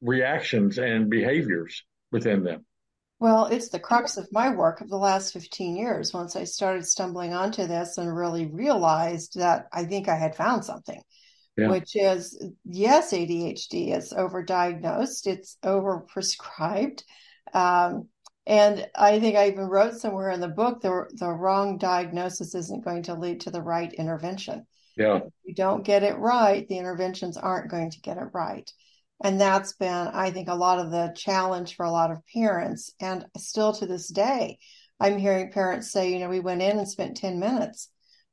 reactions 0.00 0.78
and 0.78 1.10
behaviors 1.10 1.82
within 2.12 2.44
them? 2.44 2.64
Well, 3.18 3.46
it's 3.46 3.70
the 3.70 3.80
crux 3.80 4.16
of 4.16 4.28
my 4.30 4.54
work 4.54 4.80
of 4.80 4.90
the 4.90 4.96
last 4.96 5.32
15 5.32 5.76
years. 5.76 6.12
Once 6.12 6.36
I 6.36 6.44
started 6.44 6.86
stumbling 6.86 7.32
onto 7.32 7.66
this 7.66 7.98
and 7.98 8.14
really 8.14 8.46
realized 8.46 9.38
that 9.38 9.66
I 9.72 9.84
think 9.84 10.08
I 10.08 10.16
had 10.16 10.36
found 10.36 10.64
something, 10.64 11.00
yeah. 11.56 11.68
which 11.68 11.96
is 11.96 12.42
yes, 12.64 13.12
ADHD 13.12 13.96
is 13.96 14.12
overdiagnosed, 14.12 15.26
it's 15.26 15.56
overprescribed. 15.64 17.02
Um, 17.52 18.08
and 18.46 18.88
I 18.94 19.18
think 19.18 19.36
I 19.36 19.48
even 19.48 19.64
wrote 19.64 19.94
somewhere 19.94 20.30
in 20.30 20.40
the 20.40 20.48
book 20.48 20.80
the, 20.80 21.06
the 21.14 21.30
wrong 21.30 21.78
diagnosis 21.78 22.54
isn't 22.54 22.84
going 22.84 23.02
to 23.04 23.14
lead 23.14 23.40
to 23.40 23.50
the 23.50 23.62
right 23.62 23.92
intervention. 23.92 24.66
Yeah. 24.96 25.16
If 25.16 25.32
you 25.44 25.54
don't 25.54 25.84
get 25.84 26.04
it 26.04 26.16
right, 26.16 26.66
the 26.68 26.78
interventions 26.78 27.36
aren't 27.36 27.70
going 27.70 27.90
to 27.90 28.00
get 28.00 28.18
it 28.18 28.28
right. 28.32 28.70
And 29.24 29.40
that's 29.40 29.72
been, 29.72 30.08
I 30.08 30.30
think, 30.30 30.48
a 30.48 30.54
lot 30.54 30.78
of 30.78 30.90
the 30.90 31.12
challenge 31.16 31.74
for 31.74 31.84
a 31.84 31.90
lot 31.90 32.10
of 32.10 32.22
parents. 32.32 32.92
And 33.00 33.26
still 33.36 33.72
to 33.74 33.86
this 33.86 34.08
day, 34.08 34.58
I'm 35.00 35.18
hearing 35.18 35.50
parents 35.50 35.90
say, 35.90 36.12
you 36.12 36.18
know, 36.18 36.28
we 36.28 36.40
went 36.40 36.62
in 36.62 36.78
and 36.78 36.88
spent 36.88 37.16
10 37.16 37.38
minutes 37.38 37.90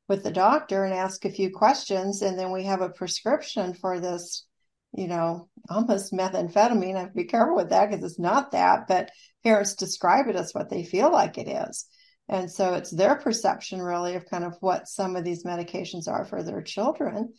with 0.08 0.24
the 0.24 0.32
doctor 0.32 0.84
and 0.84 0.94
ask 0.94 1.26
a 1.26 1.32
few 1.32 1.52
questions, 1.52 2.22
and 2.22 2.38
then 2.38 2.52
we 2.52 2.64
have 2.64 2.82
a 2.82 2.90
prescription 2.90 3.74
for 3.74 4.00
this, 4.00 4.46
you 4.94 5.08
know, 5.08 5.48
almost 5.70 6.14
methamphetamine. 6.14 6.96
I 6.96 7.02
have 7.02 7.10
to 7.10 7.16
be 7.16 7.24
careful 7.24 7.56
with 7.56 7.70
that 7.70 7.90
because 7.90 8.04
it's 8.04 8.20
not 8.20 8.52
that, 8.52 8.88
but 8.88 9.12
parents 9.44 9.76
describe 9.76 10.28
it 10.28 10.36
as 10.36 10.54
what 10.54 10.70
they 10.70 10.84
feel 10.84 11.12
like 11.12 11.38
it 11.38 11.48
is. 11.48 11.86
And 12.30 12.50
so 12.50 12.74
it's 12.74 12.92
their 12.92 13.16
perception, 13.16 13.82
really, 13.82 14.16
of 14.16 14.26
kind 14.30 14.44
of 14.44 14.56
what 14.60 14.88
some 14.88 15.16
of 15.16 15.24
these 15.24 15.44
medications 15.44 16.08
are 16.08 16.26
for 16.26 16.42
their 16.44 16.62
children. 16.62 17.34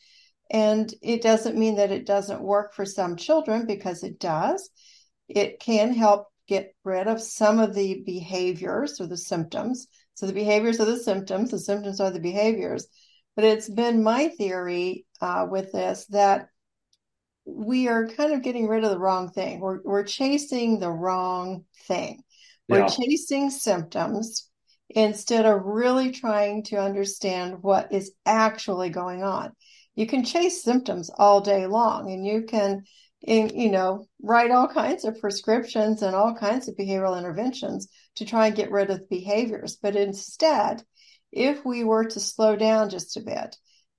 And 0.50 0.92
it 1.02 1.22
doesn't 1.22 1.56
mean 1.56 1.76
that 1.76 1.90
it 1.90 2.06
doesn't 2.06 2.42
work 2.42 2.74
for 2.74 2.84
some 2.84 3.16
children 3.16 3.66
because 3.66 4.02
it 4.02 4.18
does. 4.18 4.68
It 5.28 5.58
can 5.58 5.94
help 5.94 6.26
get 6.46 6.74
rid 6.84 7.06
of 7.06 7.22
some 7.22 7.58
of 7.58 7.74
the 7.74 8.02
behaviors 8.04 9.00
or 9.00 9.06
the 9.06 9.16
symptoms. 9.16 9.86
So 10.14 10.26
the 10.26 10.32
behaviors 10.32 10.80
are 10.80 10.84
the 10.84 10.98
symptoms, 10.98 11.50
the 11.50 11.58
symptoms 11.58 12.00
are 12.00 12.10
the 12.10 12.20
behaviors. 12.20 12.86
But 13.36 13.44
it's 13.44 13.68
been 13.68 14.02
my 14.02 14.28
theory 14.28 15.06
uh, 15.20 15.46
with 15.50 15.72
this 15.72 16.06
that 16.10 16.48
we 17.44 17.88
are 17.88 18.08
kind 18.08 18.32
of 18.32 18.42
getting 18.42 18.68
rid 18.68 18.84
of 18.84 18.90
the 18.90 18.98
wrong 18.98 19.30
thing. 19.30 19.60
We're, 19.60 19.80
we're 19.82 20.04
chasing 20.04 20.78
the 20.78 20.90
wrong 20.90 21.64
thing. 21.86 22.22
We're 22.68 22.88
chasing 22.88 23.50
symptoms 23.50 24.48
instead 24.88 25.44
of 25.44 25.64
really 25.64 26.12
trying 26.12 26.62
to 26.64 26.76
understand 26.76 27.62
what 27.62 27.92
is 27.92 28.12
actually 28.24 28.88
going 28.88 29.22
on 29.22 29.52
you 29.94 30.06
can 30.06 30.24
chase 30.24 30.62
symptoms 30.62 31.10
all 31.16 31.40
day 31.40 31.66
long 31.66 32.10
and 32.10 32.26
you 32.26 32.42
can 32.42 32.84
you 33.20 33.70
know 33.70 34.06
write 34.22 34.50
all 34.50 34.68
kinds 34.68 35.04
of 35.04 35.18
prescriptions 35.20 36.02
and 36.02 36.14
all 36.14 36.34
kinds 36.34 36.68
of 36.68 36.76
behavioral 36.76 37.18
interventions 37.18 37.88
to 38.16 38.24
try 38.24 38.46
and 38.46 38.56
get 38.56 38.70
rid 38.70 38.90
of 38.90 38.98
the 39.00 39.06
behaviors. 39.10 39.76
But 39.76 39.96
instead 39.96 40.82
if 41.32 41.64
we 41.64 41.82
were 41.82 42.04
to 42.04 42.20
slow 42.20 42.56
down 42.56 42.90
just 42.90 43.16
a 43.16 43.20
bit 43.20 43.56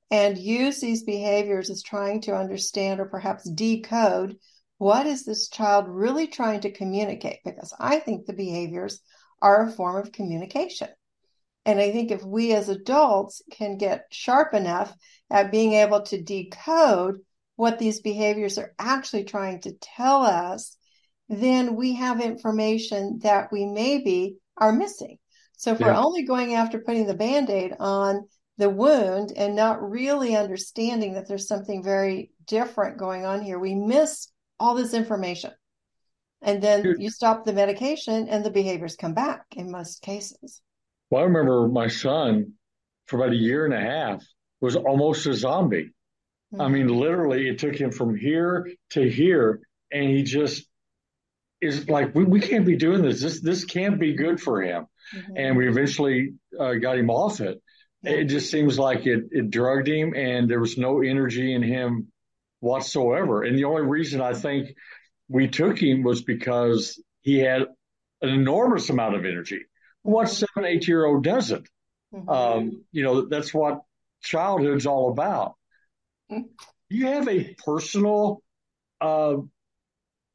and 0.10 0.38
use 0.38 0.80
these 0.80 1.04
behaviors 1.04 1.70
as 1.70 1.84
trying 1.84 2.22
to 2.22 2.36
understand 2.36 3.00
or 3.00 3.06
perhaps 3.06 3.50
decode 3.50 4.38
what 4.78 5.06
is 5.06 5.26
this 5.26 5.50
child 5.50 5.86
really 5.88 6.28
trying 6.28 6.62
to 6.62 6.72
communicate 6.72 7.40
because 7.44 7.74
i 7.80 8.00
think 8.00 8.26
the 8.26 8.34
behaviors 8.34 9.02
are 9.42 9.68
a 9.68 9.72
form 9.72 9.98
of 9.98 10.12
communication. 10.12 10.88
And 11.66 11.80
I 11.80 11.92
think 11.92 12.12
if 12.12 12.24
we 12.24 12.54
as 12.54 12.70
adults 12.70 13.42
can 13.52 13.78
get 13.78 14.06
sharp 14.12 14.54
enough 14.54 14.96
at 15.30 15.52
being 15.52 15.74
able 15.74 16.02
to 16.04 16.22
decode 16.22 17.20
what 17.56 17.80
these 17.80 18.02
behaviors 18.02 18.58
are 18.58 18.74
actually 18.78 19.24
trying 19.24 19.62
to 19.62 19.74
tell 19.74 20.24
us, 20.24 20.75
then 21.30 21.76
we 21.76 21.94
have 21.96 22.22
information 22.22 23.20
that 23.24 23.52
we 23.52 23.66
maybe 23.66 24.38
are 24.58 24.72
missing. 24.72 25.18
So 25.58 25.74
if 25.74 25.80
yeah. 25.80 25.88
we're 25.88 26.06
only 26.06 26.24
going 26.24 26.54
after 26.54 26.80
putting 26.80 27.08
the 27.08 27.16
band 27.16 27.50
aid 27.50 27.74
on 27.80 28.28
the 28.58 28.70
wound 28.70 29.34
and 29.36 29.56
not 29.56 29.82
really 29.82 30.36
understanding 30.36 31.14
that 31.14 31.28
there's 31.28 31.48
something 31.48 31.84
very 31.84 32.32
different 32.46 32.98
going 32.98 33.26
on 33.26 33.42
here, 33.42 33.60
we 33.60 33.76
miss 33.76 34.28
all 34.60 34.76
this 34.76 34.94
information. 34.94 35.52
And 36.42 36.62
then 36.62 36.96
you 37.00 37.10
stop 37.10 37.44
the 37.44 37.54
medication 37.54 38.28
and 38.30 38.46
the 38.46 38.52
behaviors 38.52 38.96
come 38.96 39.14
back 39.14 39.46
in 39.56 39.72
most 39.72 40.02
cases. 40.02 40.62
Well, 41.10 41.22
I 41.22 41.26
remember 41.26 41.68
my 41.68 41.88
son 41.88 42.54
for 43.08 43.18
about 43.18 43.34
a 43.34 43.38
year 43.38 43.66
and 43.66 43.74
a 43.74 43.80
half 43.80 44.24
was 44.62 44.76
almost 44.76 45.26
a 45.26 45.34
zombie. 45.34 45.92
Mm-hmm. 46.54 46.62
I 46.62 46.68
mean, 46.68 46.88
literally, 46.88 47.48
it 47.48 47.60
took 47.60 47.76
him 47.76 47.92
from 47.92 48.16
here 48.16 48.70
to 48.92 49.10
here, 49.10 49.62
and 49.92 50.10
he 50.10 50.24
just 50.24 50.68
is 51.62 51.88
like, 51.90 52.14
we, 52.14 52.24
we 52.24 52.40
can't 52.40 52.66
be 52.66 52.76
doing 52.76 53.02
this. 53.02 53.22
This 53.22 53.42
this 53.42 53.66
can't 53.66 54.00
be 54.00 54.16
good 54.16 54.42
for 54.42 54.62
him. 54.62 54.88
Mm-hmm. 55.16 55.34
And 55.38 55.58
we 55.58 55.68
eventually 55.68 56.34
uh, 56.60 56.74
got 56.74 56.98
him 56.98 57.10
off 57.10 57.42
it. 57.42 57.62
It 58.04 58.26
just 58.26 58.52
seems 58.52 58.78
like 58.78 59.08
it 59.08 59.26
it 59.32 59.50
drugged 59.50 59.88
him, 59.88 60.14
and 60.14 60.50
there 60.50 60.60
was 60.60 60.78
no 60.78 61.02
energy 61.02 61.54
in 61.54 61.64
him 61.64 62.12
whatsoever. 62.60 63.44
And 63.44 63.58
the 63.58 63.64
only 63.64 63.82
reason 63.82 64.22
I 64.22 64.34
think 64.34 64.76
we 65.28 65.48
took 65.48 65.82
him 65.82 66.04
was 66.04 66.24
because 66.24 67.02
he 67.22 67.40
had 67.40 67.64
an 68.22 68.30
enormous 68.30 68.90
amount 68.90 69.16
of 69.16 69.26
energy. 69.26 69.62
What 70.04 70.30
seven, 70.30 70.66
eight 70.66 70.88
year 70.88 71.04
old 71.04 71.24
doesn't? 71.24 71.68
Mm-hmm. 72.14 72.30
Um, 72.30 72.84
you 72.92 73.04
know, 73.04 73.26
that's 73.26 73.54
what 73.54 73.82
childhood's 74.22 74.86
all 74.86 75.10
about. 75.10 75.56
Mm-hmm. 76.32 76.44
You 76.90 77.08
have 77.08 77.28
a 77.28 77.56
personal 77.66 78.44
uh, 79.02 79.38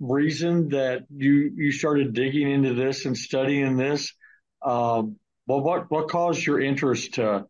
reason 0.01 0.71
that 0.71 1.05
you 1.15 1.53
you 1.55 1.71
started 1.71 2.15
digging 2.15 2.51
into 2.51 2.75
this 2.75 3.05
and 3.05 3.17
studying 3.17 3.77
this. 3.77 4.13
Um, 4.63 5.17
well, 5.47 5.61
what 5.61 5.91
what 5.91 6.09
caused 6.09 6.45
your 6.45 6.61
interest 6.61 7.15
to 7.15 7.47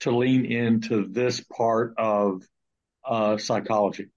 to 0.00 0.16
lean 0.16 0.44
into 0.44 1.08
this 1.08 1.40
part 1.40 1.94
of 1.96 2.42
uh, 3.04 3.38
psychology? 3.38 4.10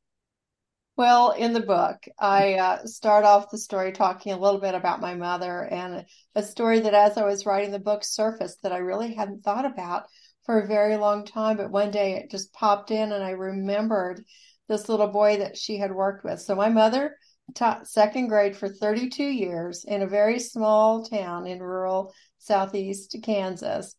Well, 0.98 1.32
in 1.32 1.54
the 1.54 1.62
book, 1.62 1.98
I 2.20 2.56
uh, 2.56 2.86
start 2.86 3.24
off 3.24 3.52
the 3.52 3.60
story 3.60 3.92
talking 3.92 4.34
a 4.34 4.40
little 4.40 4.60
bit 4.60 4.74
about 4.74 5.00
my 5.00 5.14
mother 5.14 5.64
and 5.64 6.06
a 6.34 6.42
story 6.42 6.80
that, 6.80 6.96
as 6.96 7.18
I 7.18 7.24
was 7.24 7.46
writing 7.46 7.72
the 7.72 7.78
book, 7.78 8.04
surfaced 8.04 8.64
that 8.64 8.72
I 8.72 8.78
really 8.78 9.14
hadn't 9.14 9.44
thought 9.44 9.66
about 9.66 10.06
for 10.46 10.60
a 10.60 10.68
very 10.68 10.98
long 10.98 11.24
time. 11.24 11.58
But 11.58 11.70
one 11.70 11.92
day 11.92 12.16
it 12.16 12.32
just 12.32 12.52
popped 12.52 12.90
in, 12.90 13.12
and 13.12 13.24
I 13.24 13.32
remembered 13.32 14.26
this 14.68 14.90
little 14.90 15.10
boy 15.10 15.38
that 15.38 15.56
she 15.56 15.78
had 15.78 15.92
worked 15.92 16.24
with. 16.24 16.42
So, 16.42 16.56
my 16.56 16.70
mother 16.70 17.16
taught 17.56 17.88
second 17.88 18.28
grade 18.28 18.56
for 18.56 18.70
32 18.70 19.24
years 19.24 19.86
in 19.86 20.02
a 20.02 20.08
very 20.08 20.40
small 20.40 21.04
town 21.04 21.48
in 21.48 21.60
rural 21.60 22.14
southeast 22.40 23.16
Kansas. 23.24 23.96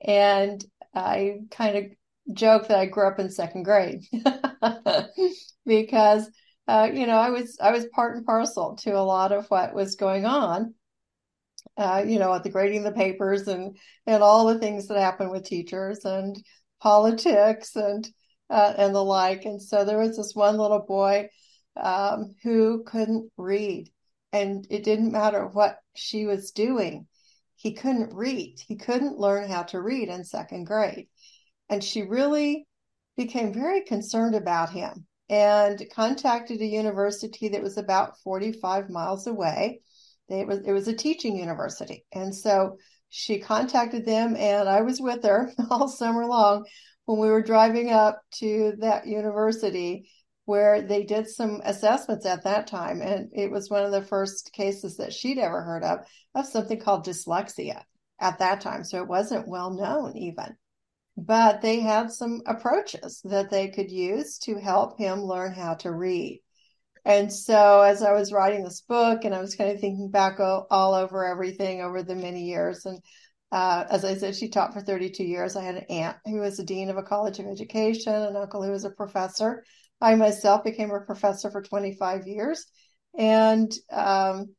And 0.00 0.64
I 0.94 1.40
kind 1.50 1.76
of 1.76 1.84
joke 2.34 2.68
that 2.68 2.78
I 2.78 2.86
grew 2.86 3.06
up 3.08 3.18
in 3.18 3.30
second 3.30 3.64
grade 3.64 4.02
because 5.66 6.30
uh, 6.68 6.88
you 6.92 7.06
know 7.06 7.16
I 7.16 7.30
was 7.30 7.58
I 7.60 7.72
was 7.72 7.86
part 7.86 8.16
and 8.16 8.24
parcel 8.24 8.76
to 8.82 8.92
a 8.92 9.02
lot 9.02 9.32
of 9.32 9.46
what 9.48 9.74
was 9.74 9.96
going 9.96 10.24
on. 10.24 10.74
Uh, 11.76 12.02
you 12.06 12.18
know, 12.18 12.34
at 12.34 12.42
the 12.42 12.50
grading 12.50 12.82
the 12.82 12.92
papers 12.92 13.48
and 13.48 13.76
and 14.06 14.22
all 14.22 14.46
the 14.46 14.58
things 14.58 14.88
that 14.88 14.98
happen 14.98 15.30
with 15.30 15.44
teachers 15.44 16.04
and 16.04 16.36
politics 16.80 17.76
and 17.76 18.08
uh, 18.48 18.74
and 18.76 18.94
the 18.94 19.02
like. 19.02 19.44
And 19.44 19.62
so 19.62 19.84
there 19.84 19.98
was 19.98 20.16
this 20.16 20.34
one 20.34 20.56
little 20.56 20.84
boy 20.86 21.28
um, 21.76 22.34
who 22.42 22.82
couldn't 22.84 23.30
read, 23.36 23.90
and 24.32 24.66
it 24.70 24.84
didn't 24.84 25.12
matter 25.12 25.46
what 25.46 25.78
she 25.94 26.26
was 26.26 26.52
doing. 26.52 27.06
He 27.56 27.74
couldn't 27.74 28.14
read. 28.14 28.56
He 28.66 28.76
couldn't 28.76 29.18
learn 29.18 29.48
how 29.48 29.64
to 29.64 29.80
read 29.80 30.08
in 30.08 30.24
second 30.24 30.64
grade. 30.64 31.08
And 31.68 31.84
she 31.84 32.02
really 32.02 32.66
became 33.16 33.52
very 33.52 33.82
concerned 33.82 34.34
about 34.34 34.70
him 34.70 35.06
and 35.28 35.82
contacted 35.92 36.60
a 36.60 36.66
university 36.66 37.50
that 37.50 37.62
was 37.62 37.78
about 37.78 38.18
45 38.20 38.90
miles 38.90 39.26
away. 39.26 39.80
It 40.28 40.46
was 40.46 40.60
it 40.60 40.72
was 40.72 40.88
a 40.88 40.94
teaching 40.94 41.36
university. 41.36 42.04
And 42.12 42.34
so 42.34 42.78
she 43.10 43.40
contacted 43.40 44.06
them 44.06 44.36
and 44.36 44.68
I 44.68 44.82
was 44.82 45.00
with 45.00 45.22
her 45.24 45.52
all 45.70 45.88
summer 45.88 46.26
long 46.26 46.64
when 47.04 47.18
we 47.18 47.28
were 47.28 47.42
driving 47.42 47.90
up 47.90 48.22
to 48.36 48.74
that 48.78 49.06
university 49.06 50.08
where 50.50 50.82
they 50.82 51.04
did 51.04 51.28
some 51.28 51.60
assessments 51.64 52.26
at 52.26 52.44
that 52.44 52.66
time 52.66 53.00
and 53.00 53.30
it 53.32 53.50
was 53.50 53.70
one 53.70 53.84
of 53.84 53.92
the 53.92 54.02
first 54.02 54.52
cases 54.52 54.96
that 54.96 55.12
she'd 55.12 55.38
ever 55.38 55.62
heard 55.62 55.84
of 55.84 56.00
of 56.34 56.46
something 56.46 56.80
called 56.80 57.06
dyslexia 57.06 57.82
at 58.20 58.38
that 58.38 58.60
time 58.60 58.84
so 58.84 58.98
it 58.98 59.08
wasn't 59.08 59.48
well 59.48 59.70
known 59.70 60.16
even 60.16 60.56
but 61.16 61.60
they 61.60 61.80
had 61.80 62.10
some 62.10 62.40
approaches 62.46 63.20
that 63.24 63.50
they 63.50 63.68
could 63.68 63.90
use 63.90 64.38
to 64.38 64.58
help 64.58 64.98
him 64.98 65.22
learn 65.22 65.52
how 65.52 65.74
to 65.74 65.92
read. 65.92 66.40
And 67.04 67.32
so, 67.32 67.80
as 67.80 68.02
I 68.02 68.12
was 68.12 68.32
writing 68.32 68.62
this 68.62 68.82
book, 68.82 69.24
and 69.24 69.34
I 69.34 69.40
was 69.40 69.54
kind 69.54 69.70
of 69.70 69.80
thinking 69.80 70.10
back 70.10 70.38
all, 70.40 70.66
all 70.70 70.94
over 70.94 71.26
everything 71.26 71.82
over 71.82 72.02
the 72.02 72.14
many 72.14 72.44
years, 72.44 72.86
and 72.86 73.00
uh, 73.52 73.84
as 73.90 74.04
I 74.04 74.14
said, 74.14 74.36
she 74.36 74.48
taught 74.48 74.72
for 74.72 74.80
32 74.80 75.24
years. 75.24 75.56
I 75.56 75.64
had 75.64 75.74
an 75.76 75.86
aunt 75.90 76.16
who 76.24 76.38
was 76.38 76.58
a 76.58 76.64
dean 76.64 76.88
of 76.88 76.96
a 76.96 77.02
college 77.02 77.38
of 77.38 77.46
education, 77.46 78.14
an 78.14 78.36
uncle 78.36 78.62
who 78.62 78.70
was 78.70 78.84
a 78.84 78.90
professor. 78.90 79.64
I 80.00 80.14
myself 80.14 80.64
became 80.64 80.90
a 80.90 81.00
professor 81.00 81.50
for 81.50 81.62
25 81.62 82.26
years. 82.26 82.66
And 83.16 83.72
um, 83.92 84.54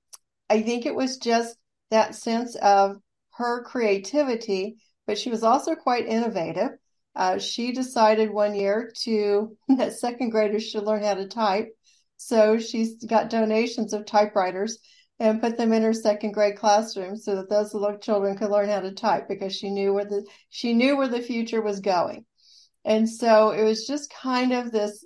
I 0.49 0.61
think 0.61 0.85
it 0.85 0.95
was 0.95 1.17
just 1.17 1.55
that 1.89 2.15
sense 2.15 2.55
of 2.55 2.97
her 3.31 3.63
creativity 3.63 4.77
but 5.11 5.17
she 5.17 5.29
was 5.29 5.43
also 5.43 5.75
quite 5.75 6.07
innovative. 6.07 6.69
Uh, 7.15 7.37
she 7.37 7.73
decided 7.73 8.31
one 8.31 8.55
year 8.55 8.91
to 9.01 9.57
that 9.77 9.93
second 9.93 10.29
graders 10.29 10.69
should 10.69 10.83
learn 10.85 11.03
how 11.03 11.15
to 11.15 11.27
type. 11.27 11.67
So 12.15 12.59
she's 12.59 13.03
got 13.03 13.29
donations 13.29 13.91
of 13.91 14.05
typewriters 14.05 14.77
and 15.19 15.41
put 15.41 15.57
them 15.57 15.73
in 15.73 15.83
her 15.83 15.93
second 15.93 16.31
grade 16.31 16.55
classroom 16.55 17.17
so 17.17 17.35
that 17.35 17.49
those 17.49 17.73
little 17.73 17.97
children 17.97 18.37
could 18.37 18.51
learn 18.51 18.69
how 18.69 18.79
to 18.79 18.93
type 18.93 19.27
because 19.27 19.53
she 19.53 19.69
knew 19.69 19.93
where 19.93 20.05
the 20.05 20.25
she 20.49 20.73
knew 20.73 20.95
where 20.95 21.09
the 21.09 21.21
future 21.21 21.61
was 21.61 21.79
going. 21.79 22.25
And 22.85 23.09
so 23.09 23.51
it 23.51 23.63
was 23.63 23.85
just 23.85 24.13
kind 24.13 24.53
of 24.53 24.71
this 24.71 25.03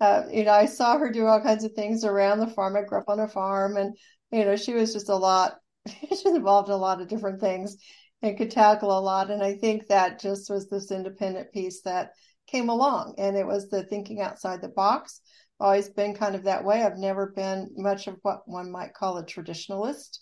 uh, 0.00 0.22
you 0.30 0.44
know, 0.44 0.52
I 0.52 0.66
saw 0.66 0.98
her 0.98 1.10
do 1.10 1.26
all 1.26 1.40
kinds 1.40 1.64
of 1.64 1.72
things 1.72 2.04
around 2.04 2.38
the 2.38 2.46
farm. 2.46 2.76
I 2.76 2.82
grew 2.82 2.98
up 2.98 3.08
on 3.08 3.20
a 3.20 3.28
farm 3.28 3.76
and, 3.76 3.96
you 4.30 4.44
know, 4.44 4.56
she 4.56 4.74
was 4.74 4.92
just 4.92 5.08
a 5.08 5.16
lot, 5.16 5.56
she's 6.08 6.24
involved 6.24 6.68
in 6.68 6.74
a 6.74 6.78
lot 6.78 7.00
of 7.00 7.08
different 7.08 7.40
things 7.40 7.76
and 8.22 8.36
could 8.36 8.50
tackle 8.50 8.96
a 8.96 9.00
lot. 9.00 9.30
And 9.30 9.42
I 9.42 9.54
think 9.54 9.88
that 9.88 10.20
just 10.20 10.50
was 10.50 10.68
this 10.68 10.90
independent 10.90 11.52
piece 11.52 11.82
that 11.82 12.12
came 12.46 12.68
along. 12.68 13.14
And 13.18 13.36
it 13.36 13.46
was 13.46 13.68
the 13.68 13.84
thinking 13.84 14.20
outside 14.20 14.62
the 14.62 14.68
box. 14.68 15.20
Always 15.60 15.88
been 15.88 16.14
kind 16.14 16.36
of 16.36 16.44
that 16.44 16.64
way. 16.64 16.82
I've 16.82 16.98
never 16.98 17.32
been 17.34 17.70
much 17.76 18.06
of 18.06 18.16
what 18.22 18.42
one 18.46 18.70
might 18.70 18.94
call 18.94 19.18
a 19.18 19.24
traditionalist. 19.24 20.18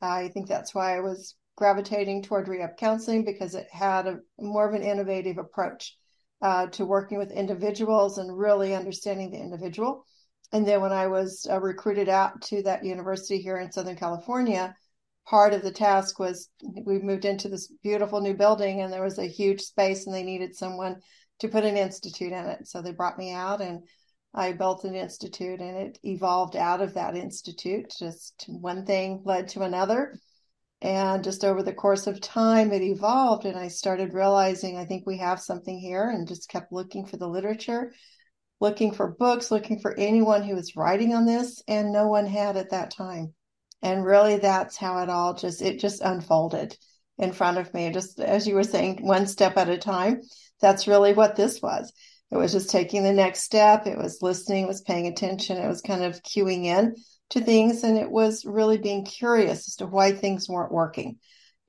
I 0.00 0.28
think 0.28 0.48
that's 0.48 0.74
why 0.74 0.96
I 0.96 1.00
was 1.00 1.34
gravitating 1.56 2.22
toward 2.22 2.48
rehab 2.48 2.76
counseling 2.78 3.24
because 3.24 3.54
it 3.54 3.66
had 3.70 4.06
a 4.06 4.20
more 4.38 4.66
of 4.66 4.74
an 4.74 4.82
innovative 4.82 5.38
approach 5.38 5.97
uh, 6.40 6.66
to 6.68 6.84
working 6.84 7.18
with 7.18 7.32
individuals 7.32 8.18
and 8.18 8.36
really 8.36 8.74
understanding 8.74 9.30
the 9.30 9.38
individual. 9.38 10.04
And 10.52 10.66
then 10.66 10.80
when 10.80 10.92
I 10.92 11.08
was 11.08 11.46
uh, 11.50 11.60
recruited 11.60 12.08
out 12.08 12.40
to 12.42 12.62
that 12.62 12.84
university 12.84 13.40
here 13.40 13.58
in 13.58 13.72
Southern 13.72 13.96
California, 13.96 14.74
part 15.26 15.52
of 15.52 15.62
the 15.62 15.70
task 15.70 16.18
was 16.18 16.48
we 16.84 17.00
moved 17.00 17.24
into 17.24 17.48
this 17.48 17.70
beautiful 17.82 18.20
new 18.20 18.34
building 18.34 18.80
and 18.80 18.92
there 18.92 19.02
was 19.02 19.18
a 19.18 19.26
huge 19.26 19.60
space 19.60 20.06
and 20.06 20.14
they 20.14 20.22
needed 20.22 20.56
someone 20.56 20.96
to 21.40 21.48
put 21.48 21.64
an 21.64 21.76
institute 21.76 22.32
in 22.32 22.46
it. 22.46 22.66
So 22.66 22.80
they 22.80 22.92
brought 22.92 23.18
me 23.18 23.32
out 23.32 23.60
and 23.60 23.82
I 24.34 24.52
built 24.52 24.84
an 24.84 24.94
institute 24.94 25.60
and 25.60 25.76
it 25.76 25.98
evolved 26.02 26.56
out 26.56 26.80
of 26.80 26.94
that 26.94 27.16
institute. 27.16 27.92
Just 27.98 28.46
one 28.48 28.86
thing 28.86 29.22
led 29.24 29.48
to 29.48 29.62
another. 29.62 30.18
And 30.80 31.24
just 31.24 31.44
over 31.44 31.62
the 31.62 31.72
course 31.72 32.06
of 32.06 32.20
time, 32.20 32.72
it 32.72 32.82
evolved. 32.82 33.44
And 33.44 33.56
I 33.56 33.68
started 33.68 34.14
realizing 34.14 34.76
I 34.76 34.84
think 34.84 35.06
we 35.06 35.18
have 35.18 35.40
something 35.40 35.78
here 35.78 36.08
and 36.08 36.28
just 36.28 36.48
kept 36.48 36.72
looking 36.72 37.04
for 37.04 37.16
the 37.16 37.28
literature, 37.28 37.92
looking 38.60 38.92
for 38.92 39.16
books, 39.18 39.50
looking 39.50 39.80
for 39.80 39.98
anyone 39.98 40.44
who 40.44 40.54
was 40.54 40.76
writing 40.76 41.14
on 41.14 41.26
this. 41.26 41.62
And 41.66 41.92
no 41.92 42.06
one 42.06 42.26
had 42.26 42.56
at 42.56 42.70
that 42.70 42.92
time 42.92 43.34
and 43.82 44.04
really 44.04 44.36
that's 44.36 44.76
how 44.76 45.02
it 45.02 45.10
all 45.10 45.34
just 45.34 45.62
it 45.62 45.78
just 45.78 46.00
unfolded 46.00 46.76
in 47.18 47.32
front 47.32 47.58
of 47.58 47.72
me 47.74 47.90
just 47.90 48.20
as 48.20 48.46
you 48.46 48.54
were 48.54 48.64
saying 48.64 48.98
one 49.00 49.26
step 49.26 49.56
at 49.56 49.68
a 49.68 49.78
time 49.78 50.20
that's 50.60 50.88
really 50.88 51.12
what 51.12 51.36
this 51.36 51.60
was 51.62 51.92
it 52.30 52.36
was 52.36 52.52
just 52.52 52.70
taking 52.70 53.02
the 53.02 53.12
next 53.12 53.42
step 53.42 53.86
it 53.86 53.98
was 53.98 54.22
listening 54.22 54.64
it 54.64 54.68
was 54.68 54.82
paying 54.82 55.06
attention 55.06 55.58
it 55.58 55.68
was 55.68 55.80
kind 55.80 56.02
of 56.02 56.22
cueing 56.22 56.64
in 56.64 56.94
to 57.30 57.40
things 57.40 57.84
and 57.84 57.98
it 57.98 58.10
was 58.10 58.44
really 58.44 58.78
being 58.78 59.04
curious 59.04 59.68
as 59.68 59.76
to 59.76 59.86
why 59.86 60.12
things 60.12 60.48
weren't 60.48 60.72
working 60.72 61.18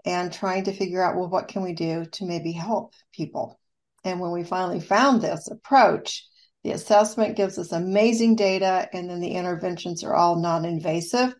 and 0.06 0.32
trying 0.32 0.64
to 0.64 0.74
figure 0.74 1.04
out 1.04 1.16
well 1.16 1.30
what 1.30 1.48
can 1.48 1.64
we 1.64 1.74
do 1.74 2.06
to 2.06 2.26
maybe 2.26 2.52
help 2.52 2.94
people 3.14 3.60
and 4.04 4.20
when 4.20 4.32
we 4.32 4.44
finally 4.44 4.80
found 4.80 5.22
this 5.22 5.48
approach 5.50 6.26
The 6.64 6.72
assessment 6.72 7.38
gives 7.38 7.58
us 7.58 7.72
amazing 7.72 8.36
data, 8.36 8.90
and 8.94 9.10
then 9.10 9.20
the 9.22 9.32
interventions 9.32 10.04
are 10.04 10.14
all 10.14 10.36
non 10.36 10.66
invasive. 10.66 11.34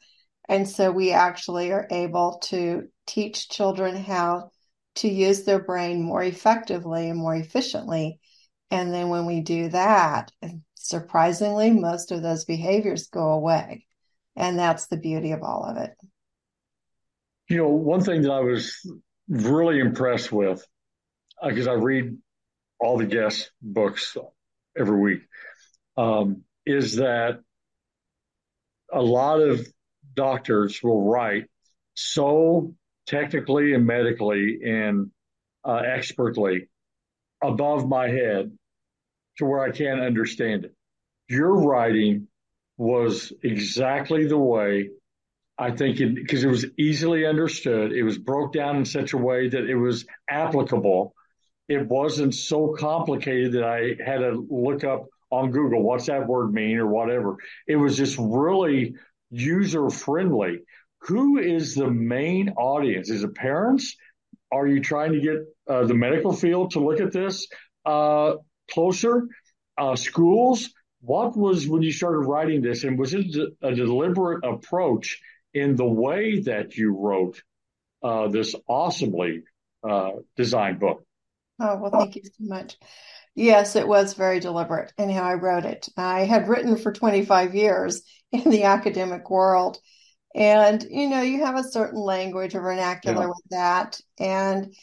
And 0.48 0.68
so 0.68 0.92
we 0.92 1.12
actually 1.12 1.72
are 1.72 1.88
able 1.92 2.40
to 2.46 2.88
teach 3.06 3.50
children 3.50 3.96
how 3.96 4.52
to 4.96 5.08
use 5.10 5.44
their 5.44 5.60
brain 5.64 6.02
more 6.02 6.24
effectively 6.24 7.10
and 7.10 7.20
more 7.20 7.36
efficiently. 7.36 8.20
And 8.72 8.94
then 8.94 9.10
when 9.10 9.26
we 9.26 9.42
do 9.42 9.70
that, 9.70 10.32
surprisingly, 10.76 11.72
most 11.72 12.12
of 12.12 12.22
those 12.22 12.46
behaviors 12.46 13.08
go 13.08 13.30
away. 13.32 13.86
And 14.36 14.58
that's 14.58 14.88
the 14.88 14.98
beauty 14.98 15.32
of 15.32 15.44
all 15.44 15.66
of 15.66 15.78
it. 15.78 15.92
You 17.50 17.58
know, 17.58 17.70
one 17.70 18.02
thing 18.02 18.22
that 18.22 18.32
I 18.32 18.42
was 18.42 18.76
really 19.28 19.80
impressed 19.80 20.32
with, 20.32 20.66
because 21.46 21.68
I 21.68 21.74
read 21.74 22.18
all 22.80 22.98
the 22.98 23.06
guest 23.06 23.52
books 23.62 24.16
every 24.78 25.00
week, 25.00 25.22
um, 25.98 26.44
is 26.66 26.98
that 26.98 27.40
a 28.92 29.02
lot 29.02 29.42
of 29.42 29.68
doctors 30.14 30.82
will 30.82 31.10
write 31.10 31.46
so 31.96 32.74
technically 33.08 33.74
and 33.74 33.86
medically 33.86 34.60
and 34.64 35.12
uh, 35.66 35.82
expertly 35.86 36.70
above 37.44 37.88
my 37.88 38.08
head 38.08 38.52
to 39.38 39.46
where 39.46 39.62
I 39.62 39.72
can't 39.72 40.02
understand 40.02 40.66
it. 40.66 40.74
You're 41.28 41.62
writing 41.62 42.29
was 42.80 43.34
exactly 43.44 44.26
the 44.26 44.38
way 44.38 44.90
I 45.58 45.72
think 45.72 45.98
because 45.98 46.46
it, 46.46 46.48
it 46.48 46.50
was 46.50 46.66
easily 46.78 47.26
understood. 47.26 47.92
It 47.92 48.04
was 48.04 48.18
broke 48.18 48.54
down 48.54 48.78
in 48.78 48.86
such 48.86 49.12
a 49.12 49.18
way 49.18 49.50
that 49.50 49.70
it 49.70 49.76
was 49.76 50.06
applicable. 50.30 51.14
It 51.68 51.86
wasn't 51.86 52.34
so 52.34 52.74
complicated 52.80 53.52
that 53.52 53.66
I 53.66 54.02
had 54.04 54.20
to 54.20 54.48
look 54.50 54.86
up 54.86 55.08
on 55.30 55.52
Google 55.52 55.84
what's 55.84 56.08
that 56.08 56.26
word 56.26 56.54
mean 56.54 56.78
or 56.78 56.88
whatever. 56.88 57.36
It 57.68 57.76
was 57.76 57.98
just 57.98 58.18
really 58.18 58.96
user 59.30 59.90
friendly. 59.90 60.60
Who 61.02 61.38
is 61.38 61.76
the 61.76 61.92
main 61.92 62.50
audience? 62.52 63.10
Is 63.10 63.24
it 63.24 63.36
parents? 63.36 63.96
Are 64.52 64.66
you 64.66 64.80
trying 64.80 65.12
to 65.12 65.20
get 65.20 65.38
uh, 65.68 65.84
the 65.86 65.94
medical 65.94 66.32
field 66.32 66.72
to 66.72 66.80
look 66.80 67.02
at 67.02 67.12
this 67.12 67.46
uh, 67.86 68.36
closer? 68.72 69.28
Uh, 69.78 69.98
schools? 69.98 70.70
What 71.02 71.38
was 71.38 71.68
when 71.68 71.82
you 71.82 71.92
started 71.92 72.20
writing 72.20 72.62
this, 72.62 72.84
and 72.84 73.00
was 73.00 73.14
it 73.14 73.26
a 73.62 73.74
deliberate 73.74 74.44
approach 74.46 75.22
in 75.54 75.76
the 75.76 75.88
way 75.88 76.42
that 76.42 76.76
you 76.76 76.96
wrote 76.96 77.42
uh, 78.04 78.28
this 78.28 78.56
awesomely 78.68 79.44
uh, 79.88 80.12
designed 80.36 80.80
book? 80.80 81.04
Oh 81.60 81.78
well, 81.78 81.92
thank 81.92 82.16
you 82.16 82.24
so 82.24 82.32
much. 82.40 82.78
Yes, 83.36 83.76
it 83.76 83.88
was 83.88 84.14
very 84.14 84.40
deliberate 84.40 84.92
in 84.98 85.10
how 85.10 85.24
I 85.24 85.36
wrote 85.36 85.66
it. 85.66 85.88
I 85.96 86.26
had 86.26 86.50
written 86.50 86.76
for 86.76 86.92
25 86.92 87.56
years 87.56 88.02
in 88.32 88.50
the 88.50 88.64
academic 88.64 89.30
world. 89.30 89.80
And, 90.36 90.86
you 90.90 91.10
know, 91.10 91.22
you 91.22 91.44
have 91.44 91.56
a 91.56 91.64
certain 91.64 92.00
language 92.00 92.54
or 92.54 92.62
vernacular 92.62 93.24
yeah. 93.24 93.28
with 93.28 93.44
that. 93.50 94.00
And 94.20 94.76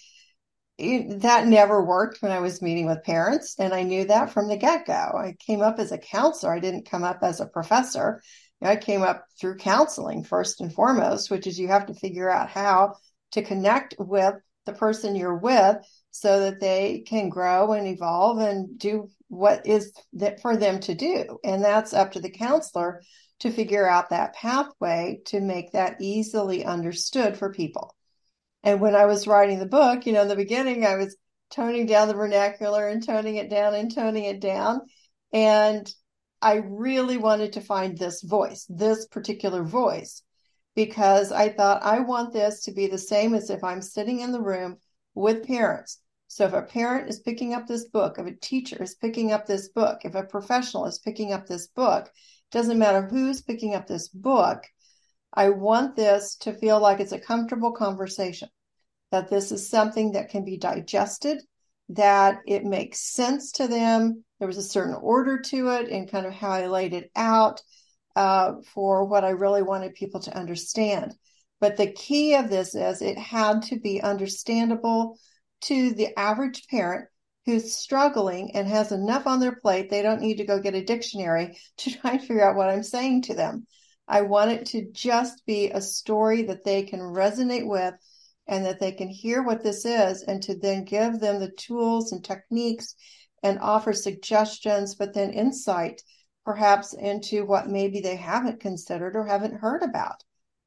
it, 0.78 1.20
that 1.20 1.46
never 1.46 1.82
worked 1.84 2.22
when 2.22 2.32
I 2.32 2.40
was 2.40 2.62
meeting 2.62 2.86
with 2.86 3.04
parents. 3.04 3.56
And 3.58 3.72
I 3.72 3.82
knew 3.82 4.04
that 4.06 4.30
from 4.30 4.48
the 4.48 4.56
get 4.56 4.86
go. 4.86 4.92
I 4.92 5.36
came 5.38 5.62
up 5.62 5.78
as 5.78 5.92
a 5.92 5.98
counselor, 5.98 6.54
I 6.54 6.60
didn't 6.60 6.90
come 6.90 7.04
up 7.04 7.18
as 7.22 7.40
a 7.40 7.46
professor. 7.46 8.20
I 8.62 8.76
came 8.76 9.02
up 9.02 9.26
through 9.38 9.56
counseling 9.56 10.24
first 10.24 10.60
and 10.60 10.72
foremost, 10.72 11.30
which 11.30 11.46
is 11.46 11.58
you 11.58 11.68
have 11.68 11.86
to 11.86 11.94
figure 11.94 12.30
out 12.30 12.48
how 12.48 12.94
to 13.32 13.42
connect 13.42 13.94
with 13.98 14.34
the 14.64 14.72
person 14.72 15.14
you're 15.14 15.36
with 15.36 15.76
so 16.10 16.40
that 16.40 16.60
they 16.60 17.04
can 17.06 17.28
grow 17.28 17.72
and 17.72 17.86
evolve 17.86 18.38
and 18.38 18.78
do 18.78 19.10
what 19.28 19.66
is 19.66 19.92
that 20.14 20.40
for 20.40 20.56
them 20.56 20.80
to 20.80 20.94
do. 20.94 21.38
And 21.44 21.62
that's 21.62 21.92
up 21.92 22.12
to 22.12 22.20
the 22.20 22.30
counselor 22.30 23.02
to 23.40 23.50
figure 23.50 23.86
out 23.86 24.10
that 24.10 24.34
pathway 24.34 25.20
to 25.26 25.40
make 25.40 25.72
that 25.72 25.96
easily 26.00 26.64
understood 26.64 27.36
for 27.36 27.52
people. 27.52 27.94
And 28.66 28.82
when 28.82 28.94
I 28.94 29.06
was 29.06 29.26
writing 29.26 29.58
the 29.58 29.66
book, 29.66 30.04
you 30.04 30.12
know, 30.12 30.20
in 30.22 30.28
the 30.28 30.36
beginning, 30.36 30.84
I 30.84 30.96
was 30.96 31.16
toning 31.50 31.86
down 31.86 32.08
the 32.08 32.14
vernacular 32.14 32.86
and 32.86 33.02
toning 33.02 33.36
it 33.36 33.48
down 33.48 33.74
and 33.74 33.94
toning 33.94 34.24
it 34.24 34.40
down. 34.40 34.82
And 35.32 35.90
I 36.42 36.56
really 36.56 37.16
wanted 37.16 37.54
to 37.54 37.62
find 37.62 37.96
this 37.96 38.20
voice, 38.20 38.66
this 38.68 39.06
particular 39.06 39.62
voice, 39.62 40.22
because 40.74 41.32
I 41.32 41.48
thought 41.48 41.82
I 41.82 42.00
want 42.00 42.34
this 42.34 42.64
to 42.64 42.72
be 42.72 42.88
the 42.88 42.98
same 42.98 43.32
as 43.32 43.48
if 43.48 43.64
I'm 43.64 43.80
sitting 43.80 44.20
in 44.20 44.32
the 44.32 44.42
room 44.42 44.76
with 45.14 45.46
parents 45.46 46.00
so 46.28 46.44
if 46.44 46.52
a 46.52 46.62
parent 46.62 47.08
is 47.08 47.20
picking 47.20 47.54
up 47.54 47.66
this 47.66 47.84
book, 47.84 48.18
if 48.18 48.26
a 48.26 48.32
teacher 48.32 48.82
is 48.82 48.96
picking 48.96 49.30
up 49.30 49.46
this 49.46 49.68
book, 49.68 50.00
if 50.04 50.14
a 50.14 50.24
professional 50.24 50.86
is 50.86 50.98
picking 50.98 51.32
up 51.32 51.46
this 51.46 51.68
book, 51.68 52.12
doesn't 52.50 52.78
matter 52.78 53.06
who's 53.06 53.42
picking 53.42 53.74
up 53.74 53.86
this 53.86 54.08
book, 54.08 54.64
I 55.32 55.50
want 55.50 55.94
this 55.94 56.34
to 56.38 56.52
feel 56.52 56.80
like 56.80 56.98
it's 56.98 57.12
a 57.12 57.20
comfortable 57.20 57.72
conversation, 57.72 58.48
that 59.10 59.30
this 59.30 59.52
is 59.52 59.68
something 59.68 60.12
that 60.12 60.30
can 60.30 60.44
be 60.44 60.56
digested, 60.56 61.42
that 61.90 62.40
it 62.46 62.64
makes 62.64 63.00
sense 63.00 63.52
to 63.52 63.68
them. 63.68 64.24
There 64.38 64.48
was 64.48 64.58
a 64.58 64.62
certain 64.62 64.94
order 64.94 65.38
to 65.38 65.68
it 65.70 65.88
and 65.90 66.10
kind 66.10 66.26
of 66.26 66.32
how 66.32 66.50
I 66.50 66.66
laid 66.66 66.92
it 66.92 67.10
out 67.14 67.62
uh, 68.14 68.54
for 68.74 69.04
what 69.04 69.24
I 69.24 69.30
really 69.30 69.62
wanted 69.62 69.94
people 69.94 70.20
to 70.20 70.36
understand. 70.36 71.14
But 71.60 71.76
the 71.76 71.92
key 71.92 72.34
of 72.34 72.50
this 72.50 72.74
is 72.74 73.00
it 73.00 73.18
had 73.18 73.62
to 73.64 73.78
be 73.78 74.00
understandable 74.02 75.18
to 75.62 75.92
the 75.94 76.18
average 76.18 76.66
parent 76.68 77.08
who's 77.46 77.74
struggling 77.74 78.54
and 78.54 78.66
has 78.66 78.90
enough 78.90 79.26
on 79.26 79.40
their 79.40 79.54
plate, 79.54 79.88
they 79.88 80.02
don't 80.02 80.20
need 80.20 80.38
to 80.38 80.44
go 80.44 80.60
get 80.60 80.74
a 80.74 80.84
dictionary 80.84 81.56
to 81.78 81.90
try 81.90 82.12
and 82.12 82.20
figure 82.20 82.44
out 82.44 82.56
what 82.56 82.68
I'm 82.68 82.82
saying 82.82 83.22
to 83.22 83.34
them. 83.34 83.66
I 84.08 84.22
want 84.22 84.52
it 84.52 84.66
to 84.66 84.90
just 84.92 85.44
be 85.46 85.70
a 85.70 85.80
story 85.80 86.42
that 86.44 86.64
they 86.64 86.82
can 86.82 87.00
resonate 87.00 87.66
with 87.66 87.94
and 88.46 88.64
that 88.64 88.80
they 88.80 88.92
can 88.92 89.08
hear 89.08 89.42
what 89.42 89.62
this 89.62 89.84
is 89.84 90.22
and 90.22 90.42
to 90.42 90.56
then 90.56 90.84
give 90.84 91.20
them 91.20 91.40
the 91.40 91.50
tools 91.52 92.12
and 92.12 92.24
techniques 92.24 92.94
and 93.42 93.58
offer 93.60 93.92
suggestions, 93.92 94.94
but 94.94 95.14
then 95.14 95.30
insight 95.30 96.02
perhaps 96.44 96.94
into 96.94 97.44
what 97.44 97.68
maybe 97.68 98.00
they 98.00 98.16
haven't 98.16 98.60
considered 98.60 99.16
or 99.16 99.26
haven't 99.26 99.60
heard 99.60 99.82
about 99.82 100.22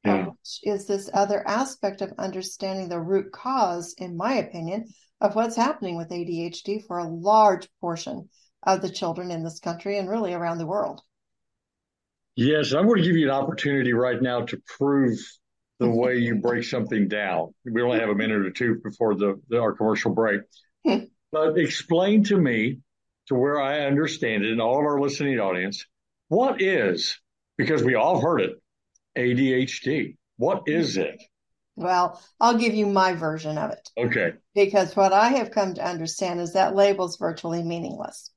uh, 0.06 0.10
yeah. 0.10 0.24
which 0.26 0.60
is 0.62 0.86
this 0.86 1.10
other 1.12 1.46
aspect 1.46 2.00
of 2.00 2.12
understanding 2.18 2.88
the 2.88 3.00
root 3.00 3.32
cause, 3.32 3.94
in 3.98 4.16
my 4.16 4.34
opinion, 4.34 4.86
of 5.20 5.34
what's 5.34 5.56
happening 5.56 5.96
with 5.96 6.08
ADHD 6.08 6.86
for 6.86 6.98
a 6.98 7.08
large 7.08 7.68
portion 7.80 8.28
of 8.62 8.80
the 8.82 8.90
children 8.90 9.30
in 9.30 9.42
this 9.42 9.60
country 9.60 9.98
and 9.98 10.08
really 10.08 10.32
around 10.32 10.58
the 10.58 10.66
world. 10.66 11.02
Yes, 12.36 12.72
I'm 12.72 12.86
going 12.86 13.02
to 13.02 13.06
give 13.06 13.16
you 13.16 13.26
an 13.26 13.34
opportunity 13.34 13.92
right 13.92 14.20
now 14.20 14.42
to 14.46 14.62
prove 14.78 15.18
the 15.80 15.90
way 15.90 16.18
you 16.18 16.36
break 16.36 16.62
something 16.62 17.08
down. 17.08 17.54
We 17.64 17.82
only 17.82 17.98
have 17.98 18.10
a 18.10 18.14
minute 18.14 18.46
or 18.46 18.50
two 18.50 18.80
before 18.84 19.14
the, 19.14 19.40
the 19.48 19.58
our 19.60 19.72
commercial 19.72 20.12
break. 20.14 20.42
But 21.32 21.56
explain 21.58 22.24
to 22.24 22.36
me, 22.36 22.80
to 23.28 23.36
where 23.36 23.60
I 23.60 23.82
understand 23.82 24.44
it, 24.44 24.50
and 24.50 24.60
all 24.60 24.80
of 24.80 24.84
our 24.84 25.00
listening 25.00 25.38
audience, 25.38 25.86
what 26.26 26.60
is 26.60 27.20
because 27.56 27.84
we 27.84 27.94
all 27.94 28.20
heard 28.20 28.40
it 28.40 28.60
ADHD? 29.16 30.16
What 30.38 30.64
is 30.66 30.96
it? 30.96 31.22
Well, 31.76 32.20
I'll 32.40 32.58
give 32.58 32.74
you 32.74 32.86
my 32.86 33.12
version 33.12 33.58
of 33.58 33.70
it. 33.70 33.88
Okay. 33.96 34.32
Because 34.56 34.96
what 34.96 35.12
I 35.12 35.28
have 35.28 35.52
come 35.52 35.74
to 35.74 35.86
understand 35.86 36.40
is 36.40 36.54
that 36.54 36.74
label's 36.74 37.16
virtually 37.16 37.62
meaningless. 37.62 38.32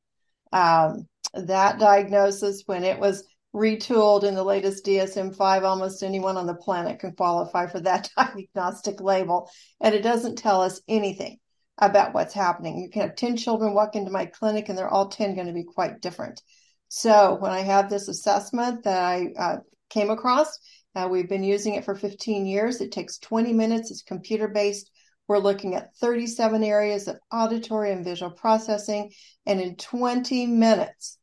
Um, 0.52 1.08
that 1.34 1.80
diagnosis, 1.80 2.62
when 2.68 2.84
it 2.84 3.00
was 3.00 3.24
retooled 3.54 4.24
in 4.24 4.36
the 4.36 4.44
latest 4.44 4.86
DSM 4.86 5.36
5, 5.36 5.64
almost 5.64 6.04
anyone 6.04 6.38
on 6.38 6.48
the 6.48 6.56
planet 6.56 7.00
can 7.00 7.14
qualify 7.14 7.68
for 7.68 7.80
that 7.82 8.10
diagnostic 8.18 9.00
label. 9.02 9.50
And 9.80 9.94
it 9.94 10.02
doesn't 10.02 10.38
tell 10.38 10.62
us 10.62 10.82
anything 10.88 11.38
about 11.78 12.14
what's 12.14 12.34
happening. 12.34 12.80
You 12.80 12.90
can 12.90 13.04
have 13.04 13.16
10 13.16 13.38
children 13.38 13.74
walk 13.74 13.96
into 13.96 14.12
my 14.12 14.26
clinic, 14.26 14.70
and 14.70 14.78
they're 14.78 14.90
all 14.90 15.10
10 15.10 15.36
going 15.36 15.48
to 15.48 15.54
be 15.54 15.64
quite 15.64 16.02
different. 16.02 16.42
So 16.88 17.38
when 17.40 17.52
I 17.52 17.62
have 17.62 17.90
this 17.90 18.08
assessment 18.08 18.84
that 18.84 19.02
I 19.02 19.34
uh, 19.38 19.58
came 19.94 20.10
across. 20.10 20.60
Uh, 20.96 21.08
we've 21.10 21.30
been 21.30 21.44
using 21.44 21.76
it 21.76 21.86
for 21.86 21.96
15 21.96 22.46
years. 22.46 22.82
It 22.82 22.92
takes 22.92 23.20
20 23.20 23.54
minutes. 23.54 23.92
It's 23.92 24.02
computer 24.02 24.48
based. 24.48 24.92
We're 25.28 25.40
looking 25.40 25.76
at 25.76 25.96
37 25.98 26.64
areas 26.64 27.08
of 27.08 27.18
auditory 27.32 27.92
and 27.92 28.04
visual 28.04 28.32
processing. 28.32 29.12
And 29.46 29.62
in 29.62 29.76
20 29.76 30.48
minutes, 30.48 31.18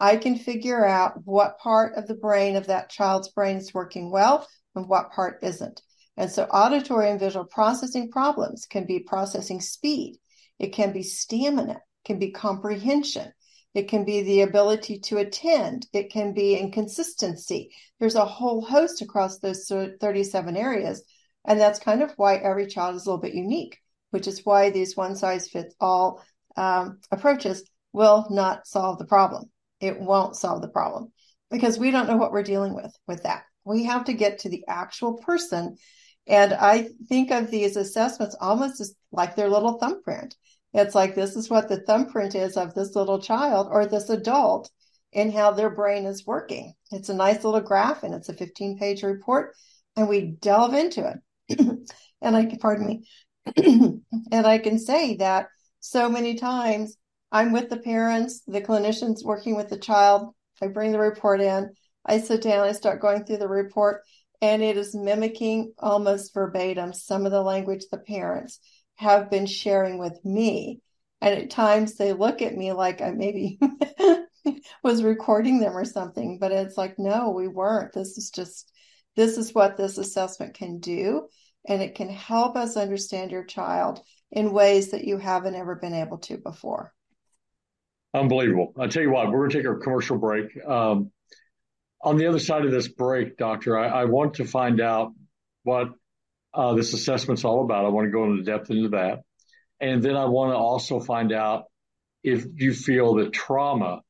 I 0.00 0.16
can 0.16 0.36
figure 0.36 0.84
out 0.84 1.24
what 1.24 1.58
part 1.58 1.94
of 1.94 2.06
the 2.06 2.14
brain 2.14 2.56
of 2.56 2.66
that 2.66 2.90
child's 2.90 3.28
brain 3.28 3.56
is 3.56 3.74
working 3.74 4.10
well 4.10 4.46
and 4.74 4.88
what 4.88 5.12
part 5.12 5.38
isn't. 5.42 5.82
And 6.16 6.30
so 6.30 6.44
auditory 6.44 7.10
and 7.10 7.20
visual 7.20 7.44
processing 7.44 8.10
problems 8.10 8.66
can 8.66 8.86
be 8.86 9.00
processing 9.00 9.60
speed. 9.60 10.18
It 10.58 10.68
can 10.68 10.92
be 10.92 11.02
stamina, 11.02 11.80
can 12.04 12.18
be 12.18 12.30
comprehension, 12.30 13.32
it 13.74 13.88
can 13.88 14.04
be 14.04 14.22
the 14.22 14.42
ability 14.42 15.00
to 15.00 15.18
attend. 15.18 15.88
It 15.92 16.10
can 16.10 16.32
be 16.32 16.56
inconsistency. 16.56 17.72
There's 17.98 18.14
a 18.14 18.24
whole 18.24 18.62
host 18.62 19.02
across 19.02 19.38
those 19.38 19.66
37 19.66 20.56
areas. 20.56 21.02
And 21.44 21.60
that's 21.60 21.80
kind 21.80 22.00
of 22.00 22.12
why 22.16 22.36
every 22.36 22.68
child 22.68 22.94
is 22.94 23.04
a 23.04 23.10
little 23.10 23.20
bit 23.20 23.34
unique, 23.34 23.78
which 24.10 24.28
is 24.28 24.46
why 24.46 24.70
these 24.70 24.96
one 24.96 25.16
size 25.16 25.48
fits 25.48 25.74
all 25.80 26.22
um, 26.56 27.00
approaches 27.10 27.68
will 27.92 28.26
not 28.30 28.66
solve 28.66 28.98
the 28.98 29.04
problem. 29.04 29.50
It 29.80 29.98
won't 29.98 30.36
solve 30.36 30.62
the 30.62 30.68
problem 30.68 31.12
because 31.50 31.78
we 31.78 31.90
don't 31.90 32.08
know 32.08 32.16
what 32.16 32.32
we're 32.32 32.42
dealing 32.42 32.74
with 32.74 32.92
with 33.06 33.22
that. 33.22 33.44
We 33.64 33.84
have 33.84 34.04
to 34.06 34.12
get 34.12 34.40
to 34.40 34.48
the 34.48 34.64
actual 34.68 35.14
person. 35.14 35.76
And 36.26 36.52
I 36.52 36.88
think 37.08 37.30
of 37.30 37.50
these 37.50 37.76
assessments 37.76 38.36
almost 38.40 38.80
as 38.80 38.94
like 39.12 39.36
their 39.36 39.48
little 39.48 39.78
thumbprint. 39.78 40.36
It's 40.72 40.94
like 40.94 41.14
this 41.14 41.36
is 41.36 41.48
what 41.48 41.68
the 41.68 41.80
thumbprint 41.80 42.34
is 42.34 42.56
of 42.56 42.74
this 42.74 42.96
little 42.96 43.20
child 43.20 43.68
or 43.70 43.86
this 43.86 44.10
adult 44.10 44.70
and 45.12 45.32
how 45.32 45.52
their 45.52 45.70
brain 45.70 46.06
is 46.06 46.26
working. 46.26 46.74
It's 46.90 47.08
a 47.08 47.14
nice 47.14 47.44
little 47.44 47.60
graph 47.60 48.02
and 48.02 48.14
it's 48.14 48.28
a 48.28 48.34
15 48.34 48.78
page 48.78 49.02
report 49.02 49.54
and 49.96 50.08
we 50.08 50.36
delve 50.40 50.74
into 50.74 51.16
it. 51.48 51.58
and 52.20 52.36
I 52.36 52.56
pardon 52.60 52.86
me, 52.86 53.06
and 54.32 54.46
I 54.46 54.58
can 54.58 54.78
say 54.78 55.16
that 55.16 55.48
so 55.80 56.08
many 56.08 56.34
times 56.36 56.96
I'm 57.34 57.50
with 57.50 57.68
the 57.68 57.78
parents, 57.78 58.42
the 58.46 58.60
clinicians 58.60 59.24
working 59.24 59.56
with 59.56 59.68
the 59.68 59.76
child. 59.76 60.32
I 60.62 60.68
bring 60.68 60.92
the 60.92 61.00
report 61.00 61.40
in. 61.40 61.74
I 62.06 62.20
sit 62.20 62.42
down, 62.42 62.60
I 62.60 62.70
start 62.70 63.00
going 63.00 63.24
through 63.24 63.38
the 63.38 63.48
report, 63.48 64.02
and 64.40 64.62
it 64.62 64.76
is 64.76 64.94
mimicking 64.94 65.72
almost 65.80 66.32
verbatim 66.32 66.92
some 66.92 67.26
of 67.26 67.32
the 67.32 67.42
language 67.42 67.86
the 67.90 67.98
parents 67.98 68.60
have 68.94 69.32
been 69.32 69.46
sharing 69.46 69.98
with 69.98 70.24
me. 70.24 70.80
And 71.20 71.36
at 71.36 71.50
times 71.50 71.96
they 71.96 72.12
look 72.12 72.40
at 72.40 72.56
me 72.56 72.72
like 72.72 73.02
I 73.02 73.10
maybe 73.10 73.58
was 74.84 75.02
recording 75.02 75.58
them 75.58 75.76
or 75.76 75.84
something, 75.84 76.38
but 76.38 76.52
it's 76.52 76.76
like, 76.76 77.00
no, 77.00 77.30
we 77.30 77.48
weren't. 77.48 77.94
This 77.94 78.16
is 78.16 78.30
just, 78.30 78.70
this 79.16 79.38
is 79.38 79.52
what 79.52 79.76
this 79.76 79.98
assessment 79.98 80.54
can 80.54 80.78
do. 80.78 81.26
And 81.66 81.82
it 81.82 81.96
can 81.96 82.10
help 82.10 82.54
us 82.54 82.76
understand 82.76 83.32
your 83.32 83.44
child 83.44 83.98
in 84.30 84.52
ways 84.52 84.92
that 84.92 85.02
you 85.02 85.18
haven't 85.18 85.56
ever 85.56 85.74
been 85.74 85.94
able 85.94 86.18
to 86.18 86.36
before. 86.36 86.94
Unbelievable. 88.14 88.72
I'll 88.78 88.88
tell 88.88 89.02
you 89.02 89.10
what, 89.10 89.30
we're 89.30 89.40
going 89.40 89.50
to 89.50 89.56
take 89.56 89.66
a 89.66 89.74
commercial 89.74 90.18
break. 90.18 90.56
Um, 90.64 91.10
on 92.00 92.16
the 92.16 92.26
other 92.26 92.38
side 92.38 92.64
of 92.64 92.70
this 92.70 92.86
break, 92.86 93.36
Doctor, 93.36 93.76
I, 93.76 93.88
I 93.88 94.04
want 94.04 94.34
to 94.34 94.44
find 94.44 94.80
out 94.80 95.12
what 95.64 95.88
uh, 96.54 96.74
this 96.74 96.94
assessment's 96.94 97.44
all 97.44 97.64
about. 97.64 97.84
I 97.84 97.88
want 97.88 98.06
to 98.06 98.12
go 98.12 98.24
into 98.24 98.44
depth 98.44 98.70
into 98.70 98.90
that. 98.90 99.22
And 99.80 100.00
then 100.00 100.14
I 100.14 100.26
want 100.26 100.52
to 100.52 100.56
also 100.56 101.00
find 101.00 101.32
out 101.32 101.64
if 102.22 102.46
you 102.54 102.72
feel 102.72 103.14
that 103.16 103.32
trauma 103.32 104.02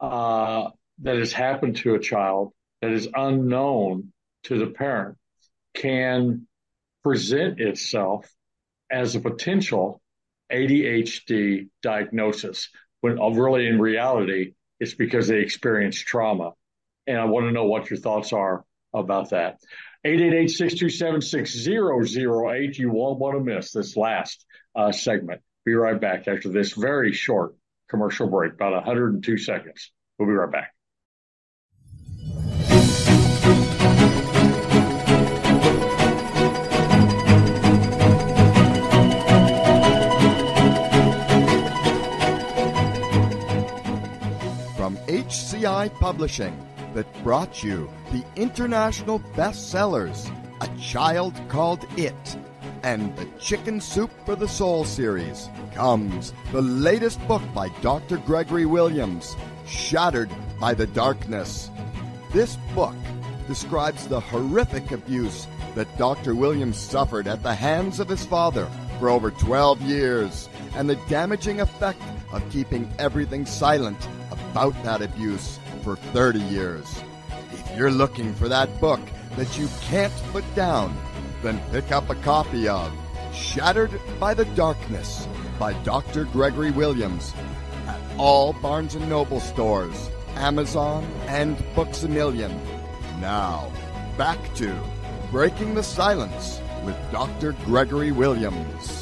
uh, 0.00 0.70
that 1.02 1.16
has 1.16 1.32
happened 1.32 1.76
to 1.76 1.94
a 1.94 2.00
child 2.00 2.52
that 2.80 2.92
is 2.92 3.08
unknown 3.14 4.12
to 4.44 4.58
the 4.58 4.68
parent 4.68 5.18
can 5.74 6.46
present 7.02 7.60
itself 7.60 8.30
as 8.90 9.14
a 9.14 9.20
potential 9.20 10.00
ADHD 10.50 11.68
diagnosis 11.82 12.68
when 13.02 13.20
uh, 13.20 13.28
really 13.28 13.66
in 13.66 13.78
reality 13.78 14.54
it's 14.80 14.94
because 14.94 15.28
they 15.28 15.40
experienced 15.40 16.06
trauma. 16.06 16.52
And 17.06 17.18
I 17.18 17.26
want 17.26 17.44
to 17.46 17.52
know 17.52 17.66
what 17.66 17.90
your 17.90 18.00
thoughts 18.00 18.32
are 18.32 18.64
about 18.92 19.30
that. 19.30 19.60
888-627-6008. 20.04 22.78
You 22.78 22.90
won't 22.90 23.20
want 23.20 23.36
to 23.36 23.44
miss 23.44 23.70
this 23.70 23.96
last 23.96 24.44
uh, 24.74 24.90
segment. 24.90 25.40
Be 25.64 25.74
right 25.74 26.00
back 26.00 26.26
after 26.26 26.48
this 26.48 26.72
very 26.72 27.12
short 27.12 27.54
commercial 27.88 28.28
break, 28.28 28.54
about 28.54 28.72
102 28.72 29.38
seconds. 29.38 29.92
We'll 30.18 30.26
be 30.26 30.34
right 30.34 30.50
back. 30.50 30.74
HCI 45.32 45.98
Publishing 45.98 46.54
that 46.92 47.10
brought 47.24 47.62
you 47.62 47.90
the 48.12 48.22
international 48.36 49.18
bestsellers 49.34 50.30
A 50.60 50.68
Child 50.78 51.40
Called 51.48 51.86
It 51.96 52.36
and 52.82 53.16
the 53.16 53.24
Chicken 53.38 53.80
Soup 53.80 54.10
for 54.26 54.36
the 54.36 54.46
Soul 54.46 54.84
series 54.84 55.48
comes 55.74 56.34
the 56.52 56.60
latest 56.60 57.26
book 57.26 57.40
by 57.54 57.70
Dr. 57.80 58.18
Gregory 58.18 58.66
Williams, 58.66 59.34
Shattered 59.66 60.28
by 60.60 60.74
the 60.74 60.86
Darkness. 60.86 61.70
This 62.32 62.56
book 62.74 62.94
describes 63.48 64.06
the 64.06 64.20
horrific 64.20 64.92
abuse 64.92 65.46
that 65.74 65.96
Dr. 65.96 66.34
Williams 66.34 66.76
suffered 66.76 67.26
at 67.26 67.42
the 67.42 67.54
hands 67.54 68.00
of 68.00 68.08
his 68.10 68.26
father 68.26 68.68
for 68.98 69.08
over 69.08 69.30
12 69.30 69.80
years 69.80 70.50
and 70.74 70.90
the 70.90 71.00
damaging 71.08 71.62
effect 71.62 72.02
of 72.34 72.46
keeping 72.50 72.86
everything 72.98 73.46
silent 73.46 74.06
about 74.52 74.74
that 74.84 75.00
abuse 75.00 75.58
for 75.82 75.96
30 75.96 76.38
years. 76.40 77.02
If 77.52 77.74
you're 77.74 77.90
looking 77.90 78.34
for 78.34 78.48
that 78.48 78.68
book 78.82 79.00
that 79.36 79.56
you 79.56 79.66
can't 79.80 80.12
put 80.30 80.44
down, 80.54 80.94
then 81.42 81.58
pick 81.70 81.90
up 81.90 82.10
a 82.10 82.14
copy 82.16 82.68
of 82.68 82.92
Shattered 83.32 83.98
by 84.20 84.34
the 84.34 84.44
Darkness 84.54 85.26
by 85.58 85.72
Dr. 85.84 86.26
Gregory 86.26 86.70
Williams 86.70 87.32
at 87.86 87.98
all 88.18 88.52
Barnes 88.52 88.94
& 88.94 89.08
Noble 89.08 89.40
stores, 89.40 90.10
Amazon, 90.34 91.10
and 91.28 91.56
Books 91.74 92.02
A 92.02 92.08
Million. 92.08 92.52
Now, 93.22 93.72
back 94.18 94.54
to 94.56 94.78
Breaking 95.30 95.74
the 95.74 95.82
Silence 95.82 96.60
with 96.84 96.96
Dr. 97.10 97.52
Gregory 97.64 98.12
Williams. 98.12 99.01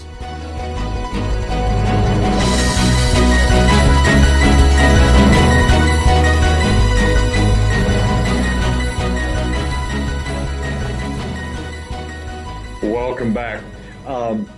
Welcome 13.10 13.34
back. 13.34 13.62
Um, 14.06 14.48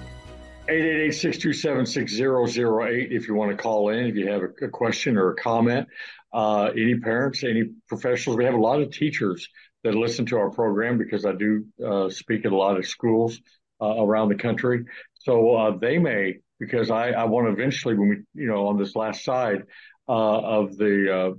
888-627-6008 0.69 3.11
if 3.11 3.27
you 3.27 3.35
want 3.35 3.51
to 3.51 3.57
call 3.57 3.89
in, 3.89 4.05
if 4.05 4.15
you 4.15 4.31
have 4.31 4.43
a, 4.43 4.51
a 4.67 4.69
question 4.69 5.17
or 5.17 5.31
a 5.31 5.37
comment. 5.37 5.89
Uh, 6.35 6.65
any 6.77 6.99
parents, 6.99 7.45
any 7.45 7.71
professionals. 7.89 8.37
We 8.37 8.45
have 8.45 8.53
a 8.53 8.61
lot 8.61 8.83
of 8.83 8.91
teachers 8.91 9.49
that 9.85 9.95
listen 9.95 10.27
to 10.27 10.37
our 10.37 10.51
program 10.51 10.99
because 10.99 11.25
I 11.25 11.33
do 11.33 11.65
uh, 11.83 12.11
speak 12.11 12.45
at 12.45 12.53
a 12.53 12.57
lot 12.57 12.77
of 12.77 12.87
schools 12.87 13.41
uh, 13.81 14.05
around 14.05 14.29
the 14.29 14.35
country. 14.35 14.85
So 15.15 15.57
uh, 15.57 15.79
they 15.79 15.97
may, 15.97 16.41
because 16.61 16.91
I, 16.91 17.13
I 17.13 17.25
want 17.25 17.47
to 17.47 17.53
eventually, 17.55 17.95
when 17.95 18.09
we, 18.11 18.17
you 18.35 18.49
know, 18.49 18.67
on 18.67 18.77
this 18.77 18.95
last 18.95 19.25
side 19.25 19.63
uh, 20.11 20.41
of 20.41 20.77
the 20.77 21.11
uh, 21.11 21.31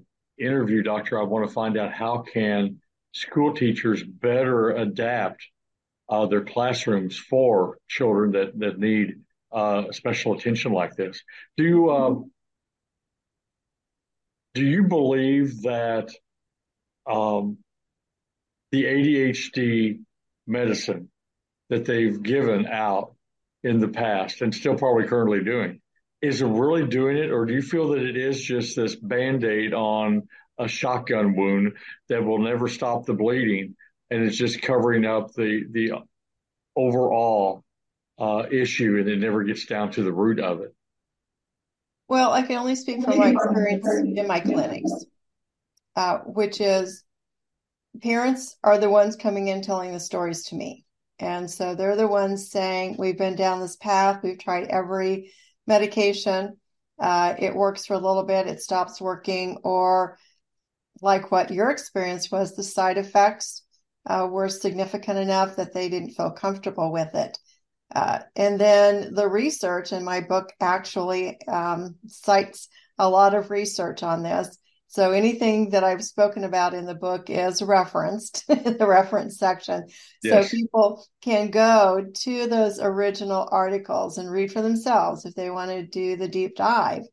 interview, 0.43 0.82
doctor, 0.82 1.19
I 1.19 1.23
want 1.26 1.47
to 1.47 1.54
find 1.54 1.78
out 1.78 1.93
how 1.93 2.23
can 2.23 2.82
school 3.12 3.54
teachers 3.54 4.04
better 4.04 4.71
adapt 4.71 5.45
uh, 6.13 6.28
their 6.28 6.43
classrooms 6.43 7.17
for 7.17 7.80
children 7.88 8.34
that 8.34 8.60
that 8.60 8.78
need 8.78 9.15
uh, 9.52 9.91
special 9.91 10.36
attention 10.36 10.71
like 10.71 10.95
this. 10.95 11.19
Do 11.58 11.63
you 11.63 11.89
um, 11.89 12.32
do 14.54 14.63
you 14.63 14.84
believe 14.84 15.63
that 15.63 16.12
um, 17.10 17.58
the 18.71 18.84
ADHD 18.84 20.02
medicine 20.45 21.10
that 21.69 21.86
they've 21.86 22.21
given 22.21 22.67
out 22.67 23.15
in 23.63 23.80
the 23.80 23.88
past 23.88 24.41
and 24.43 24.54
still 24.54 24.76
probably 24.76 25.08
currently 25.08 25.43
doing 25.43 25.82
is 26.21 26.41
it 26.41 26.47
really 26.47 26.88
doing 26.88 27.17
it, 27.17 27.32
or 27.32 27.45
do 27.45 27.54
you 27.54 27.62
feel 27.62 27.89
that 27.89 28.04
it 28.04 28.15
is 28.15 28.41
just 28.41 28.76
this 28.76 28.95
band 28.95 29.43
aid 29.43 29.73
on 29.73 30.28
a 30.60 30.67
shotgun 30.67 31.36
wound 31.36 31.74
that 32.07 32.24
will 32.24 32.39
never 32.39 32.70
stop 32.70 33.05
the 33.05 33.14
bleeding? 33.14 33.76
And 34.14 34.24
it's 34.24 34.38
just 34.38 34.61
covering 34.61 35.05
up 35.05 35.34
the 35.34 35.66
the 35.72 35.93
overall 36.76 37.64
uh, 38.20 38.43
issue, 38.51 38.97
and 38.99 39.09
it 39.09 39.20
never 39.20 39.43
gets 39.43 39.66
down 39.66 39.91
to 39.91 40.03
the 40.03 40.14
root 40.14 40.39
of 40.39 40.61
it. 40.61 40.74
Well, 42.07 42.32
I 42.32 42.43
can 42.43 42.57
only 42.57 42.76
speak 42.76 43.03
from 43.03 43.18
my 43.18 43.30
experience 43.30 43.88
in 43.88 44.28
my 44.28 44.39
clinics, 44.39 44.91
uh, 45.95 46.20
which 46.20 46.61
is 46.61 47.03
parents 48.03 48.55
are 48.64 48.78
the 48.78 48.89
ones 48.89 49.16
coming 49.16 49.47
in 49.47 49.64
telling 49.64 49.93
the 49.93 49.99
stories 49.99 50.45
to 50.45 50.55
me. 50.55 50.86
And 51.18 51.49
so 51.49 51.74
they're 51.74 51.95
the 51.95 52.07
ones 52.07 52.51
saying, 52.51 52.97
We've 52.99 53.18
been 53.18 53.36
down 53.36 53.61
this 53.61 53.78
path, 53.78 54.22
we've 54.24 54.39
tried 54.39 54.68
every 54.68 55.32
medication, 55.66 56.57
uh, 56.99 57.34
it 57.39 57.55
works 57.55 57.88
for 57.88 57.95
a 57.95 57.99
little 57.99 58.24
bit, 58.24 58.45
it 58.45 58.61
stops 58.61 59.01
working, 59.01 59.57
or 59.64 60.20
like 61.01 61.32
what 61.32 61.51
your 61.51 61.72
experience 61.72 62.30
was, 62.30 62.55
the 62.55 62.64
side 62.64 62.97
effects 62.97 63.62
uh, 64.06 64.28
were 64.30 64.49
significant 64.49 65.20
enough 65.20 65.56
that 65.56 65.74
they 65.74 65.89
didn't 65.89 66.12
feel 66.12 66.32
comfortable 66.32 66.91
with 66.91 67.14
it. 67.16 67.38
Uh, 67.93 68.20
and 68.36 68.60
then 68.60 69.14
the 69.14 69.28
research 69.28 69.93
in 69.93 70.04
my 70.04 70.22
book 70.22 70.51
actually 70.60 71.39
um, 71.47 71.95
cites 72.08 72.68
a 72.97 73.10
lot 73.10 73.36
of 73.36 73.51
research 73.51 74.04
on 74.04 74.24
this. 74.24 74.58
So 74.88 75.12
anything 75.12 75.72
that 75.72 75.84
I've 75.84 76.04
spoken 76.04 76.43
about 76.43 76.76
in 76.76 76.86
the 76.86 76.93
book 76.93 77.30
is 77.30 77.64
referenced 77.64 78.45
in 78.49 78.78
the 78.78 78.88
reference 78.88 79.39
section. 79.39 79.86
Yes. 80.22 80.49
So 80.49 80.56
people 80.56 81.06
can 81.22 81.49
go 81.49 82.06
to 82.14 82.47
those 82.47 82.80
original 82.80 83.47
articles 83.51 84.18
and 84.18 84.30
read 84.30 84.51
for 84.51 84.62
themselves 84.62 85.26
if 85.26 85.34
they 85.34 85.49
want 85.49 85.72
to 85.72 85.86
do 85.86 86.16
the 86.16 86.28
deep 86.28 86.56
dive. 86.56 87.04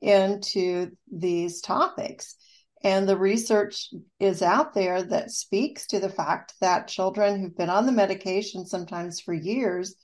into 0.00 0.90
these 1.10 1.60
topics. 1.60 2.36
And 2.82 3.08
the 3.08 3.16
research 3.16 3.92
is 4.20 4.40
out 4.40 4.72
there 4.72 5.02
that 5.02 5.30
speaks 5.30 5.86
to 5.88 5.98
the 5.98 6.08
fact 6.08 6.54
that 6.60 6.88
children 6.88 7.40
who've 7.40 7.56
been 7.56 7.70
on 7.70 7.86
the 7.86 7.92
medication 7.92 8.66
sometimes 8.66 9.20
for 9.20 9.34
years, 9.34 9.96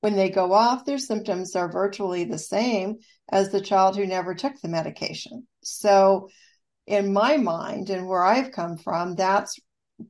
when 0.00 0.14
they 0.14 0.28
go 0.28 0.52
off, 0.52 0.84
their 0.84 0.98
symptoms 0.98 1.56
are 1.56 1.72
virtually 1.72 2.24
the 2.24 2.38
same 2.38 2.98
as 3.30 3.50
the 3.50 3.60
child 3.60 3.96
who 3.96 4.06
never 4.06 4.34
took 4.34 4.60
the 4.60 4.68
medication. 4.68 5.46
So, 5.62 6.28
in 6.86 7.12
my 7.12 7.36
mind 7.36 7.90
and 7.90 8.06
where 8.06 8.24
I've 8.24 8.52
come 8.52 8.76
from, 8.76 9.14
that's 9.14 9.58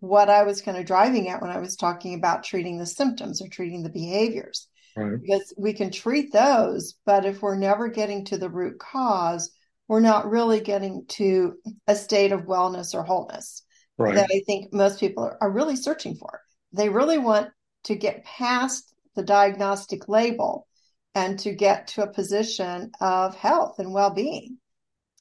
what 0.01 0.29
I 0.29 0.43
was 0.43 0.61
kind 0.63 0.77
of 0.77 0.85
driving 0.85 1.29
at 1.29 1.41
when 1.41 1.51
I 1.51 1.59
was 1.59 1.77
talking 1.77 2.15
about 2.15 2.45
treating 2.45 2.79
the 2.79 2.87
symptoms 2.87 3.41
or 3.41 3.49
treating 3.49 3.83
the 3.83 3.89
behaviors. 3.89 4.69
Right. 4.97 5.21
Because 5.21 5.53
we 5.57 5.73
can 5.73 5.91
treat 5.91 6.33
those, 6.33 6.95
but 7.07 7.25
if 7.25 7.43
we're 7.43 7.57
never 7.57 7.89
getting 7.89 8.25
to 8.27 8.39
the 8.39 8.51
root 8.51 8.79
cause, 8.79 9.51
we're 9.89 10.01
not 10.01 10.31
really 10.31 10.61
getting 10.61 11.05
to 11.09 11.55
a 11.87 11.97
state 11.97 12.33
of 12.33 12.43
wellness 12.43 12.95
or 12.95 13.03
wholeness 13.03 13.63
right. 13.97 14.15
that 14.15 14.31
I 14.33 14.43
think 14.47 14.73
most 14.73 15.01
people 15.01 15.25
are, 15.25 15.39
are 15.41 15.51
really 15.51 15.77
searching 15.77 16.15
for. 16.15 16.41
They 16.73 16.89
really 16.89 17.19
want 17.19 17.49
to 17.85 17.97
get 17.97 18.25
past 18.25 18.95
the 19.17 19.23
diagnostic 19.23 20.09
label 20.09 20.67
and 21.15 21.39
to 21.41 21.53
get 21.53 21.89
to 21.89 22.03
a 22.03 22.13
position 22.13 22.93
of 23.01 23.35
health 23.35 23.79
and 23.79 23.93
well 23.93 24.11
being. 24.11 24.59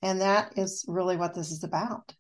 And 0.04 0.22
that 0.22 0.54
is 0.58 0.86
really 0.88 1.18
what 1.18 1.34
this 1.34 1.52
is 1.52 1.64
about. 1.64 2.14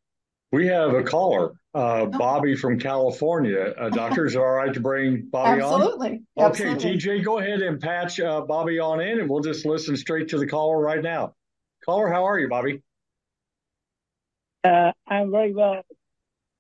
We 0.52 0.68
have 0.68 0.94
a 0.94 1.04
caller, 1.04 1.52
uh, 1.76 2.02
oh. 2.02 2.06
Bobby 2.08 2.56
from 2.56 2.80
California. 2.80 3.74
Uh, 3.78 3.90
all 4.00 4.52
right 4.52 4.74
to 4.74 4.80
bring 4.80 5.28
Bobby 5.30 5.62
Absolutely. 5.62 6.22
on? 6.38 6.46
Absolutely. 6.46 6.86
Okay. 6.86 6.98
TJ, 6.98 7.26
go 7.26 7.40
ahead 7.40 7.62
and 7.62 7.80
patch 7.80 8.22
uh, 8.22 8.42
Bobby 8.42 8.80
on 8.80 9.02
in, 9.02 9.20
and 9.20 9.30
we'll 9.30 9.42
just 9.42 9.66
listen 9.66 9.98
straight 9.98 10.30
to 10.30 10.40
the 10.40 10.48
caller 10.48 10.80
right 10.80 11.04
now. 11.04 11.34
Caller, 11.88 12.10
how 12.10 12.26
are 12.26 12.38
you, 12.38 12.50
Bobby? 12.50 12.84
Uh, 14.62 14.92
I'm 15.08 15.32
very 15.32 15.54
well. 15.54 15.84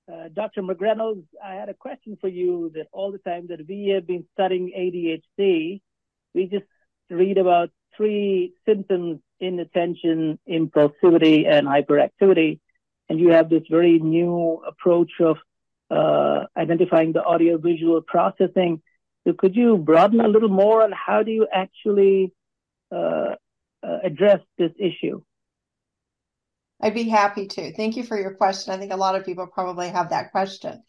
Uh, 0.09 0.29
Dr. 0.33 0.61
McReynolds, 0.61 1.25
I 1.43 1.55
had 1.55 1.67
a 1.67 1.73
question 1.73 2.17
for 2.21 2.29
you 2.29 2.71
that 2.75 2.87
all 2.93 3.11
the 3.11 3.17
time 3.17 3.47
that 3.47 3.59
we 3.67 3.91
have 3.93 4.07
been 4.07 4.25
studying 4.33 4.71
ADHD, 4.71 5.81
we 6.33 6.45
just 6.45 6.63
read 7.09 7.37
about 7.37 7.71
three 7.97 8.53
symptoms 8.65 9.19
inattention, 9.41 10.39
impulsivity, 10.49 11.45
and 11.45 11.67
hyperactivity. 11.67 12.59
And 13.09 13.19
you 13.19 13.31
have 13.31 13.49
this 13.49 13.63
very 13.69 13.99
new 13.99 14.63
approach 14.65 15.11
of 15.19 15.37
uh, 15.91 16.45
identifying 16.55 17.11
the 17.11 17.23
audio 17.23 17.57
visual 17.57 18.01
processing. 18.01 18.81
So 19.27 19.33
could 19.33 19.57
you 19.57 19.77
broaden 19.77 20.21
a 20.21 20.27
little 20.29 20.49
more 20.49 20.83
on 20.83 20.93
how 20.93 21.23
do 21.23 21.31
you 21.31 21.47
actually 21.53 22.31
uh, 22.95 23.35
uh, 23.83 23.99
address 24.03 24.39
this 24.57 24.71
issue? 24.79 25.21
I'd 26.81 26.93
be 26.93 27.09
happy 27.09 27.47
to. 27.47 27.73
Thank 27.73 27.97
you 27.97 28.03
for 28.03 28.19
your 28.19 28.35
question. 28.35 28.73
I 28.73 28.77
think 28.77 28.93
a 28.93 28.97
lot 28.97 29.15
of 29.15 29.25
people 29.25 29.47
probably 29.47 29.89
have 29.89 30.09
that 30.09 30.31
question. 30.31 30.83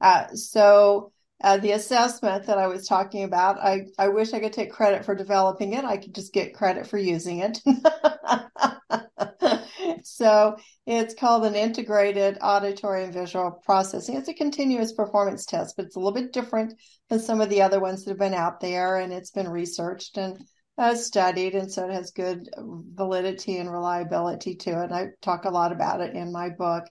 Uh, 0.00 0.28
so 0.34 1.12
uh, 1.42 1.58
the 1.58 1.72
assessment 1.72 2.46
that 2.46 2.58
I 2.58 2.68
was 2.68 2.86
talking 2.86 3.24
about, 3.24 3.58
I, 3.58 3.86
I 3.98 4.08
wish 4.08 4.32
I 4.32 4.40
could 4.40 4.52
take 4.52 4.72
credit 4.72 5.04
for 5.04 5.14
developing 5.14 5.74
it. 5.74 5.84
I 5.84 5.98
could 5.98 6.14
just 6.14 6.32
get 6.32 6.54
credit 6.54 6.86
for 6.86 6.96
using 6.96 7.40
it. 7.40 7.58
so 10.02 10.56
it's 10.86 11.14
called 11.14 11.44
an 11.44 11.54
integrated 11.54 12.38
auditory 12.40 13.04
and 13.04 13.12
visual 13.12 13.60
processing. 13.64 14.16
It's 14.16 14.28
a 14.28 14.34
continuous 14.34 14.92
performance 14.92 15.44
test, 15.44 15.76
but 15.76 15.86
it's 15.86 15.96
a 15.96 15.98
little 15.98 16.12
bit 16.12 16.32
different 16.32 16.74
than 17.10 17.20
some 17.20 17.42
of 17.42 17.50
the 17.50 17.62
other 17.62 17.80
ones 17.80 18.04
that 18.04 18.12
have 18.12 18.18
been 18.18 18.34
out 18.34 18.60
there, 18.60 18.96
and 18.96 19.12
it's 19.12 19.30
been 19.30 19.48
researched 19.48 20.16
and 20.16 20.38
uh, 20.76 20.94
studied, 20.94 21.54
and 21.54 21.70
so 21.70 21.88
it 21.88 21.92
has 21.92 22.10
good 22.10 22.48
validity 22.56 23.58
and 23.58 23.70
reliability 23.70 24.56
to 24.56 24.70
it. 24.70 24.84
And 24.84 24.94
I 24.94 25.08
talk 25.22 25.44
a 25.44 25.50
lot 25.50 25.72
about 25.72 26.00
it 26.00 26.14
in 26.14 26.32
my 26.32 26.50
book 26.50 26.84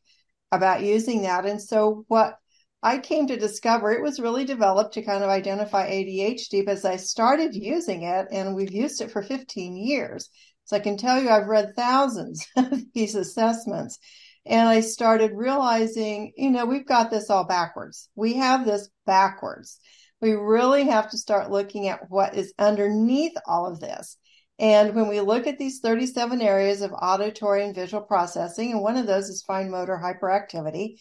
about 0.51 0.83
using 0.83 1.23
that. 1.23 1.45
And 1.45 1.61
so 1.61 2.05
what 2.07 2.37
I 2.81 2.99
came 2.99 3.27
to 3.27 3.37
discover 3.37 3.91
it 3.91 4.01
was 4.01 4.19
really 4.19 4.45
developed 4.45 4.93
to 4.95 5.01
kind 5.01 5.23
of 5.23 5.29
identify 5.29 5.89
ADHD 5.89 6.61
because 6.61 6.85
I 6.85 6.97
started 6.97 7.55
using 7.55 8.03
it 8.03 8.27
and 8.31 8.55
we've 8.55 8.73
used 8.73 9.01
it 9.01 9.11
for 9.11 9.23
15 9.23 9.77
years. 9.77 10.29
So 10.65 10.75
I 10.75 10.79
can 10.79 10.97
tell 10.97 11.21
you 11.21 11.29
I've 11.29 11.47
read 11.47 11.75
thousands 11.75 12.45
of 12.57 12.81
these 12.93 13.15
assessments. 13.15 13.99
And 14.45 14.67
I 14.67 14.81
started 14.81 15.31
realizing, 15.33 16.33
you 16.35 16.51
know, 16.51 16.65
we've 16.65 16.85
got 16.85 17.09
this 17.09 17.29
all 17.29 17.45
backwards. 17.45 18.09
We 18.15 18.33
have 18.35 18.65
this 18.65 18.89
backwards. 19.05 19.79
We 20.23 20.35
really 20.35 20.85
have 20.85 21.09
to 21.09 21.17
start 21.17 21.51
looking 21.51 21.89
at 21.89 22.09
what 22.09 22.33
is 22.33 22.53
underneath 22.57 23.33
all 23.45 23.65
of 23.65 23.81
this. 23.81 24.15
And 24.57 24.95
when 24.95 25.09
we 25.09 25.19
look 25.19 25.47
at 25.47 25.57
these 25.57 25.81
37 25.81 26.41
areas 26.41 26.81
of 26.81 26.93
auditory 26.93 27.65
and 27.65 27.75
visual 27.75 28.01
processing, 28.01 28.71
and 28.71 28.81
one 28.81 28.95
of 28.95 29.05
those 29.05 29.27
is 29.27 29.43
fine 29.43 29.69
motor 29.69 30.01
hyperactivity, 30.01 30.95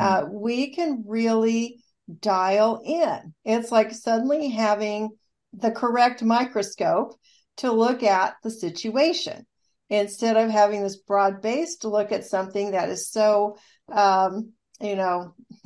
uh, 0.00 0.22
mm-hmm. 0.22 0.40
we 0.40 0.74
can 0.74 1.04
really 1.06 1.84
dial 2.18 2.82
in. 2.84 3.32
It's 3.44 3.70
like 3.70 3.92
suddenly 3.92 4.48
having 4.48 5.10
the 5.52 5.70
correct 5.70 6.24
microscope 6.24 7.14
to 7.58 7.70
look 7.70 8.02
at 8.02 8.34
the 8.42 8.50
situation 8.50 9.46
instead 9.88 10.36
of 10.36 10.50
having 10.50 10.82
this 10.82 10.96
broad 10.96 11.40
base 11.40 11.76
to 11.76 11.88
look 11.88 12.10
at 12.10 12.24
something 12.24 12.72
that 12.72 12.88
is 12.88 13.08
so, 13.08 13.56
um, 13.92 14.50
you 14.84 14.96
know, 14.96 15.34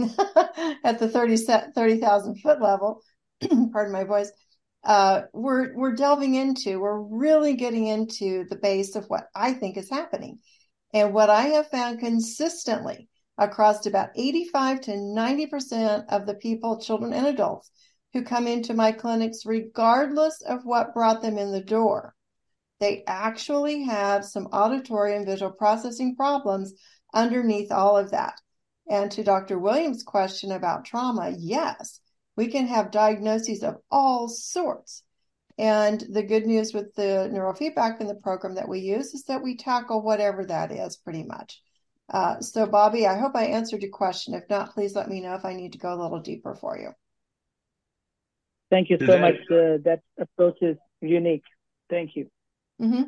at 0.84 0.98
the 0.98 1.08
30,000 1.12 1.72
30, 1.74 2.40
foot 2.40 2.60
level, 2.60 3.02
pardon 3.72 3.92
my 3.92 4.04
voice, 4.04 4.30
uh, 4.84 5.22
we're, 5.32 5.74
we're 5.76 5.94
delving 5.94 6.34
into, 6.34 6.80
we're 6.80 7.00
really 7.00 7.54
getting 7.54 7.86
into 7.86 8.44
the 8.48 8.56
base 8.56 8.94
of 8.96 9.06
what 9.06 9.26
I 9.34 9.52
think 9.52 9.76
is 9.76 9.90
happening. 9.90 10.38
And 10.94 11.12
what 11.12 11.30
I 11.30 11.42
have 11.48 11.68
found 11.68 12.00
consistently 12.00 13.08
across 13.36 13.86
about 13.86 14.10
85 14.16 14.80
to 14.82 14.92
90% 14.92 16.06
of 16.08 16.26
the 16.26 16.34
people, 16.34 16.80
children 16.80 17.12
and 17.12 17.26
adults, 17.26 17.70
who 18.12 18.22
come 18.22 18.46
into 18.46 18.72
my 18.72 18.92
clinics, 18.92 19.44
regardless 19.44 20.40
of 20.42 20.64
what 20.64 20.94
brought 20.94 21.20
them 21.20 21.38
in 21.38 21.52
the 21.52 21.60
door. 21.60 22.14
They 22.80 23.04
actually 23.06 23.84
have 23.84 24.24
some 24.24 24.46
auditory 24.46 25.16
and 25.16 25.26
visual 25.26 25.52
processing 25.52 26.16
problems 26.16 26.72
underneath 27.12 27.70
all 27.72 27.96
of 27.96 28.12
that. 28.12 28.40
And 28.88 29.10
to 29.12 29.22
Dr. 29.22 29.58
Williams' 29.58 30.02
question 30.02 30.50
about 30.50 30.84
trauma, 30.84 31.34
yes, 31.36 32.00
we 32.36 32.48
can 32.48 32.66
have 32.66 32.90
diagnoses 32.90 33.62
of 33.62 33.76
all 33.90 34.28
sorts. 34.28 35.02
And 35.58 36.00
the 36.08 36.22
good 36.22 36.46
news 36.46 36.72
with 36.72 36.94
the 36.94 37.28
neurofeedback 37.32 38.00
in 38.00 38.06
the 38.06 38.14
program 38.14 38.54
that 38.54 38.68
we 38.68 38.78
use 38.78 39.12
is 39.12 39.24
that 39.24 39.42
we 39.42 39.56
tackle 39.56 40.02
whatever 40.02 40.44
that 40.46 40.70
is 40.70 40.96
pretty 40.96 41.24
much. 41.24 41.60
Uh, 42.08 42.40
so, 42.40 42.64
Bobby, 42.64 43.06
I 43.06 43.18
hope 43.18 43.32
I 43.34 43.46
answered 43.46 43.82
your 43.82 43.90
question. 43.90 44.34
If 44.34 44.48
not, 44.48 44.72
please 44.72 44.94
let 44.94 45.08
me 45.08 45.20
know 45.20 45.34
if 45.34 45.44
I 45.44 45.54
need 45.54 45.72
to 45.72 45.78
go 45.78 45.92
a 45.92 46.00
little 46.00 46.20
deeper 46.20 46.54
for 46.54 46.78
you. 46.78 46.92
Thank 48.70 48.88
you 48.88 48.98
so 49.00 49.06
that, 49.06 49.20
much. 49.20 49.34
Uh, 49.50 49.78
that 49.84 50.00
approach 50.18 50.58
is 50.62 50.76
unique. 51.00 51.42
Thank 51.90 52.16
you. 52.16 52.30
Mm-hmm. 52.80 53.02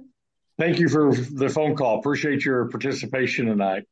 Thank 0.59 0.79
you 0.79 0.89
for 0.89 1.15
the 1.15 1.49
phone 1.49 1.77
call. 1.77 1.99
Appreciate 2.01 2.45
your 2.45 2.69
participation 2.69 3.47
tonight. 3.47 3.85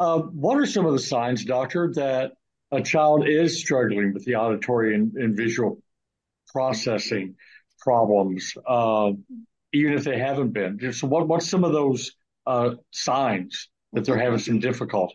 Uh, 0.00 0.20
what 0.20 0.58
are 0.58 0.64
some 0.64 0.86
of 0.86 0.92
the 0.92 0.98
signs, 0.98 1.44
doctor, 1.44 1.92
that 1.92 2.32
a 2.72 2.80
child 2.80 3.28
is 3.28 3.60
struggling 3.60 4.14
with 4.14 4.24
the 4.24 4.36
auditory 4.36 4.94
and, 4.94 5.12
and 5.14 5.36
visual 5.36 5.82
processing 6.50 7.34
problems, 7.80 8.54
uh, 8.66 9.12
even 9.74 9.92
if 9.92 10.04
they 10.04 10.18
haven't 10.18 10.52
been? 10.54 10.92
So, 10.94 11.06
what 11.06 11.28
what's 11.28 11.50
some 11.50 11.64
of 11.64 11.72
those 11.72 12.12
uh, 12.46 12.76
signs 12.90 13.68
that 13.92 14.06
they're 14.06 14.16
having 14.16 14.38
some 14.38 14.58
difficulty? 14.58 15.14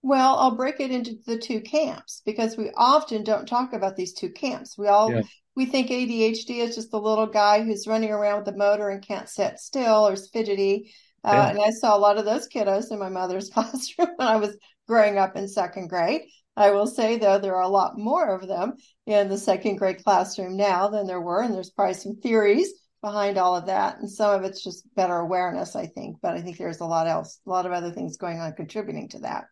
Well, 0.00 0.36
I'll 0.36 0.56
break 0.56 0.78
it 0.78 0.92
into 0.92 1.16
the 1.26 1.38
two 1.38 1.60
camps 1.60 2.22
because 2.24 2.56
we 2.56 2.70
often 2.76 3.24
don't 3.24 3.46
talk 3.46 3.72
about 3.72 3.96
these 3.96 4.14
two 4.14 4.30
camps. 4.30 4.78
We 4.78 4.86
all 4.86 5.12
yeah. 5.12 5.22
we 5.56 5.66
think 5.66 5.90
ADHD 5.90 6.58
is 6.58 6.76
just 6.76 6.92
the 6.92 7.00
little 7.00 7.26
guy 7.26 7.64
who's 7.64 7.88
running 7.88 8.10
around 8.10 8.36
with 8.38 8.46
the 8.46 8.56
motor 8.56 8.88
and 8.90 9.04
can't 9.04 9.28
sit 9.28 9.58
still 9.58 10.06
or 10.06 10.12
is 10.12 10.28
fidgety. 10.28 10.92
Yeah. 11.24 11.50
And 11.50 11.60
I 11.60 11.70
saw 11.70 11.96
a 11.96 11.98
lot 11.98 12.18
of 12.18 12.24
those 12.24 12.48
kiddos 12.48 12.90
in 12.90 12.98
my 12.98 13.08
mother's 13.08 13.50
classroom 13.54 14.08
when 14.16 14.28
I 14.28 14.36
was 14.36 14.56
growing 14.88 15.18
up 15.18 15.36
in 15.36 15.48
second 15.48 15.88
grade. 15.88 16.22
I 16.56 16.70
will 16.70 16.86
say 16.86 17.16
though 17.16 17.38
there 17.38 17.56
are 17.56 17.62
a 17.62 17.68
lot 17.68 17.98
more 17.98 18.34
of 18.34 18.46
them 18.46 18.74
in 19.06 19.28
the 19.28 19.38
second 19.38 19.76
grade 19.76 20.04
classroom 20.04 20.56
now 20.56 20.88
than 20.88 21.06
there 21.06 21.20
were, 21.20 21.42
and 21.42 21.54
there's 21.54 21.70
probably 21.70 21.94
some 21.94 22.16
theories 22.16 22.72
behind 23.00 23.36
all 23.36 23.56
of 23.56 23.66
that, 23.66 23.98
and 23.98 24.10
some 24.10 24.32
of 24.32 24.44
it's 24.44 24.62
just 24.62 24.86
better 24.94 25.16
awareness, 25.16 25.74
I 25.74 25.86
think. 25.86 26.18
But 26.22 26.34
I 26.34 26.40
think 26.40 26.58
there's 26.58 26.80
a 26.80 26.86
lot 26.86 27.06
else, 27.06 27.40
a 27.46 27.50
lot 27.50 27.66
of 27.66 27.72
other 27.72 27.90
things 27.90 28.16
going 28.16 28.38
on 28.38 28.52
contributing 28.52 29.08
to 29.10 29.20
that. 29.20 29.44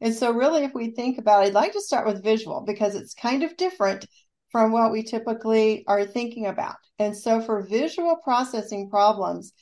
And 0.00 0.14
so, 0.14 0.32
really, 0.32 0.64
if 0.64 0.74
we 0.74 0.90
think 0.90 1.18
about 1.18 1.44
it, 1.44 1.48
I'd 1.48 1.54
like 1.54 1.72
to 1.72 1.80
start 1.80 2.06
with 2.06 2.22
visual 2.22 2.62
because 2.66 2.94
it's 2.94 3.14
kind 3.14 3.42
of 3.42 3.56
different 3.56 4.06
from 4.50 4.70
what 4.70 4.92
we 4.92 5.02
typically 5.02 5.84
are 5.86 6.04
thinking 6.04 6.46
about. 6.46 6.76
And 6.98 7.16
so, 7.16 7.40
for 7.40 7.62
visual 7.62 8.16
processing 8.22 8.90
problems, 8.90 9.52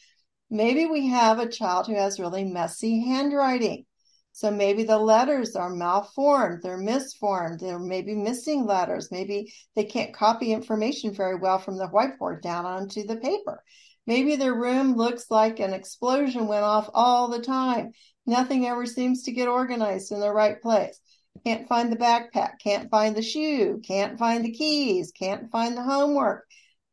maybe 0.53 0.85
we 0.87 1.09
have 1.09 1.39
a 1.39 1.49
child 1.49 1.87
who 1.87 1.95
has 1.95 2.21
really 2.21 2.45
messy 2.45 3.01
handwriting. 3.01 3.87
So 4.33 4.51
maybe 4.51 4.85
the 4.85 4.99
letters 4.99 5.57
are 5.57 5.69
malformed, 5.69 6.63
they're 6.63 6.77
misformed, 6.77 7.61
they're 7.61 7.79
maybe 7.79 8.15
missing 8.15 8.67
letters. 8.67 9.11
Maybe 9.11 9.53
they 9.75 9.85
can't 9.85 10.15
copy 10.15 10.53
information 10.53 11.15
very 11.15 11.37
well 11.37 11.59
from 11.59 11.77
the 11.79 11.89
whiteboard 11.89 12.43
down 12.43 12.67
onto 12.67 13.07
the 13.07 13.17
paper. 13.17 13.63
Maybe 14.07 14.37
their 14.37 14.55
room 14.55 14.95
looks 14.95 15.31
like 15.31 15.59
an 15.59 15.73
explosion 15.73 16.47
went 16.47 16.65
off 16.65 16.91
all 16.93 17.29
the 17.29 17.41
time. 17.41 17.93
Nothing 18.27 18.67
ever 18.67 18.87
seems 18.87 19.23
to 19.25 19.33
get 19.33 19.49
organized 19.49 20.13
in 20.13 20.21
the 20.21 20.33
right 20.33 20.61
place. 20.61 20.99
Can't 21.45 21.69
find 21.69 21.91
the 21.91 21.97
backpack, 21.97 22.59
can't 22.63 22.91
find 22.91 23.17
the 23.17 23.23
shoe, 23.23 23.81
can't 23.87 24.19
find 24.19 24.45
the 24.45 24.53
keys, 24.53 25.13
can't 25.13 25.51
find 25.51 25.77
the 25.77 25.83
homework. 25.83 26.47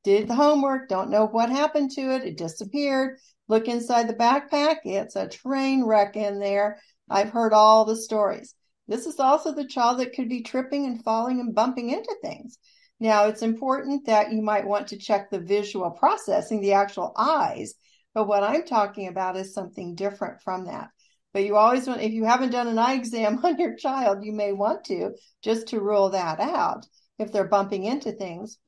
Did 0.03 0.30
the 0.30 0.36
homework, 0.36 0.88
don't 0.88 1.10
know 1.10 1.26
what 1.26 1.49
happened 1.49 1.91
to 1.91 2.16
it, 2.16 2.24
it 2.24 2.38
disappeared. 2.38 3.20
Look 3.49 3.67
inside 3.67 4.07
the 4.07 4.13
backpack, 4.13 4.77
it's 4.85 5.15
a 5.15 5.27
train 5.27 5.83
wreck 5.83 6.15
in 6.15 6.39
there. 6.39 6.79
I've 7.09 7.31
heard 7.31 7.51
all 7.51 7.83
the 7.83 7.95
stories. 7.95 8.53
This 8.87 9.07
is 9.07 9.19
also 9.19 9.53
the 9.53 9.67
child 9.67 9.99
that 9.99 10.13
could 10.13 10.29
be 10.29 10.43
tripping 10.43 10.85
and 10.85 11.03
falling 11.03 11.39
and 11.39 11.53
bumping 11.53 11.89
into 11.89 12.15
things. 12.21 12.59
Now, 12.99 13.25
it's 13.25 13.41
important 13.41 14.05
that 14.05 14.31
you 14.31 14.41
might 14.41 14.67
want 14.67 14.87
to 14.89 14.97
check 14.97 15.29
the 15.29 15.39
visual 15.39 15.89
processing, 15.89 16.61
the 16.61 16.73
actual 16.73 17.11
eyes. 17.17 17.73
But 18.13 18.27
what 18.27 18.43
I'm 18.43 18.65
talking 18.65 19.07
about 19.07 19.35
is 19.35 19.53
something 19.53 19.95
different 19.95 20.41
from 20.41 20.65
that. 20.65 20.89
But 21.33 21.43
you 21.43 21.55
always 21.55 21.87
want, 21.87 22.01
if 22.01 22.11
you 22.11 22.25
haven't 22.25 22.51
done 22.51 22.67
an 22.67 22.77
eye 22.77 22.93
exam 22.93 23.39
on 23.43 23.57
your 23.57 23.75
child, 23.75 24.23
you 24.23 24.31
may 24.31 24.51
want 24.53 24.83
to 24.85 25.11
just 25.41 25.67
to 25.69 25.79
rule 25.79 26.09
that 26.11 26.39
out 26.39 26.85
if 27.17 27.31
they're 27.31 27.47
bumping 27.47 27.85
into 27.85 28.11
things. 28.11 28.59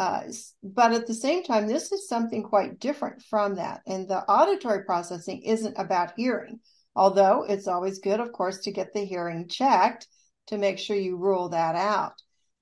Uh, 0.00 0.22
but 0.62 0.92
at 0.92 1.06
the 1.06 1.12
same 1.12 1.42
time, 1.42 1.66
this 1.66 1.92
is 1.92 2.08
something 2.08 2.42
quite 2.42 2.80
different 2.80 3.20
from 3.20 3.56
that. 3.56 3.82
And 3.86 4.08
the 4.08 4.24
auditory 4.30 4.82
processing 4.84 5.42
isn't 5.42 5.76
about 5.76 6.14
hearing, 6.16 6.60
although 6.96 7.44
it's 7.46 7.68
always 7.68 7.98
good, 7.98 8.18
of 8.18 8.32
course, 8.32 8.60
to 8.60 8.72
get 8.72 8.94
the 8.94 9.04
hearing 9.04 9.46
checked 9.46 10.08
to 10.46 10.56
make 10.56 10.78
sure 10.78 10.96
you 10.96 11.18
rule 11.18 11.50
that 11.50 11.76
out. 11.76 12.14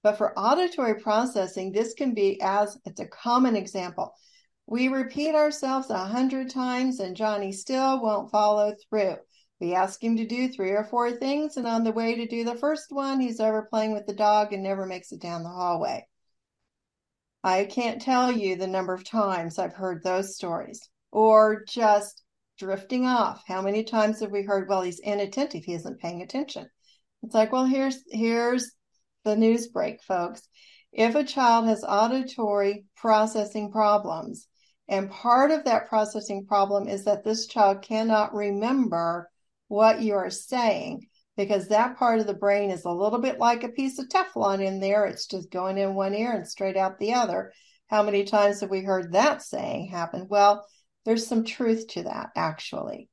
But 0.02 0.18
for 0.18 0.36
auditory 0.36 0.96
processing, 0.96 1.70
this 1.70 1.94
can 1.94 2.12
be 2.12 2.40
as 2.42 2.76
it's 2.84 2.98
a 2.98 3.06
common 3.06 3.54
example. 3.54 4.14
We 4.66 4.88
repeat 4.88 5.36
ourselves 5.36 5.90
a 5.90 5.98
hundred 5.98 6.50
times 6.50 6.98
and 6.98 7.14
Johnny 7.14 7.52
still 7.52 8.02
won't 8.02 8.32
follow 8.32 8.74
through. 8.90 9.14
We 9.60 9.76
ask 9.76 10.02
him 10.02 10.16
to 10.16 10.26
do 10.26 10.48
three 10.48 10.72
or 10.72 10.82
four 10.82 11.12
things, 11.12 11.56
and 11.56 11.68
on 11.68 11.84
the 11.84 11.92
way 11.92 12.16
to 12.16 12.26
do 12.26 12.42
the 12.42 12.56
first 12.56 12.86
one, 12.90 13.20
he's 13.20 13.38
over 13.38 13.62
playing 13.62 13.92
with 13.92 14.06
the 14.06 14.12
dog 14.12 14.52
and 14.52 14.64
never 14.64 14.86
makes 14.86 15.12
it 15.12 15.20
down 15.20 15.44
the 15.44 15.50
hallway. 15.50 16.04
I 17.42 17.64
can't 17.64 18.02
tell 18.02 18.32
you 18.32 18.56
the 18.56 18.66
number 18.66 18.92
of 18.94 19.04
times 19.04 19.58
I've 19.58 19.74
heard 19.74 20.02
those 20.02 20.36
stories. 20.36 20.88
Or 21.10 21.64
just 21.66 22.22
drifting 22.58 23.06
off. 23.06 23.42
How 23.46 23.62
many 23.62 23.84
times 23.84 24.20
have 24.20 24.30
we 24.30 24.42
heard, 24.42 24.68
well, 24.68 24.82
he's 24.82 24.98
inattentive, 24.98 25.64
he 25.64 25.74
isn't 25.74 26.00
paying 26.00 26.22
attention? 26.22 26.68
It's 27.22 27.34
like, 27.34 27.52
well, 27.52 27.64
here's 27.64 27.98
here's 28.10 28.72
the 29.24 29.36
news 29.36 29.68
break, 29.68 30.02
folks. 30.02 30.42
If 30.92 31.14
a 31.14 31.24
child 31.24 31.66
has 31.66 31.84
auditory 31.86 32.84
processing 32.96 33.70
problems, 33.70 34.46
and 34.88 35.10
part 35.10 35.50
of 35.50 35.64
that 35.64 35.88
processing 35.88 36.46
problem 36.46 36.88
is 36.88 37.04
that 37.04 37.24
this 37.24 37.46
child 37.46 37.82
cannot 37.82 38.34
remember 38.34 39.28
what 39.68 40.00
you 40.00 40.14
are 40.14 40.30
saying 40.30 41.07
because 41.38 41.68
that 41.68 41.96
part 41.96 42.18
of 42.18 42.26
the 42.26 42.34
brain 42.34 42.68
is 42.68 42.84
a 42.84 42.90
little 42.90 43.20
bit 43.20 43.38
like 43.38 43.62
a 43.62 43.68
piece 43.68 44.00
of 44.00 44.08
Teflon 44.08 44.60
in 44.60 44.80
there. 44.80 45.06
It's 45.06 45.28
just 45.28 45.52
going 45.52 45.78
in 45.78 45.94
one 45.94 46.12
ear 46.12 46.32
and 46.32 46.46
straight 46.46 46.76
out 46.76 46.98
the 46.98 47.14
other. 47.14 47.52
How 47.86 48.02
many 48.02 48.24
times 48.24 48.60
have 48.60 48.70
we 48.70 48.82
heard 48.82 49.12
that 49.12 49.40
saying 49.40 49.86
happen? 49.86 50.26
Well, 50.28 50.66
there's 51.04 51.28
some 51.28 51.44
truth 51.44 51.86
to 51.90 52.02
that 52.02 52.30
actually. 52.34 53.08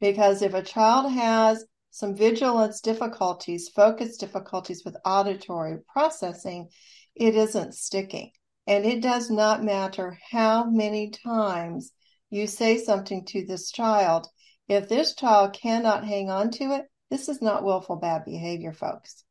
Because 0.00 0.42
if 0.42 0.54
a 0.54 0.62
child 0.62 1.12
has 1.12 1.64
some 1.92 2.16
vigilance 2.16 2.80
difficulties, 2.80 3.68
focus 3.68 4.16
difficulties 4.16 4.82
with 4.84 4.96
auditory 5.04 5.78
processing, 5.88 6.70
it 7.14 7.36
isn't 7.36 7.76
sticking. 7.76 8.32
And 8.66 8.84
it 8.86 9.02
does 9.02 9.30
not 9.30 9.62
matter 9.62 10.18
how 10.32 10.64
many 10.64 11.10
times 11.10 11.92
you 12.28 12.48
say 12.48 12.76
something 12.78 13.24
to 13.26 13.46
this 13.46 13.70
child, 13.70 14.26
if 14.66 14.88
this 14.88 15.14
child 15.14 15.52
cannot 15.52 16.04
hang 16.04 16.28
on 16.28 16.50
to 16.50 16.72
it, 16.72 16.86
this 17.10 17.28
is 17.28 17.40
not 17.40 17.64
willful 17.64 17.96
bad 17.96 18.24
behavior, 18.24 18.72
folks. 18.72 19.24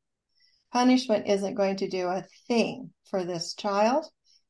Punishment 0.71 1.27
isn't 1.27 1.55
going 1.55 1.77
to 1.77 1.89
do 1.89 2.07
a 2.07 2.25
thing 2.47 2.91
for 3.05 3.23
this 3.23 3.53
child. 3.53 4.05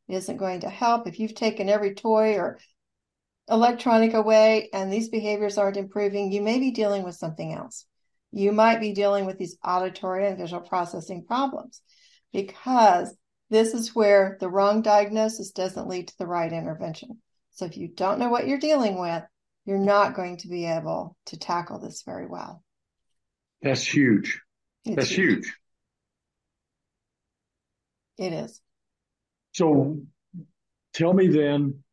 It 0.08 0.16
isn't 0.16 0.38
going 0.38 0.62
to 0.62 0.70
help. 0.70 1.08
If 1.08 1.20
you've 1.20 1.36
taken 1.36 1.70
every 1.70 1.94
toy 1.94 2.36
or 2.36 2.60
electronic 3.50 4.14
away 4.14 4.70
and 4.74 4.92
these 4.92 5.10
behaviors 5.10 5.58
aren't 5.58 5.78
improving, 5.78 6.32
you 6.32 6.42
may 6.42 6.60
be 6.60 6.72
dealing 6.72 7.04
with 7.04 7.16
something 7.16 7.54
else. 7.54 7.86
You 8.32 8.52
might 8.52 8.80
be 8.80 8.94
dealing 8.94 9.26
with 9.26 9.38
these 9.38 9.58
auditory 9.64 10.28
and 10.28 10.38
visual 10.38 10.62
processing 10.62 11.26
problems 11.26 11.82
because 12.34 13.16
this 13.50 13.74
is 13.74 13.96
where 13.96 14.38
the 14.40 14.50
wrong 14.50 14.82
diagnosis 14.82 15.52
doesn't 15.52 15.88
lead 15.88 16.10
to 16.10 16.18
the 16.18 16.28
right 16.28 16.52
intervention. 16.52 17.22
So 17.52 17.66
if 17.66 17.78
you 17.78 17.88
don't 17.88 18.20
know 18.20 18.30
what 18.30 18.48
you're 18.48 18.60
dealing 18.60 19.00
with, 19.00 19.24
you're 19.66 19.78
not 19.78 20.16
going 20.16 20.38
to 20.38 20.48
be 20.48 20.66
able 20.66 21.18
to 21.28 21.38
tackle 21.38 21.80
this 21.80 22.04
very 22.04 22.26
well. 22.26 22.64
That's 23.68 23.86
huge. 23.86 24.40
It's 24.86 24.96
That's 24.96 25.10
huge. 25.10 25.46
huge. 25.46 25.54
It 28.18 28.34
is. 28.34 28.62
So 29.52 30.00
tell 30.94 31.12
me 31.12 31.28
then, 31.28 31.84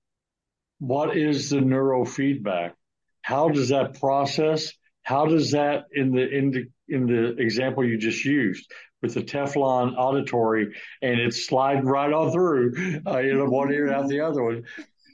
what 0.79 1.16
is 1.16 1.51
the 1.51 1.57
neurofeedback? 1.57 2.75
How 3.22 3.49
does 3.49 3.70
that 3.70 3.99
process? 3.99 4.72
How 5.03 5.27
does 5.27 5.51
that 5.51 5.87
in 5.91 6.12
the 6.12 6.29
in 6.29 6.51
the 6.53 6.66
in 6.89 7.07
the 7.07 7.43
example 7.43 7.85
you 7.85 7.99
just 7.99 8.25
used 8.25 8.70
with 9.03 9.14
the 9.14 9.22
Teflon 9.22 9.97
auditory 9.97 10.77
and 11.03 11.18
it's 11.18 11.45
sliding 11.45 11.87
right 11.87 12.12
on 12.12 12.31
through, 12.31 13.01
uh, 13.05 13.18
you 13.18 13.35
know, 13.35 13.47
one 13.47 13.72
ear 13.72 13.93
out 13.93 14.09
the 14.09 14.20
other 14.20 14.45
one. 14.45 14.62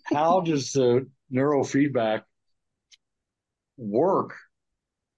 How 0.04 0.42
does 0.42 0.72
the 0.72 1.08
neurofeedback 1.32 2.22
work 3.78 4.34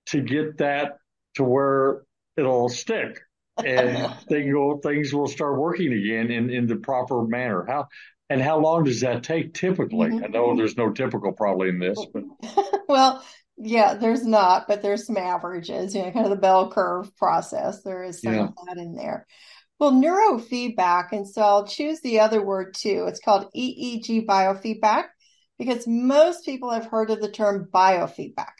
to 0.06 0.20
get 0.20 0.58
that 0.58 0.98
to 1.34 1.44
where 1.44 2.02
it'll 2.36 2.68
stick 2.68 3.20
and 3.64 4.14
things 4.28 4.54
will, 4.54 4.78
things 4.78 5.12
will 5.12 5.28
start 5.28 5.58
working 5.58 5.92
again 5.92 6.30
in, 6.30 6.50
in 6.50 6.66
the 6.66 6.76
proper 6.76 7.22
manner. 7.26 7.64
How 7.66 7.88
and 8.30 8.40
how 8.40 8.58
long 8.60 8.84
does 8.84 9.02
that 9.02 9.22
take 9.22 9.52
typically? 9.52 10.08
Mm-hmm. 10.08 10.24
I 10.24 10.28
know 10.28 10.56
there's 10.56 10.76
no 10.76 10.90
typical 10.90 11.32
probably 11.32 11.68
in 11.68 11.78
this, 11.78 11.98
but 12.14 12.22
well, 12.88 13.22
yeah, 13.58 13.94
there's 13.94 14.26
not, 14.26 14.66
but 14.66 14.80
there's 14.80 15.06
some 15.06 15.18
averages, 15.18 15.94
you 15.94 16.02
know, 16.02 16.10
kind 16.10 16.24
of 16.24 16.30
the 16.30 16.36
bell 16.36 16.70
curve 16.70 17.14
process. 17.16 17.82
There 17.82 18.02
is 18.02 18.22
some 18.22 18.34
yeah. 18.34 18.44
of 18.44 18.54
that 18.66 18.78
in 18.78 18.94
there. 18.94 19.26
Well, 19.78 19.92
neurofeedback, 19.92 21.08
and 21.12 21.28
so 21.28 21.42
I'll 21.42 21.66
choose 21.66 22.00
the 22.00 22.20
other 22.20 22.42
word 22.42 22.74
too. 22.74 23.04
It's 23.08 23.20
called 23.20 23.50
EEG 23.54 24.24
biofeedback 24.24 25.06
because 25.58 25.86
most 25.86 26.44
people 26.44 26.70
have 26.70 26.86
heard 26.86 27.10
of 27.10 27.20
the 27.20 27.30
term 27.30 27.68
biofeedback. 27.72 28.52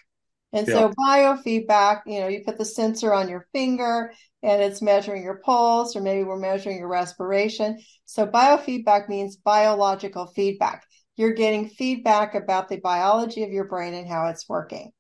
And 0.52 0.68
yeah. 0.68 0.74
so 0.74 0.90
biofeedback, 0.90 2.02
you 2.06 2.20
know, 2.20 2.28
you 2.28 2.42
put 2.44 2.58
the 2.58 2.64
sensor 2.64 3.12
on 3.12 3.28
your 3.28 3.46
finger 3.52 4.12
and 4.42 4.60
it's 4.60 4.82
measuring 4.82 5.22
your 5.22 5.40
pulse, 5.44 5.96
or 5.96 6.00
maybe 6.00 6.24
we're 6.24 6.38
measuring 6.38 6.78
your 6.78 6.88
respiration. 6.88 7.78
So 8.04 8.26
biofeedback 8.26 9.08
means 9.08 9.36
biological 9.36 10.26
feedback. 10.26 10.84
You're 11.16 11.34
getting 11.34 11.68
feedback 11.68 12.34
about 12.34 12.68
the 12.68 12.80
biology 12.80 13.44
of 13.44 13.50
your 13.50 13.64
brain 13.64 13.94
and 13.94 14.08
how 14.08 14.26
it's 14.28 14.48
working. 14.48 14.90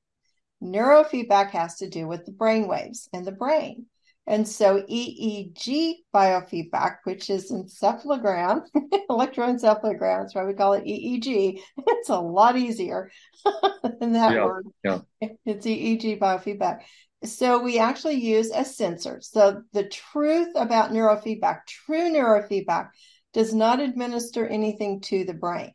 Neurofeedback 0.62 1.50
has 1.50 1.76
to 1.78 1.88
do 1.88 2.06
with 2.06 2.24
the 2.24 2.32
brain 2.32 2.68
waves 2.68 3.08
and 3.12 3.26
the 3.26 3.32
brain. 3.32 3.86
And 4.26 4.46
so 4.46 4.82
EEG 4.82 5.94
biofeedback, 6.14 6.98
which 7.04 7.28
is 7.28 7.50
encephalogram, 7.50 8.62
electroencephalogram, 9.10 10.20
that's 10.22 10.34
why 10.34 10.44
we 10.44 10.54
call 10.54 10.74
it 10.74 10.84
EEG. 10.84 11.60
It's 11.86 12.08
a 12.08 12.20
lot 12.20 12.56
easier 12.56 13.10
than 14.00 14.12
that 14.12 14.32
yeah, 14.32 14.44
word. 14.44 14.66
Yeah. 14.84 14.98
It's 15.44 15.66
EEG 15.66 16.18
biofeedback. 16.18 16.80
So 17.24 17.62
we 17.62 17.78
actually 17.78 18.16
use 18.16 18.50
a 18.52 18.64
sensor. 18.64 19.20
So 19.22 19.62
the 19.72 19.88
truth 19.88 20.48
about 20.56 20.90
neurofeedback, 20.90 21.60
true 21.66 22.10
neurofeedback, 22.10 22.88
does 23.32 23.54
not 23.54 23.80
administer 23.80 24.46
anything 24.46 25.00
to 25.02 25.24
the 25.24 25.34
brain. 25.34 25.72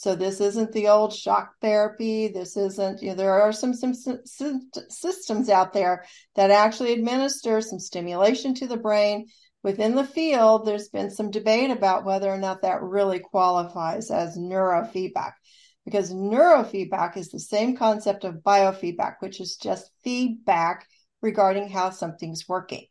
So 0.00 0.14
this 0.14 0.40
isn't 0.40 0.72
the 0.72 0.88
old 0.88 1.12
shock 1.12 1.56
therapy. 1.60 2.28
This 2.28 2.56
isn't, 2.56 3.02
you 3.02 3.10
know, 3.10 3.16
there 3.16 3.38
are 3.38 3.52
some, 3.52 3.74
some, 3.74 3.92
some 3.92 4.70
systems 4.88 5.50
out 5.50 5.74
there 5.74 6.06
that 6.36 6.50
actually 6.50 6.94
administer 6.94 7.60
some 7.60 7.78
stimulation 7.78 8.54
to 8.54 8.66
the 8.66 8.78
brain. 8.78 9.26
Within 9.62 9.94
the 9.94 10.06
field, 10.06 10.64
there's 10.64 10.88
been 10.88 11.10
some 11.10 11.30
debate 11.30 11.70
about 11.70 12.06
whether 12.06 12.30
or 12.30 12.38
not 12.38 12.62
that 12.62 12.80
really 12.80 13.18
qualifies 13.18 14.10
as 14.10 14.38
neurofeedback 14.38 15.32
because 15.84 16.14
neurofeedback 16.14 17.18
is 17.18 17.28
the 17.28 17.38
same 17.38 17.76
concept 17.76 18.24
of 18.24 18.36
biofeedback, 18.36 19.16
which 19.20 19.38
is 19.38 19.56
just 19.56 19.90
feedback 20.02 20.86
regarding 21.20 21.68
how 21.68 21.90
something's 21.90 22.48
working. 22.48 22.86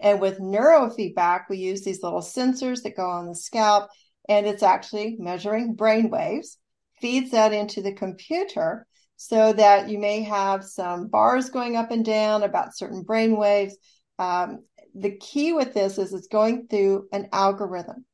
And 0.00 0.20
with 0.20 0.40
neurofeedback, 0.40 1.42
we 1.48 1.58
use 1.58 1.84
these 1.84 2.02
little 2.02 2.22
sensors 2.22 2.82
that 2.82 2.96
go 2.96 3.08
on 3.08 3.28
the 3.28 3.36
scalp 3.36 3.88
and 4.28 4.46
it's 4.46 4.62
actually 4.62 5.16
measuring 5.18 5.74
brain 5.74 6.10
waves, 6.10 6.58
feeds 7.00 7.30
that 7.30 7.52
into 7.52 7.82
the 7.82 7.92
computer 7.92 8.86
so 9.16 9.52
that 9.52 9.88
you 9.88 9.98
may 9.98 10.22
have 10.22 10.64
some 10.64 11.08
bars 11.08 11.50
going 11.50 11.76
up 11.76 11.90
and 11.90 12.04
down 12.04 12.42
about 12.42 12.76
certain 12.76 13.02
brain 13.02 13.36
waves. 13.36 13.76
Um, 14.18 14.64
the 14.94 15.16
key 15.16 15.52
with 15.52 15.74
this 15.74 15.98
is 15.98 16.12
it's 16.12 16.26
going 16.26 16.68
through 16.68 17.08
an 17.12 17.28
algorithm. 17.32 18.06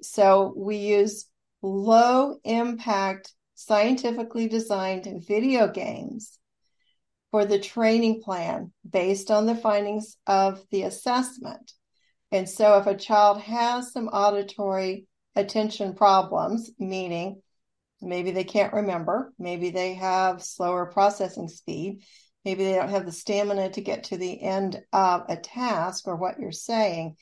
So 0.00 0.52
we 0.56 0.76
use 0.76 1.26
low 1.62 2.36
impact, 2.44 3.32
scientifically 3.54 4.48
designed 4.48 5.24
video 5.26 5.68
games 5.68 6.38
for 7.30 7.44
the 7.44 7.58
training 7.58 8.22
plan 8.22 8.72
based 8.88 9.30
on 9.30 9.46
the 9.46 9.56
findings 9.56 10.16
of 10.26 10.62
the 10.70 10.82
assessment. 10.82 11.72
And 12.30 12.48
so, 12.48 12.78
if 12.78 12.86
a 12.86 12.96
child 12.96 13.40
has 13.42 13.92
some 13.92 14.08
auditory 14.08 15.06
attention 15.36 15.94
problems, 15.94 16.70
meaning 16.78 17.40
maybe 18.00 18.30
they 18.30 18.44
can't 18.44 18.72
remember, 18.72 19.32
maybe 19.38 19.70
they 19.70 19.94
have 19.94 20.42
slower 20.42 20.86
processing 20.86 21.48
speed, 21.48 22.02
maybe 22.44 22.64
they 22.64 22.74
don't 22.74 22.90
have 22.90 23.06
the 23.06 23.12
stamina 23.12 23.70
to 23.70 23.80
get 23.80 24.04
to 24.04 24.16
the 24.16 24.42
end 24.42 24.82
of 24.92 25.22
a 25.28 25.36
task 25.36 26.06
or 26.06 26.16
what 26.16 26.38
you're 26.38 26.52
saying, 26.52 27.16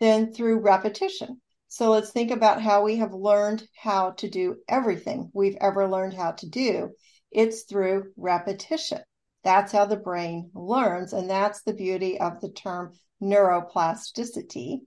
then 0.00 0.32
through 0.32 0.60
repetition. 0.60 1.40
So 1.68 1.90
let's 1.90 2.10
think 2.10 2.30
about 2.30 2.60
how 2.60 2.82
we 2.82 2.96
have 2.96 3.14
learned 3.14 3.66
how 3.74 4.10
to 4.18 4.28
do 4.28 4.56
everything 4.68 5.30
we've 5.32 5.56
ever 5.60 5.88
learned 5.88 6.14
how 6.14 6.32
to 6.32 6.48
do. 6.48 6.90
It's 7.30 7.62
through 7.62 8.12
repetition. 8.16 9.00
That's 9.42 9.72
how 9.72 9.86
the 9.86 9.96
brain 9.96 10.50
learns. 10.54 11.12
And 11.14 11.30
that's 11.30 11.62
the 11.62 11.72
beauty 11.72 12.20
of 12.20 12.40
the 12.40 12.50
term 12.50 12.92
neuroplasticity, 13.22 14.80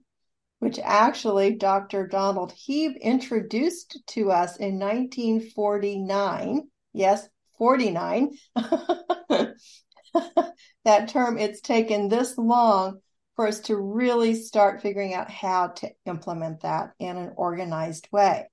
which 0.58 0.78
actually 0.82 1.54
Dr. 1.54 2.06
Donald 2.06 2.52
Hebb 2.52 3.00
introduced 3.00 3.98
to 4.08 4.30
us 4.30 4.56
in 4.56 4.78
1949. 4.78 6.62
Yes, 6.92 7.28
49. 7.58 8.30
that 10.84 11.08
term, 11.08 11.38
it's 11.38 11.60
taken 11.60 12.08
this 12.08 12.38
long 12.38 13.00
for 13.34 13.46
us 13.46 13.60
to 13.60 13.76
really 13.76 14.34
start 14.34 14.80
figuring 14.80 15.14
out 15.14 15.30
how 15.30 15.68
to 15.68 15.90
implement 16.06 16.62
that 16.62 16.92
in 16.98 17.16
an 17.16 17.32
organized 17.36 18.08
way. 18.10 18.48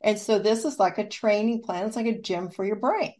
And 0.00 0.18
so 0.18 0.38
this 0.38 0.64
is 0.64 0.78
like 0.78 0.98
a 0.98 1.08
training 1.08 1.62
plan. 1.62 1.86
It's 1.86 1.96
like 1.96 2.06
a 2.06 2.20
gym 2.20 2.50
for 2.50 2.64
your 2.64 2.76
brain. 2.76 3.14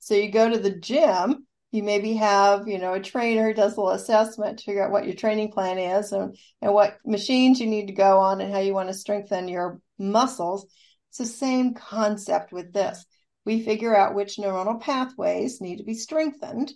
So 0.00 0.14
you 0.14 0.30
go 0.30 0.50
to 0.50 0.58
the 0.58 0.76
gym, 0.76 1.46
you 1.76 1.82
maybe 1.82 2.14
have, 2.14 2.66
you 2.66 2.78
know, 2.78 2.94
a 2.94 3.00
trainer 3.00 3.52
does 3.52 3.76
a 3.76 3.80
little 3.80 3.90
assessment 3.94 4.58
to 4.58 4.64
figure 4.64 4.84
out 4.84 4.90
what 4.90 5.04
your 5.04 5.14
training 5.14 5.52
plan 5.52 5.78
is 5.78 6.12
and, 6.12 6.36
and 6.62 6.72
what 6.72 6.98
machines 7.04 7.60
you 7.60 7.66
need 7.66 7.86
to 7.86 7.92
go 7.92 8.18
on 8.18 8.40
and 8.40 8.52
how 8.52 8.58
you 8.58 8.74
want 8.74 8.88
to 8.88 8.94
strengthen 8.94 9.46
your 9.46 9.80
muscles. 9.98 10.66
It's 11.10 11.18
the 11.18 11.26
same 11.26 11.74
concept 11.74 12.52
with 12.52 12.72
this. 12.72 13.04
We 13.44 13.62
figure 13.62 13.94
out 13.94 14.14
which 14.14 14.38
neuronal 14.38 14.80
pathways 14.80 15.60
need 15.60 15.76
to 15.76 15.84
be 15.84 15.94
strengthened 15.94 16.72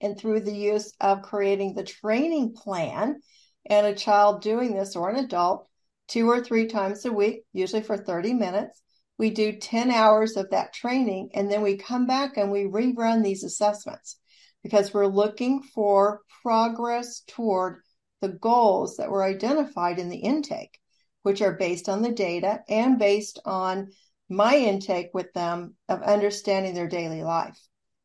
and 0.00 0.16
through 0.16 0.40
the 0.40 0.56
use 0.56 0.92
of 1.00 1.22
creating 1.22 1.74
the 1.74 1.84
training 1.84 2.54
plan 2.54 3.20
and 3.68 3.86
a 3.86 3.94
child 3.94 4.42
doing 4.42 4.74
this 4.74 4.96
or 4.96 5.10
an 5.10 5.16
adult 5.16 5.68
two 6.06 6.28
or 6.28 6.42
three 6.42 6.66
times 6.66 7.04
a 7.04 7.12
week, 7.12 7.42
usually 7.52 7.82
for 7.82 7.96
30 7.96 8.32
minutes. 8.34 8.80
We 9.18 9.30
do 9.30 9.52
10 9.52 9.90
hours 9.90 10.36
of 10.36 10.50
that 10.50 10.72
training 10.72 11.30
and 11.34 11.50
then 11.50 11.60
we 11.60 11.76
come 11.76 12.06
back 12.06 12.36
and 12.36 12.52
we 12.52 12.64
rerun 12.64 13.22
these 13.22 13.42
assessments 13.42 14.16
because 14.62 14.94
we're 14.94 15.06
looking 15.06 15.62
for 15.62 16.22
progress 16.42 17.22
toward 17.26 17.82
the 18.20 18.28
goals 18.28 18.96
that 18.96 19.10
were 19.10 19.24
identified 19.24 19.98
in 19.98 20.08
the 20.08 20.18
intake, 20.18 20.78
which 21.22 21.42
are 21.42 21.52
based 21.52 21.88
on 21.88 22.02
the 22.02 22.12
data 22.12 22.62
and 22.68 22.98
based 22.98 23.40
on 23.44 23.90
my 24.28 24.56
intake 24.56 25.10
with 25.14 25.32
them 25.32 25.74
of 25.88 26.02
understanding 26.02 26.74
their 26.74 26.88
daily 26.88 27.22
life. 27.22 27.58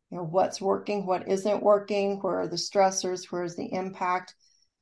You 0.09 0.17
know 0.17 0.23
what's 0.23 0.61
working 0.61 1.05
what 1.05 1.27
isn't 1.27 1.63
working 1.63 2.19
where 2.21 2.41
are 2.41 2.47
the 2.47 2.55
stressors 2.55 3.31
where's 3.31 3.55
the 3.55 3.73
impact 3.73 4.35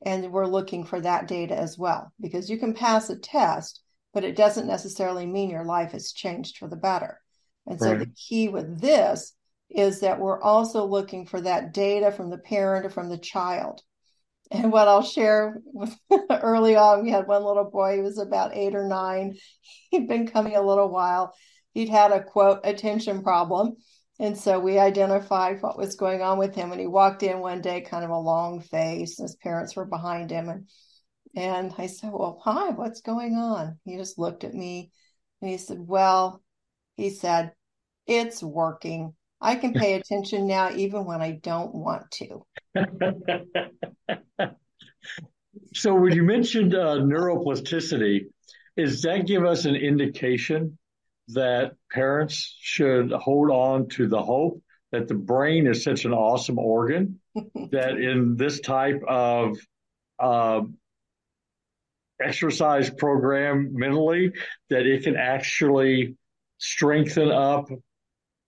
and 0.06 0.32
we're 0.32 0.46
looking 0.46 0.84
for 0.84 1.00
that 1.00 1.28
data 1.28 1.56
as 1.58 1.78
well. 1.78 2.12
Because 2.20 2.50
you 2.50 2.58
can 2.58 2.74
pass 2.74 3.10
a 3.10 3.18
test 3.18 3.82
but 4.14 4.24
it 4.24 4.36
doesn't 4.36 4.68
necessarily 4.68 5.26
mean 5.26 5.50
your 5.50 5.66
life 5.66 5.92
has 5.92 6.12
changed 6.12 6.58
for 6.58 6.68
the 6.68 6.76
better 6.76 7.20
and 7.68 7.80
so 7.80 7.92
right. 7.92 8.00
the 8.00 8.14
key 8.16 8.48
with 8.48 8.80
this 8.80 9.34
is 9.70 10.02
that 10.02 10.20
we're 10.20 10.42
also 10.42 10.86
looking 10.86 11.26
for 11.26 11.40
that 11.42 11.74
data 11.74 12.12
from 12.12 12.30
the 12.30 12.38
parent 12.38 12.86
or 12.86 12.90
from 12.90 13.10
the 13.10 13.18
child 13.18 13.82
and 14.52 14.70
what 14.70 14.90
I'll 14.90 15.02
share 15.02 15.62
with, 15.66 15.98
early 16.30 16.76
on, 16.76 17.04
we 17.04 17.10
had 17.10 17.26
one 17.26 17.44
little 17.44 17.70
boy, 17.72 17.96
he 17.96 18.02
was 18.02 18.18
about 18.18 18.54
eight 18.54 18.76
or 18.76 18.86
nine. 18.86 19.38
He'd 19.90 20.10
been 20.10 20.28
coming 20.28 20.56
a 20.56 20.62
little 20.62 20.90
while. 20.90 21.34
He'd 21.74 21.90
had 21.90 22.12
a 22.12 22.22
quote 22.22 22.60
attention 22.66 23.24
problem. 23.24 23.78
And 24.20 24.38
so 24.38 24.60
we 24.60 24.78
identified 24.78 25.62
what 25.62 25.78
was 25.78 25.96
going 25.96 26.22
on 26.22 26.38
with 26.38 26.54
him. 26.54 26.72
And 26.72 26.82
he 26.82 26.86
walked 26.86 27.24
in 27.24 27.40
one 27.40 27.62
day, 27.62 27.82
kind 27.82 28.04
of 28.04 28.10
a 28.12 28.18
long 28.18 28.60
face, 28.60 29.18
and 29.18 29.26
his 29.26 29.38
parents 29.38 29.76
were 29.76 29.86
behind 29.86 30.30
him. 30.30 30.50
And 30.50 30.68
and 31.36 31.74
I 31.78 31.88
said, 31.88 32.12
Well, 32.12 32.42
hi, 32.44 32.70
what's 32.70 33.02
going 33.02 33.36
on? 33.36 33.80
He 33.86 33.98
just 33.98 34.18
looked 34.20 34.44
at 34.44 34.54
me 34.54 34.92
and 35.42 35.50
he 35.50 35.58
said, 35.58 35.80
Well, 35.80 36.42
he 36.96 37.10
said, 37.10 37.54
It's 38.08 38.44
working. 38.44 39.14
I 39.40 39.56
can 39.56 39.74
pay 39.74 39.94
attention 39.96 40.48
now 40.48 40.72
even 40.72 41.06
when 41.06 41.22
I 41.22 41.32
don't 41.32 41.74
want 41.74 42.12
to. 42.12 42.46
so 45.74 45.96
when 45.96 46.14
you 46.14 46.24
mentioned 46.24 46.76
uh, 46.76 46.98
neuroplasticity, 46.98 48.26
does 48.78 49.02
that 49.02 49.26
give 49.26 49.44
us 49.44 49.66
an 49.66 49.76
indication 49.76 50.78
that 51.30 51.74
parents 51.92 52.56
should 52.60 53.12
hold 53.12 53.50
on 53.50 53.88
to 53.90 54.08
the 54.08 54.22
hope 54.22 54.62
that 54.92 55.08
the 55.08 55.16
brain 55.16 55.68
is 55.68 55.84
such 55.84 56.06
an 56.06 56.14
awesome 56.14 56.60
organ 56.60 57.20
that 57.72 57.98
in 57.98 58.36
this 58.36 58.60
type 58.60 59.02
of 59.08 59.58
uh, 60.20 60.62
exercise 62.24 62.90
program 62.90 63.72
mentally 63.74 64.32
that 64.70 64.86
it 64.86 65.04
can 65.04 65.16
actually 65.16 66.16
strengthen 66.58 67.32
up 67.32 67.70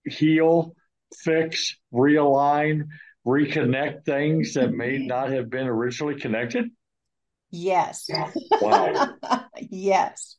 heal 0.04 0.74
fix 1.14 1.76
realign 1.92 2.84
reconnect 3.26 4.04
things 4.04 4.54
that 4.54 4.72
may 4.72 4.98
mm-hmm. 4.98 5.06
not 5.06 5.30
have 5.30 5.50
been 5.50 5.66
originally 5.66 6.18
connected? 6.18 6.70
Yes. 7.50 8.08
Wow. 8.60 9.14
Yes. 9.70 10.36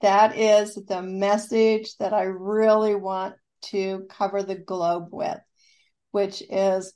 That 0.00 0.36
is 0.36 0.74
the 0.74 1.02
message 1.02 1.96
that 1.98 2.12
I 2.12 2.22
really 2.22 2.94
want 2.94 3.34
to 3.66 4.06
cover 4.08 4.42
the 4.42 4.54
globe 4.54 5.08
with, 5.12 5.38
which 6.10 6.42
is 6.48 6.92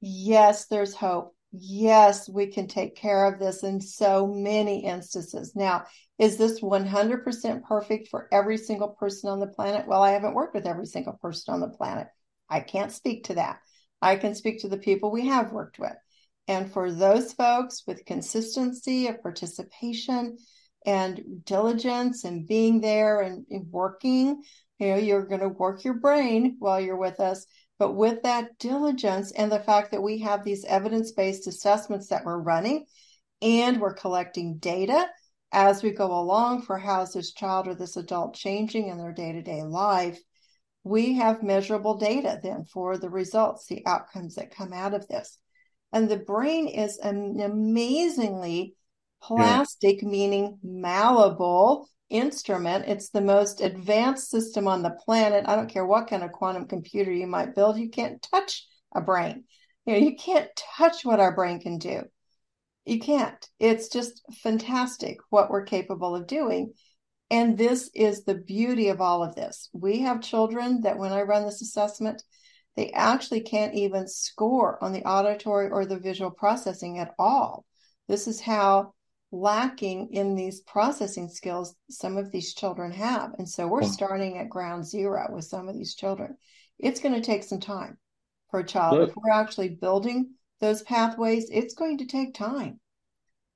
yes, 0.00 0.66
there's 0.66 0.94
hope. 0.94 1.36
Yes, 1.50 2.28
we 2.28 2.48
can 2.48 2.66
take 2.66 2.94
care 2.94 3.24
of 3.24 3.38
this 3.38 3.62
in 3.62 3.80
so 3.80 4.26
many 4.26 4.84
instances. 4.84 5.56
Now, 5.56 5.84
is 6.18 6.36
this 6.36 6.60
100% 6.60 7.62
perfect 7.64 8.08
for 8.08 8.28
every 8.32 8.58
single 8.58 8.88
person 8.88 9.30
on 9.30 9.40
the 9.40 9.46
planet? 9.46 9.86
Well, 9.86 10.02
I 10.02 10.10
haven't 10.10 10.34
worked 10.34 10.54
with 10.54 10.66
every 10.66 10.86
single 10.86 11.14
person 11.14 11.54
on 11.54 11.60
the 11.60 11.68
planet. 11.68 12.08
I 12.50 12.60
can't 12.60 12.92
speak 12.92 13.24
to 13.24 13.34
that. 13.34 13.60
I 14.02 14.16
can 14.16 14.34
speak 14.34 14.60
to 14.60 14.68
the 14.68 14.76
people 14.76 15.10
we 15.10 15.26
have 15.28 15.52
worked 15.52 15.78
with. 15.78 15.96
And 16.48 16.70
for 16.70 16.92
those 16.92 17.32
folks 17.32 17.82
with 17.86 18.04
consistency 18.04 19.06
of 19.06 19.22
participation, 19.22 20.38
and 20.86 21.44
diligence 21.44 22.24
and 22.24 22.46
being 22.46 22.80
there 22.80 23.20
and, 23.20 23.44
working. 23.70 24.42
You 24.78 24.88
know, 24.88 24.96
you're 24.96 25.26
going 25.26 25.40
to 25.40 25.48
work 25.48 25.84
your 25.84 25.94
brain 25.94 26.56
while 26.60 26.80
you're 26.80 26.96
with 26.96 27.20
us, 27.20 27.46
but 27.78 27.92
with 27.92 28.22
that 28.22 28.58
diligence 28.58 29.30
and 29.32 29.50
the 29.50 29.60
fact 29.60 29.92
that 29.92 30.02
we 30.02 30.18
have 30.18 30.44
these 30.44 30.64
evidence 30.64 31.12
based 31.12 31.46
assessments 31.46 32.08
that 32.08 32.24
we're 32.24 32.38
running 32.38 32.84
and 33.40 33.80
we're 33.80 33.94
collecting 33.94 34.58
data 34.58 35.08
as 35.52 35.82
we 35.82 35.90
go 35.90 36.06
along 36.18 36.62
for 36.62 36.78
how's 36.78 37.12
this 37.12 37.32
child 37.32 37.68
or 37.68 37.74
this 37.74 37.96
adult 37.96 38.34
changing 38.34 38.88
in 38.88 38.98
their 38.98 39.12
day 39.12 39.32
to 39.32 39.42
day 39.42 39.62
life, 39.62 40.18
we 40.84 41.14
have 41.14 41.42
measurable 41.42 41.96
data 41.96 42.38
then 42.42 42.64
for 42.64 42.98
the 42.98 43.08
results, 43.08 43.66
the 43.66 43.84
outcomes 43.86 44.34
that 44.34 44.54
come 44.54 44.72
out 44.72 44.94
of 44.94 45.06
this. 45.08 45.38
And 45.92 46.08
the 46.08 46.18
brain 46.18 46.68
is 46.68 46.98
an 46.98 47.40
amazingly 47.40 48.74
plastic 49.22 50.02
yeah. 50.02 50.08
meaning 50.08 50.58
malleable 50.62 51.88
instrument. 52.10 52.86
It's 52.86 53.10
the 53.10 53.20
most 53.20 53.60
advanced 53.60 54.30
system 54.30 54.66
on 54.66 54.82
the 54.82 54.96
planet. 55.04 55.44
I 55.46 55.56
don't 55.56 55.68
care 55.68 55.86
what 55.86 56.08
kind 56.08 56.22
of 56.22 56.32
quantum 56.32 56.66
computer 56.66 57.12
you 57.12 57.26
might 57.26 57.54
build, 57.54 57.78
you 57.78 57.90
can't 57.90 58.22
touch 58.22 58.66
a 58.94 59.00
brain. 59.00 59.44
You 59.86 59.94
know, 59.94 59.98
you 60.00 60.16
can't 60.16 60.48
touch 60.76 61.04
what 61.04 61.20
our 61.20 61.34
brain 61.34 61.60
can 61.60 61.78
do. 61.78 62.02
You 62.84 62.98
can't. 62.98 63.46
It's 63.58 63.88
just 63.88 64.22
fantastic 64.42 65.18
what 65.30 65.50
we're 65.50 65.64
capable 65.64 66.14
of 66.14 66.26
doing. 66.26 66.72
And 67.30 67.58
this 67.58 67.90
is 67.94 68.24
the 68.24 68.34
beauty 68.34 68.88
of 68.88 69.00
all 69.00 69.22
of 69.22 69.34
this. 69.34 69.68
We 69.72 70.00
have 70.00 70.22
children 70.22 70.82
that 70.82 70.98
when 70.98 71.12
I 71.12 71.22
run 71.22 71.44
this 71.44 71.60
assessment, 71.60 72.22
they 72.76 72.90
actually 72.92 73.40
can't 73.40 73.74
even 73.74 74.08
score 74.08 74.82
on 74.82 74.92
the 74.92 75.04
auditory 75.04 75.68
or 75.68 75.84
the 75.84 75.98
visual 75.98 76.30
processing 76.30 76.98
at 76.98 77.14
all. 77.18 77.66
This 78.06 78.26
is 78.26 78.40
how 78.40 78.94
lacking 79.30 80.08
in 80.12 80.34
these 80.34 80.60
processing 80.60 81.28
skills 81.28 81.74
some 81.90 82.16
of 82.16 82.32
these 82.32 82.54
children 82.54 82.90
have. 82.92 83.32
And 83.38 83.48
so 83.48 83.66
we're 83.66 83.82
starting 83.82 84.38
at 84.38 84.48
ground 84.48 84.86
zero 84.86 85.28
with 85.30 85.44
some 85.44 85.68
of 85.68 85.74
these 85.74 85.94
children. 85.94 86.36
It's 86.78 87.00
going 87.00 87.14
to 87.14 87.20
take 87.20 87.44
some 87.44 87.60
time 87.60 87.98
for 88.50 88.60
a 88.60 88.66
child. 88.66 89.08
If 89.08 89.14
we're 89.16 89.32
actually 89.32 89.70
building 89.70 90.30
those 90.60 90.82
pathways, 90.82 91.50
it's 91.50 91.74
going 91.74 91.98
to 91.98 92.06
take 92.06 92.34
time. 92.34 92.80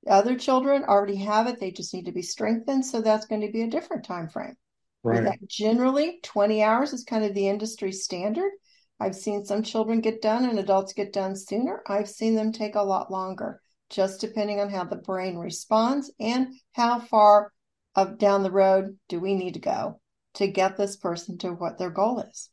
Other 0.07 0.35
children 0.37 0.83
already 0.83 1.15
have 1.15 1.47
it, 1.47 1.59
they 1.59 1.71
just 1.71 1.93
need 1.93 2.05
to 2.05 2.11
be 2.11 2.21
strengthened. 2.21 2.85
So 2.85 3.01
that's 3.01 3.25
going 3.25 3.41
to 3.41 3.51
be 3.51 3.63
a 3.63 3.69
different 3.69 4.05
time 4.05 4.29
frame. 4.29 4.55
Right. 5.01 5.23
That 5.23 5.47
generally 5.47 6.19
20 6.23 6.61
hours 6.61 6.93
is 6.93 7.03
kind 7.03 7.25
of 7.25 7.33
the 7.33 7.47
industry 7.47 7.91
standard. 7.91 8.51
I've 8.99 9.15
seen 9.15 9.43
some 9.43 9.63
children 9.63 10.01
get 10.01 10.21
done 10.21 10.45
and 10.45 10.59
adults 10.59 10.93
get 10.93 11.13
done 11.13 11.35
sooner. 11.35 11.81
I've 11.87 12.09
seen 12.09 12.35
them 12.35 12.51
take 12.51 12.75
a 12.75 12.83
lot 12.83 13.11
longer, 13.11 13.61
just 13.93 14.19
depending 14.19 14.59
on 14.59 14.69
how 14.69 14.83
the 14.83 14.95
brain 14.95 15.37
responds 15.37 16.11
and 16.19 16.47
how 16.73 16.99
far 16.99 17.51
of 17.95 18.17
down 18.17 18.43
the 18.43 18.51
road 18.51 18.97
do 19.07 19.19
we 19.19 19.35
need 19.35 19.53
to 19.53 19.59
go 19.59 19.99
to 20.33 20.47
get 20.47 20.77
this 20.77 20.97
person 20.97 21.37
to 21.37 21.49
what 21.51 21.77
their 21.77 21.91
goal 21.91 22.19
is. 22.19 22.49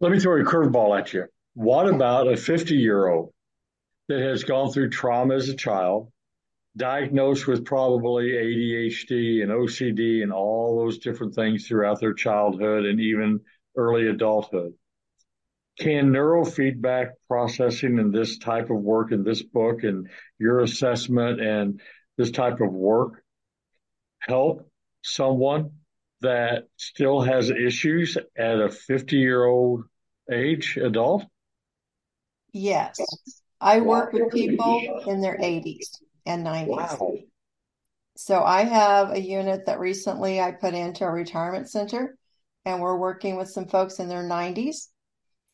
Let 0.00 0.10
me 0.12 0.18
throw 0.18 0.40
a 0.40 0.44
curveball 0.44 0.98
at 0.98 1.12
you. 1.12 1.26
What 1.54 1.88
about 1.88 2.32
a 2.32 2.36
50 2.36 2.74
year 2.74 3.06
old 3.08 3.32
that 4.08 4.20
has 4.20 4.44
gone 4.44 4.72
through 4.72 4.90
trauma 4.90 5.34
as 5.34 5.48
a 5.48 5.56
child, 5.56 6.10
diagnosed 6.76 7.46
with 7.46 7.64
probably 7.64 8.30
ADHD 8.30 9.42
and 9.42 9.52
OCD 9.52 10.22
and 10.22 10.32
all 10.32 10.78
those 10.78 10.98
different 10.98 11.34
things 11.34 11.66
throughout 11.66 12.00
their 12.00 12.14
childhood 12.14 12.84
and 12.84 13.00
even 13.00 13.40
early 13.76 14.08
adulthood? 14.08 14.74
Can 15.78 16.10
neurofeedback 16.10 17.10
processing 17.28 17.98
and 17.98 18.12
this 18.12 18.38
type 18.38 18.70
of 18.70 18.78
work 18.78 19.12
in 19.12 19.22
this 19.22 19.42
book 19.42 19.84
and 19.84 20.08
your 20.38 20.60
assessment 20.60 21.40
and 21.40 21.80
this 22.16 22.32
type 22.32 22.60
of 22.60 22.72
work 22.72 23.22
help 24.20 24.68
someone 25.02 25.70
that 26.20 26.64
still 26.76 27.20
has 27.20 27.50
issues 27.50 28.18
at 28.36 28.60
a 28.60 28.68
50 28.68 29.16
year 29.16 29.44
old 29.44 29.84
age 30.30 30.76
adult? 30.76 31.24
Yes. 32.52 32.98
I 33.60 33.80
work 33.80 34.12
with 34.12 34.32
people 34.32 35.02
in 35.06 35.20
their 35.20 35.36
80s 35.36 35.86
and 36.26 36.46
90s. 36.46 36.66
Wow. 36.68 37.12
So 38.16 38.42
I 38.42 38.64
have 38.64 39.12
a 39.12 39.20
unit 39.20 39.66
that 39.66 39.78
recently 39.78 40.40
I 40.40 40.52
put 40.52 40.74
into 40.74 41.04
a 41.04 41.10
retirement 41.10 41.70
center, 41.70 42.16
and 42.64 42.80
we're 42.80 42.96
working 42.96 43.36
with 43.36 43.48
some 43.48 43.68
folks 43.68 44.00
in 44.00 44.08
their 44.08 44.24
90s. 44.24 44.88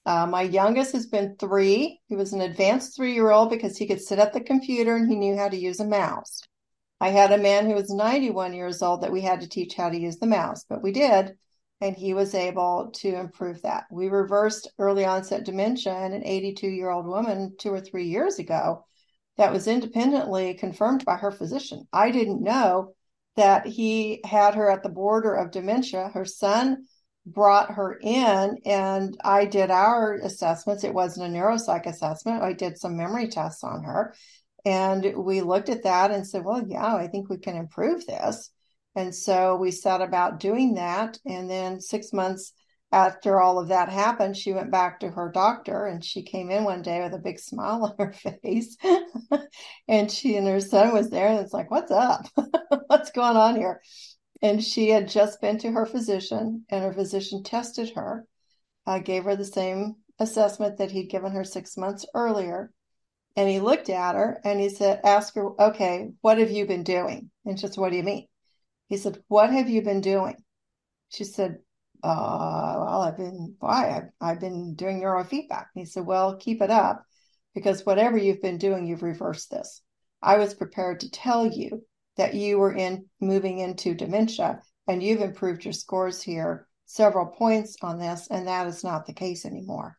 Uh, 0.06 0.26
my 0.26 0.42
youngest 0.42 0.92
has 0.92 1.06
been 1.06 1.36
three. 1.36 2.00
He 2.08 2.16
was 2.16 2.32
an 2.32 2.42
advanced 2.42 2.94
three 2.94 3.14
year 3.14 3.30
old 3.30 3.50
because 3.50 3.76
he 3.76 3.86
could 3.86 4.02
sit 4.02 4.18
at 4.18 4.32
the 4.32 4.40
computer 4.40 4.96
and 4.96 5.08
he 5.08 5.16
knew 5.16 5.36
how 5.36 5.48
to 5.48 5.56
use 5.56 5.80
a 5.80 5.86
mouse. 5.86 6.42
I 7.00 7.08
had 7.08 7.32
a 7.32 7.38
man 7.38 7.66
who 7.66 7.74
was 7.74 7.90
91 7.90 8.52
years 8.52 8.82
old 8.82 9.02
that 9.02 9.12
we 9.12 9.22
had 9.22 9.40
to 9.40 9.48
teach 9.48 9.74
how 9.74 9.88
to 9.90 9.98
use 9.98 10.18
the 10.18 10.26
mouse, 10.26 10.64
but 10.68 10.82
we 10.82 10.92
did, 10.92 11.36
and 11.80 11.96
he 11.96 12.14
was 12.14 12.34
able 12.34 12.90
to 12.96 13.14
improve 13.14 13.62
that. 13.62 13.84
We 13.90 14.08
reversed 14.08 14.72
early 14.78 15.04
onset 15.04 15.44
dementia 15.44 16.04
in 16.04 16.12
an 16.12 16.24
82 16.24 16.66
year 16.66 16.90
old 16.90 17.06
woman 17.06 17.56
two 17.58 17.72
or 17.72 17.80
three 17.80 18.06
years 18.06 18.38
ago 18.38 18.84
that 19.36 19.52
was 19.52 19.66
independently 19.66 20.54
confirmed 20.54 21.04
by 21.04 21.16
her 21.16 21.32
physician. 21.32 21.88
I 21.92 22.10
didn't 22.10 22.42
know 22.42 22.94
that 23.36 23.66
he 23.66 24.20
had 24.24 24.54
her 24.54 24.70
at 24.70 24.82
the 24.82 24.88
border 24.88 25.34
of 25.34 25.50
dementia. 25.50 26.10
Her 26.14 26.24
son 26.24 26.86
brought 27.26 27.72
her 27.72 27.98
in 28.02 28.58
and 28.66 29.16
I 29.24 29.46
did 29.46 29.70
our 29.70 30.14
assessments. 30.14 30.84
It 30.84 30.94
wasn't 30.94 31.34
a 31.34 31.38
neuropsych 31.38 31.86
assessment. 31.86 32.42
I 32.42 32.52
did 32.52 32.78
some 32.78 32.96
memory 32.96 33.28
tests 33.28 33.64
on 33.64 33.84
her 33.84 34.14
and 34.64 35.14
we 35.16 35.40
looked 35.42 35.68
at 35.68 35.82
that 35.82 36.10
and 36.10 36.26
said, 36.26 36.44
well, 36.44 36.62
yeah, 36.66 36.94
I 36.94 37.06
think 37.06 37.28
we 37.28 37.38
can 37.38 37.56
improve 37.56 38.06
this. 38.06 38.50
And 38.96 39.14
so 39.14 39.56
we 39.56 39.70
set 39.70 40.00
about 40.00 40.40
doing 40.40 40.74
that. 40.74 41.18
And 41.26 41.50
then 41.50 41.80
six 41.80 42.12
months 42.12 42.52
after 42.92 43.40
all 43.40 43.58
of 43.58 43.68
that 43.68 43.88
happened, 43.88 44.36
she 44.36 44.52
went 44.52 44.70
back 44.70 45.00
to 45.00 45.10
her 45.10 45.30
doctor 45.30 45.84
and 45.84 46.04
she 46.04 46.22
came 46.22 46.50
in 46.50 46.64
one 46.64 46.80
day 46.80 47.02
with 47.02 47.12
a 47.12 47.18
big 47.18 47.40
smile 47.40 47.84
on 47.98 48.06
her 48.06 48.12
face. 48.12 48.76
and 49.88 50.10
she 50.10 50.36
and 50.36 50.46
her 50.46 50.60
son 50.60 50.94
was 50.94 51.10
there 51.10 51.28
and 51.28 51.40
it's 51.40 51.52
like, 51.52 51.70
what's 51.70 51.90
up? 51.90 52.26
what's 52.86 53.10
going 53.10 53.36
on 53.36 53.56
here? 53.56 53.82
And 54.44 54.62
she 54.62 54.90
had 54.90 55.08
just 55.08 55.40
been 55.40 55.56
to 55.60 55.72
her 55.72 55.86
physician 55.86 56.66
and 56.68 56.84
her 56.84 56.92
physician 56.92 57.42
tested 57.42 57.92
her, 57.96 58.26
uh, 58.86 58.98
gave 58.98 59.24
her 59.24 59.36
the 59.36 59.44
same 59.46 59.96
assessment 60.18 60.76
that 60.76 60.90
he'd 60.90 61.08
given 61.08 61.32
her 61.32 61.44
six 61.44 61.78
months 61.78 62.04
earlier. 62.14 62.70
And 63.36 63.48
he 63.48 63.58
looked 63.58 63.88
at 63.88 64.16
her 64.16 64.38
and 64.44 64.60
he 64.60 64.68
said, 64.68 65.00
ask 65.02 65.34
her, 65.36 65.58
okay, 65.58 66.10
what 66.20 66.36
have 66.36 66.50
you 66.50 66.66
been 66.66 66.82
doing? 66.82 67.30
And 67.46 67.58
she 67.58 67.66
said, 67.66 67.78
what 67.78 67.88
do 67.90 67.96
you 67.96 68.02
mean? 68.02 68.26
He 68.88 68.98
said, 68.98 69.22
what 69.28 69.48
have 69.48 69.70
you 69.70 69.80
been 69.80 70.02
doing? 70.02 70.36
She 71.08 71.24
said, 71.24 71.60
uh, 72.02 72.74
well, 72.76 73.00
I've 73.00 73.16
been, 73.16 73.56
why? 73.60 73.96
I've, 73.96 74.10
I've 74.20 74.40
been 74.40 74.74
doing 74.74 75.00
neurofeedback. 75.00 75.68
And 75.74 75.82
he 75.82 75.86
said, 75.86 76.04
well, 76.04 76.36
keep 76.36 76.60
it 76.60 76.70
up 76.70 77.02
because 77.54 77.86
whatever 77.86 78.18
you've 78.18 78.42
been 78.42 78.58
doing, 78.58 78.86
you've 78.86 79.02
reversed 79.02 79.50
this. 79.50 79.80
I 80.20 80.36
was 80.36 80.52
prepared 80.52 81.00
to 81.00 81.10
tell 81.10 81.46
you 81.46 81.82
that 82.16 82.34
you 82.34 82.58
were 82.58 82.74
in 82.74 83.06
moving 83.20 83.58
into 83.58 83.94
dementia 83.94 84.60
and 84.86 85.02
you've 85.02 85.20
improved 85.20 85.64
your 85.64 85.72
scores 85.72 86.22
here 86.22 86.66
several 86.86 87.26
points 87.26 87.76
on 87.82 87.98
this, 87.98 88.28
and 88.30 88.46
that 88.46 88.66
is 88.66 88.84
not 88.84 89.06
the 89.06 89.12
case 89.12 89.44
anymore. 89.44 89.96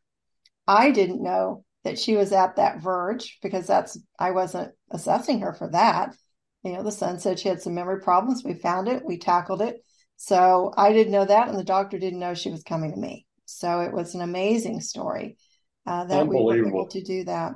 I 0.67 0.91
didn't 0.91 1.23
know 1.23 1.63
that 1.83 1.99
she 1.99 2.15
was 2.15 2.31
at 2.31 2.55
that 2.55 2.81
verge 2.81 3.37
because 3.41 3.67
that's 3.67 3.97
I 4.19 4.31
wasn't 4.31 4.73
assessing 4.91 5.41
her 5.41 5.53
for 5.53 5.69
that. 5.71 6.15
You 6.63 6.73
know, 6.73 6.83
the 6.83 6.91
son 6.91 7.19
said 7.19 7.39
she 7.39 7.49
had 7.49 7.61
some 7.61 7.75
memory 7.75 8.01
problems. 8.01 8.43
We 8.43 8.55
found 8.55 8.87
it, 8.87 9.05
we 9.05 9.17
tackled 9.17 9.61
it. 9.61 9.83
So 10.17 10.73
I 10.75 10.93
didn't 10.93 11.11
know 11.11 11.25
that, 11.25 11.49
and 11.49 11.57
the 11.57 11.63
doctor 11.63 11.99
didn't 11.99 12.19
know 12.19 12.33
she 12.33 12.49
was 12.49 12.63
coming 12.63 12.91
to 12.91 12.97
me. 12.97 13.25
So 13.45 13.81
it 13.81 13.93
was 13.93 14.15
an 14.15 14.21
amazing 14.21 14.81
story 14.81 15.37
uh, 15.85 16.05
that 16.05 16.27
we 16.27 16.41
were 16.41 16.67
able 16.67 16.87
to 16.87 17.03
do 17.03 17.25
that. 17.25 17.53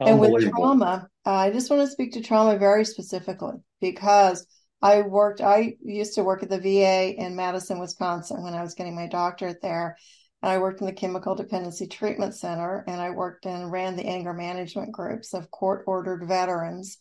And 0.00 0.18
with 0.18 0.50
trauma, 0.50 1.08
uh, 1.26 1.30
I 1.30 1.50
just 1.50 1.70
want 1.70 1.82
to 1.82 1.92
speak 1.92 2.12
to 2.12 2.22
trauma 2.22 2.58
very 2.58 2.84
specifically 2.84 3.56
because 3.80 4.46
I 4.82 5.02
worked, 5.02 5.40
I 5.40 5.76
used 5.82 6.14
to 6.14 6.24
work 6.24 6.42
at 6.42 6.48
the 6.48 6.58
VA 6.58 7.14
in 7.16 7.36
Madison, 7.36 7.78
Wisconsin 7.78 8.42
when 8.42 8.54
I 8.54 8.62
was 8.62 8.74
getting 8.74 8.94
my 8.94 9.06
doctorate 9.06 9.60
there. 9.60 9.96
And 10.42 10.50
I 10.50 10.58
worked 10.58 10.80
in 10.80 10.86
the 10.86 10.92
Chemical 10.92 11.34
Dependency 11.34 11.86
Treatment 11.86 12.34
Center 12.34 12.82
and 12.88 12.98
I 12.98 13.10
worked 13.10 13.44
and 13.44 13.70
ran 13.70 13.96
the 13.96 14.06
anger 14.06 14.32
management 14.32 14.92
groups 14.92 15.34
of 15.34 15.50
court 15.50 15.84
ordered 15.86 16.26
veterans 16.26 16.96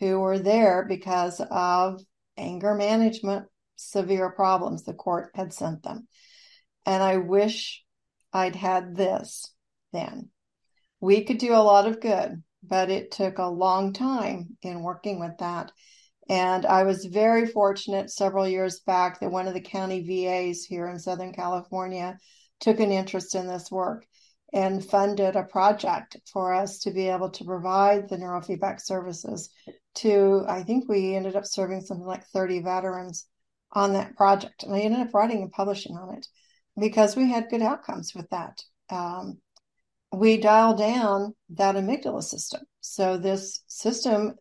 who 0.00 0.20
were 0.20 0.38
there 0.38 0.86
because 0.88 1.42
of 1.50 2.00
anger 2.38 2.74
management 2.74 3.46
severe 3.76 4.30
problems 4.30 4.84
the 4.84 4.94
court 4.94 5.30
had 5.34 5.52
sent 5.52 5.82
them. 5.82 6.08
And 6.86 7.02
I 7.02 7.18
wish 7.18 7.84
I'd 8.32 8.56
had 8.56 8.96
this 8.96 9.52
then. 9.92 10.30
We 11.00 11.24
could 11.24 11.38
do 11.38 11.52
a 11.52 11.62
lot 11.62 11.86
of 11.86 12.00
good, 12.00 12.42
but 12.62 12.90
it 12.90 13.10
took 13.10 13.38
a 13.38 13.48
long 13.48 13.92
time 13.92 14.56
in 14.62 14.82
working 14.82 15.20
with 15.20 15.38
that. 15.38 15.72
And 16.28 16.66
I 16.66 16.82
was 16.82 17.06
very 17.06 17.46
fortunate 17.46 18.10
several 18.10 18.46
years 18.46 18.80
back 18.80 19.20
that 19.20 19.30
one 19.30 19.48
of 19.48 19.54
the 19.54 19.60
county 19.60 20.00
VAs 20.02 20.64
here 20.64 20.86
in 20.88 20.98
Southern 20.98 21.32
California 21.32 22.18
took 22.60 22.80
an 22.80 22.92
interest 22.92 23.34
in 23.34 23.46
this 23.46 23.70
work 23.70 24.04
and 24.52 24.84
funded 24.84 25.36
a 25.36 25.42
project 25.44 26.16
for 26.32 26.52
us 26.54 26.78
to 26.80 26.90
be 26.90 27.08
able 27.08 27.30
to 27.30 27.44
provide 27.44 28.08
the 28.08 28.16
neurofeedback 28.16 28.80
services 28.80 29.50
to, 29.94 30.44
I 30.48 30.62
think 30.62 30.88
we 30.88 31.14
ended 31.14 31.36
up 31.36 31.44
serving 31.46 31.82
something 31.82 32.06
like 32.06 32.24
30 32.26 32.62
veterans 32.62 33.26
on 33.72 33.92
that 33.92 34.16
project. 34.16 34.62
And 34.62 34.74
I 34.74 34.80
ended 34.80 35.00
up 35.00 35.14
writing 35.14 35.42
and 35.42 35.50
publishing 35.50 35.96
on 35.96 36.16
it 36.16 36.26
because 36.78 37.16
we 37.16 37.30
had 37.30 37.50
good 37.50 37.62
outcomes 37.62 38.12
with 38.14 38.28
that. 38.30 38.62
Um, 38.90 39.38
we 40.12 40.38
dial 40.38 40.74
down 40.74 41.34
that 41.50 41.74
amygdala 41.74 42.22
system. 42.22 42.62
So, 42.80 43.18
this 43.18 43.62
system 43.66 44.34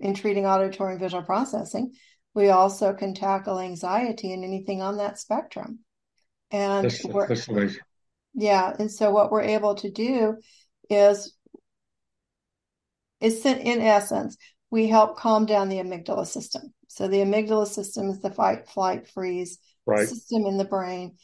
in 0.00 0.14
treating 0.14 0.46
auditory 0.46 0.92
and 0.92 1.00
visual 1.00 1.22
processing, 1.22 1.92
we 2.34 2.48
also 2.48 2.92
can 2.92 3.14
tackle 3.14 3.58
anxiety 3.58 4.32
and 4.32 4.44
anything 4.44 4.82
on 4.82 4.96
that 4.96 5.18
spectrum. 5.18 5.80
And 6.50 6.84
that's, 6.84 7.02
that's 7.28 7.48
amazing. 7.48 7.80
Yeah. 8.34 8.74
And 8.78 8.90
so, 8.90 9.10
what 9.10 9.30
we're 9.30 9.42
able 9.42 9.76
to 9.76 9.90
do 9.90 10.38
is, 10.90 11.34
is 13.20 13.44
in 13.46 13.80
essence, 13.80 14.36
we 14.70 14.88
help 14.88 15.18
calm 15.18 15.46
down 15.46 15.68
the 15.68 15.76
amygdala 15.76 16.26
system. 16.26 16.72
So 16.88 17.08
the 17.08 17.18
amygdala 17.18 17.66
system 17.66 18.08
is 18.08 18.20
the 18.20 18.30
fight, 18.30 18.68
flight, 18.68 19.08
freeze 19.08 19.58
right. 19.86 20.08
system 20.08 20.46
in 20.46 20.58
the 20.58 20.64
brain. 20.64 21.16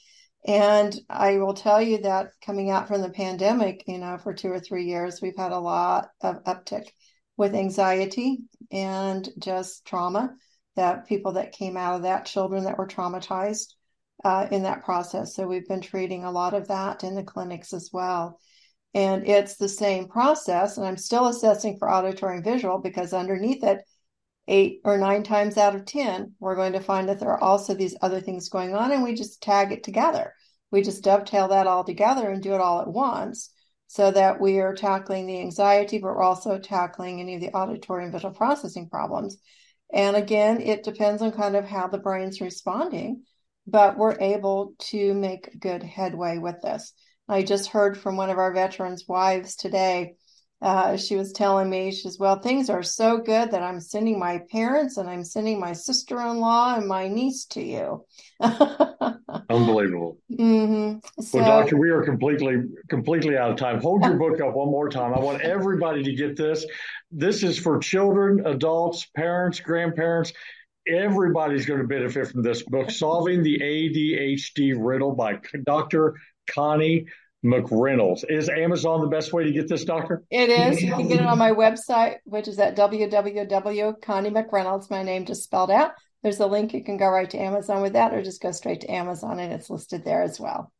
And 0.47 0.99
I 1.11 1.39
will 1.39 1.55
tell 1.55 1.83
you 1.83 1.99
that 2.03 2.33
coming 2.45 2.71
out 2.71 2.89
from 2.89 3.03
the 3.03 3.11
pandemic, 3.11 3.85
you 3.87 3.99
know, 3.99 4.19
for 4.19 4.33
two 4.33 4.51
or 4.51 4.61
three 4.61 4.85
years, 4.85 5.21
we've 5.21 5.37
had 5.37 5.53
a 5.53 5.59
lot 5.59 6.11
of 6.21 6.43
uptick 6.45 6.87
with 7.37 7.55
anxiety 7.55 8.39
and 8.71 9.29
just 9.39 9.85
trauma 9.85 10.35
that 10.77 11.07
people 11.09 11.33
that 11.33 11.53
came 11.53 11.77
out 11.77 11.97
of 11.97 12.03
that, 12.03 12.25
children 12.25 12.65
that 12.65 12.79
were 12.79 12.87
traumatized 12.87 13.75
uh, 14.25 14.47
in 14.51 14.63
that 14.63 14.85
process. 14.85 15.35
So 15.35 15.47
we've 15.47 15.69
been 15.69 15.81
treating 15.81 16.25
a 16.25 16.31
lot 16.31 16.55
of 16.55 16.69
that 16.69 17.05
in 17.05 17.15
the 17.15 17.23
clinics 17.23 17.73
as 17.73 17.91
well. 17.93 18.39
And 18.95 19.29
it's 19.29 19.57
the 19.57 19.69
same 19.69 20.09
process. 20.09 20.77
And 20.77 20.87
I'm 20.87 20.97
still 20.97 21.27
assessing 21.27 21.79
for 21.79 21.91
auditory 21.91 22.37
and 22.37 22.45
visual 22.45 22.79
because 22.79 23.13
underneath 23.13 23.63
it, 23.63 23.81
eight 24.49 24.81
or 24.85 24.99
nine 24.99 25.23
times 25.23 25.57
out 25.57 25.75
of 25.77 25.85
10, 25.85 26.35
we're 26.41 26.57
going 26.57 26.73
to 26.73 26.81
find 26.81 27.09
that 27.09 27.21
there 27.21 27.31
are 27.31 27.43
also 27.43 27.75
these 27.75 27.97
other 28.03 28.21
things 28.21 28.49
going 28.49 28.75
on, 28.75 28.91
and 28.93 29.03
we 29.03 29.15
just 29.15 29.43
tag 29.43 29.71
it 29.73 29.85
together. 29.85 30.35
We 30.71 30.83
just 30.83 31.05
dovetail 31.05 31.49
that 31.49 31.67
all 31.67 31.85
together 31.85 32.31
and 32.31 32.43
do 32.43 32.55
it 32.55 32.61
all 32.61 32.81
at 32.81 32.89
once 32.89 33.51
so 33.87 34.11
that 34.11 34.41
we 34.41 34.59
are 34.61 34.75
tackling 34.75 35.27
the 35.27 35.41
anxiety, 35.41 35.99
but 35.99 36.09
we're 36.09 36.23
also 36.23 36.59
tackling 36.59 37.21
any 37.21 37.37
of 37.37 37.41
the 37.41 37.51
auditory 37.53 38.05
and 38.05 38.13
visual 38.13 38.35
processing 38.35 38.89
problems. 38.89 39.39
And 39.93 40.17
again, 40.17 40.61
it 40.61 40.83
depends 40.83 41.23
on 41.23 41.33
kind 41.33 41.57
of 41.57 41.65
how 41.65 41.89
the 41.89 41.99
brain's 41.99 42.41
responding. 42.41 43.23
but 43.67 43.99
we're 43.99 44.17
able 44.21 44.75
to 44.79 45.13
make 45.15 45.61
good 45.61 45.83
headway 45.83 46.39
with 46.39 46.61
this. 46.63 46.93
I 47.29 47.43
just 47.43 47.69
heard 47.69 47.99
from 47.99 48.17
one 48.17 48.31
of 48.31 48.39
our 48.39 48.53
veterans' 48.55 49.05
wives 49.07 49.57
today. 49.57 50.15
Uh, 50.61 50.97
she 50.97 51.15
was 51.15 51.33
telling 51.33 51.71
me, 51.71 51.93
she 51.93 52.01
says, 52.01 52.19
well, 52.19 52.41
things 52.41 52.69
are 52.69 52.83
so 52.83 53.19
good 53.19 53.53
that 53.53 53.63
I'm 53.63 53.81
sending 53.81 54.19
my 54.19 54.41
parents 54.51 54.97
and 54.97 55.09
I'm 55.09 55.23
sending 55.23 55.61
my 55.61 55.73
sister 55.73 56.21
in 56.21 56.39
law 56.39 56.75
and 56.75 56.89
my 56.89 57.07
niece 57.07 57.45
to 57.51 57.63
you. 57.63 58.05
Unbelievable. 59.51 60.19
Mm-hmm. 60.33 61.23
So, 61.23 61.39
well, 61.39 61.61
doctor, 61.61 61.77
we 61.77 61.91
are 61.91 62.03
completely, 62.03 62.57
completely 62.89 63.37
out 63.37 63.53
of 63.53 63.57
time. 63.57 63.81
Hold 63.81 64.05
your 64.05 64.15
book 64.15 64.41
up 64.41 64.55
one 64.55 64.69
more 64.69 64.89
time. 64.89 65.15
I 65.15 65.21
want 65.21 65.43
everybody 65.43 66.03
to 66.03 66.15
get 66.15 66.37
this. 66.37 66.67
This 67.13 67.45
is 67.45 67.57
for 67.57 67.79
children, 67.79 68.45
adults, 68.45 69.07
parents, 69.15 69.61
grandparents 69.61 70.33
everybody's 70.89 71.67
going 71.67 71.81
to 71.81 71.87
benefit 71.87 72.29
from 72.29 72.43
this 72.43 72.63
book, 72.63 72.91
Solving 72.91 73.43
the 73.43 73.59
ADHD 73.59 74.75
Riddle 74.75 75.15
by 75.15 75.39
Dr. 75.65 76.15
Connie 76.49 77.07
McReynolds. 77.45 78.25
Is 78.29 78.49
Amazon 78.49 79.01
the 79.01 79.07
best 79.07 79.33
way 79.33 79.45
to 79.45 79.53
get 79.53 79.69
this, 79.69 79.85
Doctor? 79.85 80.25
It 80.31 80.51
is. 80.51 80.83
You 80.83 80.93
can 80.93 81.09
get 81.09 81.21
it 81.21 81.27
on 81.27 81.39
my 81.39 81.51
website, 81.65 82.17
which 82.25 82.49
is 82.49 82.59
at 82.59 82.77
www.connie 82.77 84.31
my 84.91 85.03
name 85.03 85.25
just 85.25 85.45
spelled 85.45 85.71
out. 85.71 85.93
There's 86.23 86.41
a 86.41 86.47
link. 86.47 86.75
You 86.75 86.83
can 86.83 86.97
go 86.97 87.09
right 87.09 87.31
to 87.31 87.39
Amazon 87.39 87.83
with 87.83 87.93
that 87.93 88.13
or 88.13 88.23
just 88.23 88.43
go 88.43 88.51
straight 88.51 88.81
to 88.81 88.91
Amazon 88.91 89.39
and 89.39 89.53
it's 89.53 89.71
listed 89.71 90.05
there 90.05 90.23
as 90.23 90.41
well. 90.41 90.73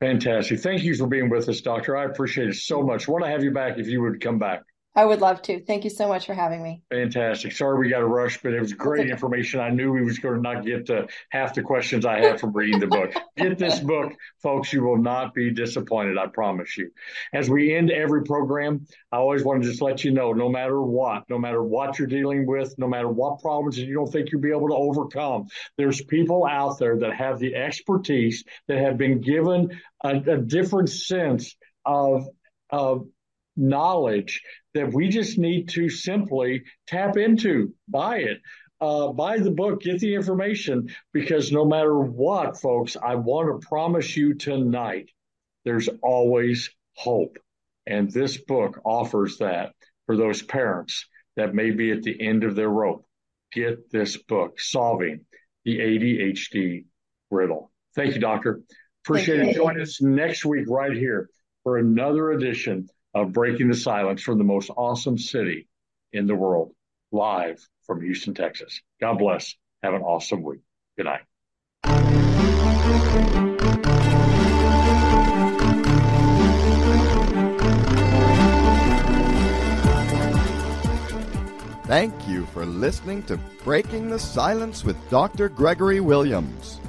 Fantastic. 0.00 0.60
Thank 0.60 0.82
you 0.82 0.94
for 0.94 1.06
being 1.06 1.30
with 1.30 1.48
us, 1.48 1.60
Doctor. 1.60 1.96
I 1.96 2.04
appreciate 2.04 2.48
it 2.48 2.56
so 2.56 2.82
much. 2.82 3.08
Want 3.08 3.24
to 3.24 3.30
have 3.30 3.42
you 3.42 3.50
back 3.50 3.78
if 3.78 3.88
you 3.88 4.02
would 4.02 4.20
come 4.20 4.38
back. 4.38 4.62
I 4.96 5.04
would 5.04 5.20
love 5.20 5.42
to. 5.42 5.62
Thank 5.62 5.84
you 5.84 5.90
so 5.90 6.08
much 6.08 6.24
for 6.24 6.32
having 6.32 6.62
me. 6.62 6.82
Fantastic. 6.90 7.52
Sorry 7.52 7.78
we 7.78 7.90
got 7.90 7.98
to 7.98 8.06
rush, 8.06 8.40
but 8.42 8.54
it 8.54 8.60
was 8.60 8.72
great 8.72 9.02
okay. 9.02 9.10
information. 9.10 9.60
I 9.60 9.68
knew 9.68 9.92
we 9.92 10.02
was 10.02 10.18
going 10.18 10.36
to 10.36 10.40
not 10.40 10.64
get 10.64 10.86
to 10.86 11.06
half 11.30 11.52
the 11.52 11.60
questions 11.60 12.06
I 12.06 12.20
had 12.20 12.40
from 12.40 12.54
reading 12.54 12.80
the 12.80 12.86
book. 12.86 13.12
get 13.36 13.58
this 13.58 13.78
book, 13.78 14.14
folks. 14.42 14.72
You 14.72 14.82
will 14.82 14.96
not 14.96 15.34
be 15.34 15.50
disappointed. 15.50 16.16
I 16.16 16.28
promise 16.28 16.78
you. 16.78 16.90
As 17.34 17.50
we 17.50 17.76
end 17.76 17.90
every 17.90 18.24
program, 18.24 18.86
I 19.12 19.18
always 19.18 19.44
want 19.44 19.62
to 19.62 19.68
just 19.68 19.82
let 19.82 20.02
you 20.02 20.12
know, 20.12 20.32
no 20.32 20.48
matter 20.48 20.80
what, 20.80 21.24
no 21.28 21.38
matter 21.38 21.62
what 21.62 21.98
you're 21.98 22.08
dealing 22.08 22.46
with, 22.46 22.74
no 22.78 22.88
matter 22.88 23.08
what 23.08 23.40
problems 23.40 23.78
you 23.78 23.92
don't 23.92 24.10
think 24.10 24.32
you'll 24.32 24.40
be 24.40 24.50
able 24.50 24.68
to 24.68 24.74
overcome, 24.74 25.48
there's 25.76 26.02
people 26.02 26.46
out 26.46 26.78
there 26.78 26.96
that 27.00 27.14
have 27.14 27.38
the 27.38 27.54
expertise 27.54 28.44
that 28.66 28.78
have 28.78 28.96
been 28.96 29.20
given 29.20 29.78
a, 30.02 30.16
a 30.16 30.38
different 30.38 30.88
sense 30.88 31.54
of 31.84 32.26
of 32.70 33.06
knowledge 33.56 34.42
that 34.74 34.92
we 34.92 35.08
just 35.08 35.38
need 35.38 35.68
to 35.70 35.88
simply 35.88 36.62
tap 36.86 37.16
into, 37.16 37.74
buy 37.88 38.18
it. 38.18 38.38
Uh, 38.78 39.10
buy 39.10 39.38
the 39.38 39.50
book, 39.50 39.80
get 39.80 39.98
the 40.00 40.14
information, 40.14 40.88
because 41.14 41.50
no 41.50 41.64
matter 41.64 41.98
what, 41.98 42.60
folks, 42.60 42.94
I 42.94 43.14
want 43.14 43.48
to 43.62 43.66
promise 43.66 44.14
you 44.14 44.34
tonight, 44.34 45.08
there's 45.64 45.88
always 46.02 46.68
hope. 46.94 47.38
And 47.86 48.10
this 48.10 48.36
book 48.36 48.80
offers 48.84 49.38
that 49.38 49.72
for 50.04 50.16
those 50.16 50.42
parents 50.42 51.06
that 51.36 51.54
may 51.54 51.70
be 51.70 51.90
at 51.90 52.02
the 52.02 52.20
end 52.20 52.44
of 52.44 52.54
their 52.54 52.68
rope. 52.68 53.06
Get 53.52 53.90
this 53.90 54.16
book, 54.16 54.60
Solving 54.60 55.24
the 55.64 55.78
ADHD 55.78 56.84
Riddle. 57.30 57.72
Thank 57.94 58.14
you, 58.14 58.20
Doctor. 58.20 58.60
Appreciate 59.04 59.40
it. 59.40 59.56
Join 59.56 59.80
us 59.80 60.02
next 60.02 60.44
week 60.44 60.66
right 60.68 60.92
here 60.92 61.30
for 61.62 61.78
another 61.78 62.32
edition 62.32 62.88
of 63.16 63.32
Breaking 63.32 63.68
the 63.68 63.74
Silence 63.74 64.20
from 64.20 64.36
the 64.36 64.44
most 64.44 64.70
awesome 64.76 65.16
city 65.16 65.68
in 66.12 66.26
the 66.26 66.34
world, 66.34 66.74
live 67.12 67.66
from 67.86 68.02
Houston, 68.02 68.34
Texas. 68.34 68.82
God 69.00 69.18
bless. 69.18 69.54
Have 69.82 69.94
an 69.94 70.02
awesome 70.02 70.42
week. 70.42 70.60
Good 70.98 71.06
night. 71.06 71.22
Thank 81.86 82.28
you 82.28 82.44
for 82.46 82.66
listening 82.66 83.22
to 83.22 83.38
Breaking 83.64 84.10
the 84.10 84.18
Silence 84.18 84.84
with 84.84 84.96
Dr. 85.08 85.48
Gregory 85.48 86.00
Williams. 86.00 86.80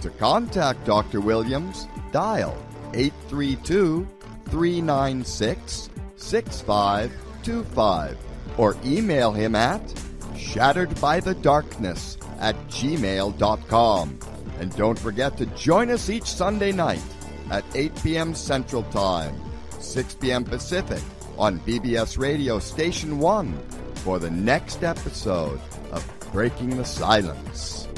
To 0.00 0.10
contact 0.10 0.84
Dr. 0.84 1.20
Williams, 1.20 1.86
dial 2.10 2.56
832 2.94 4.08
396 4.48 5.90
6525 6.16 8.16
or 8.56 8.76
email 8.84 9.32
him 9.32 9.54
at 9.54 9.80
shatteredbythedarkness 10.34 12.18
at 12.40 12.56
gmail.com. 12.68 14.18
And 14.60 14.76
don't 14.76 14.98
forget 14.98 15.36
to 15.38 15.46
join 15.46 15.90
us 15.90 16.10
each 16.10 16.24
Sunday 16.24 16.72
night 16.72 17.02
at 17.50 17.64
8 17.74 18.02
p.m. 18.02 18.34
Central 18.34 18.82
Time, 18.84 19.40
6 19.78 20.14
p.m. 20.16 20.44
Pacific 20.44 21.02
on 21.38 21.60
BBS 21.60 22.18
Radio 22.18 22.58
Station 22.58 23.18
1 23.18 23.58
for 23.96 24.18
the 24.18 24.30
next 24.30 24.82
episode 24.82 25.60
of 25.92 26.30
Breaking 26.32 26.76
the 26.76 26.84
Silence. 26.84 27.88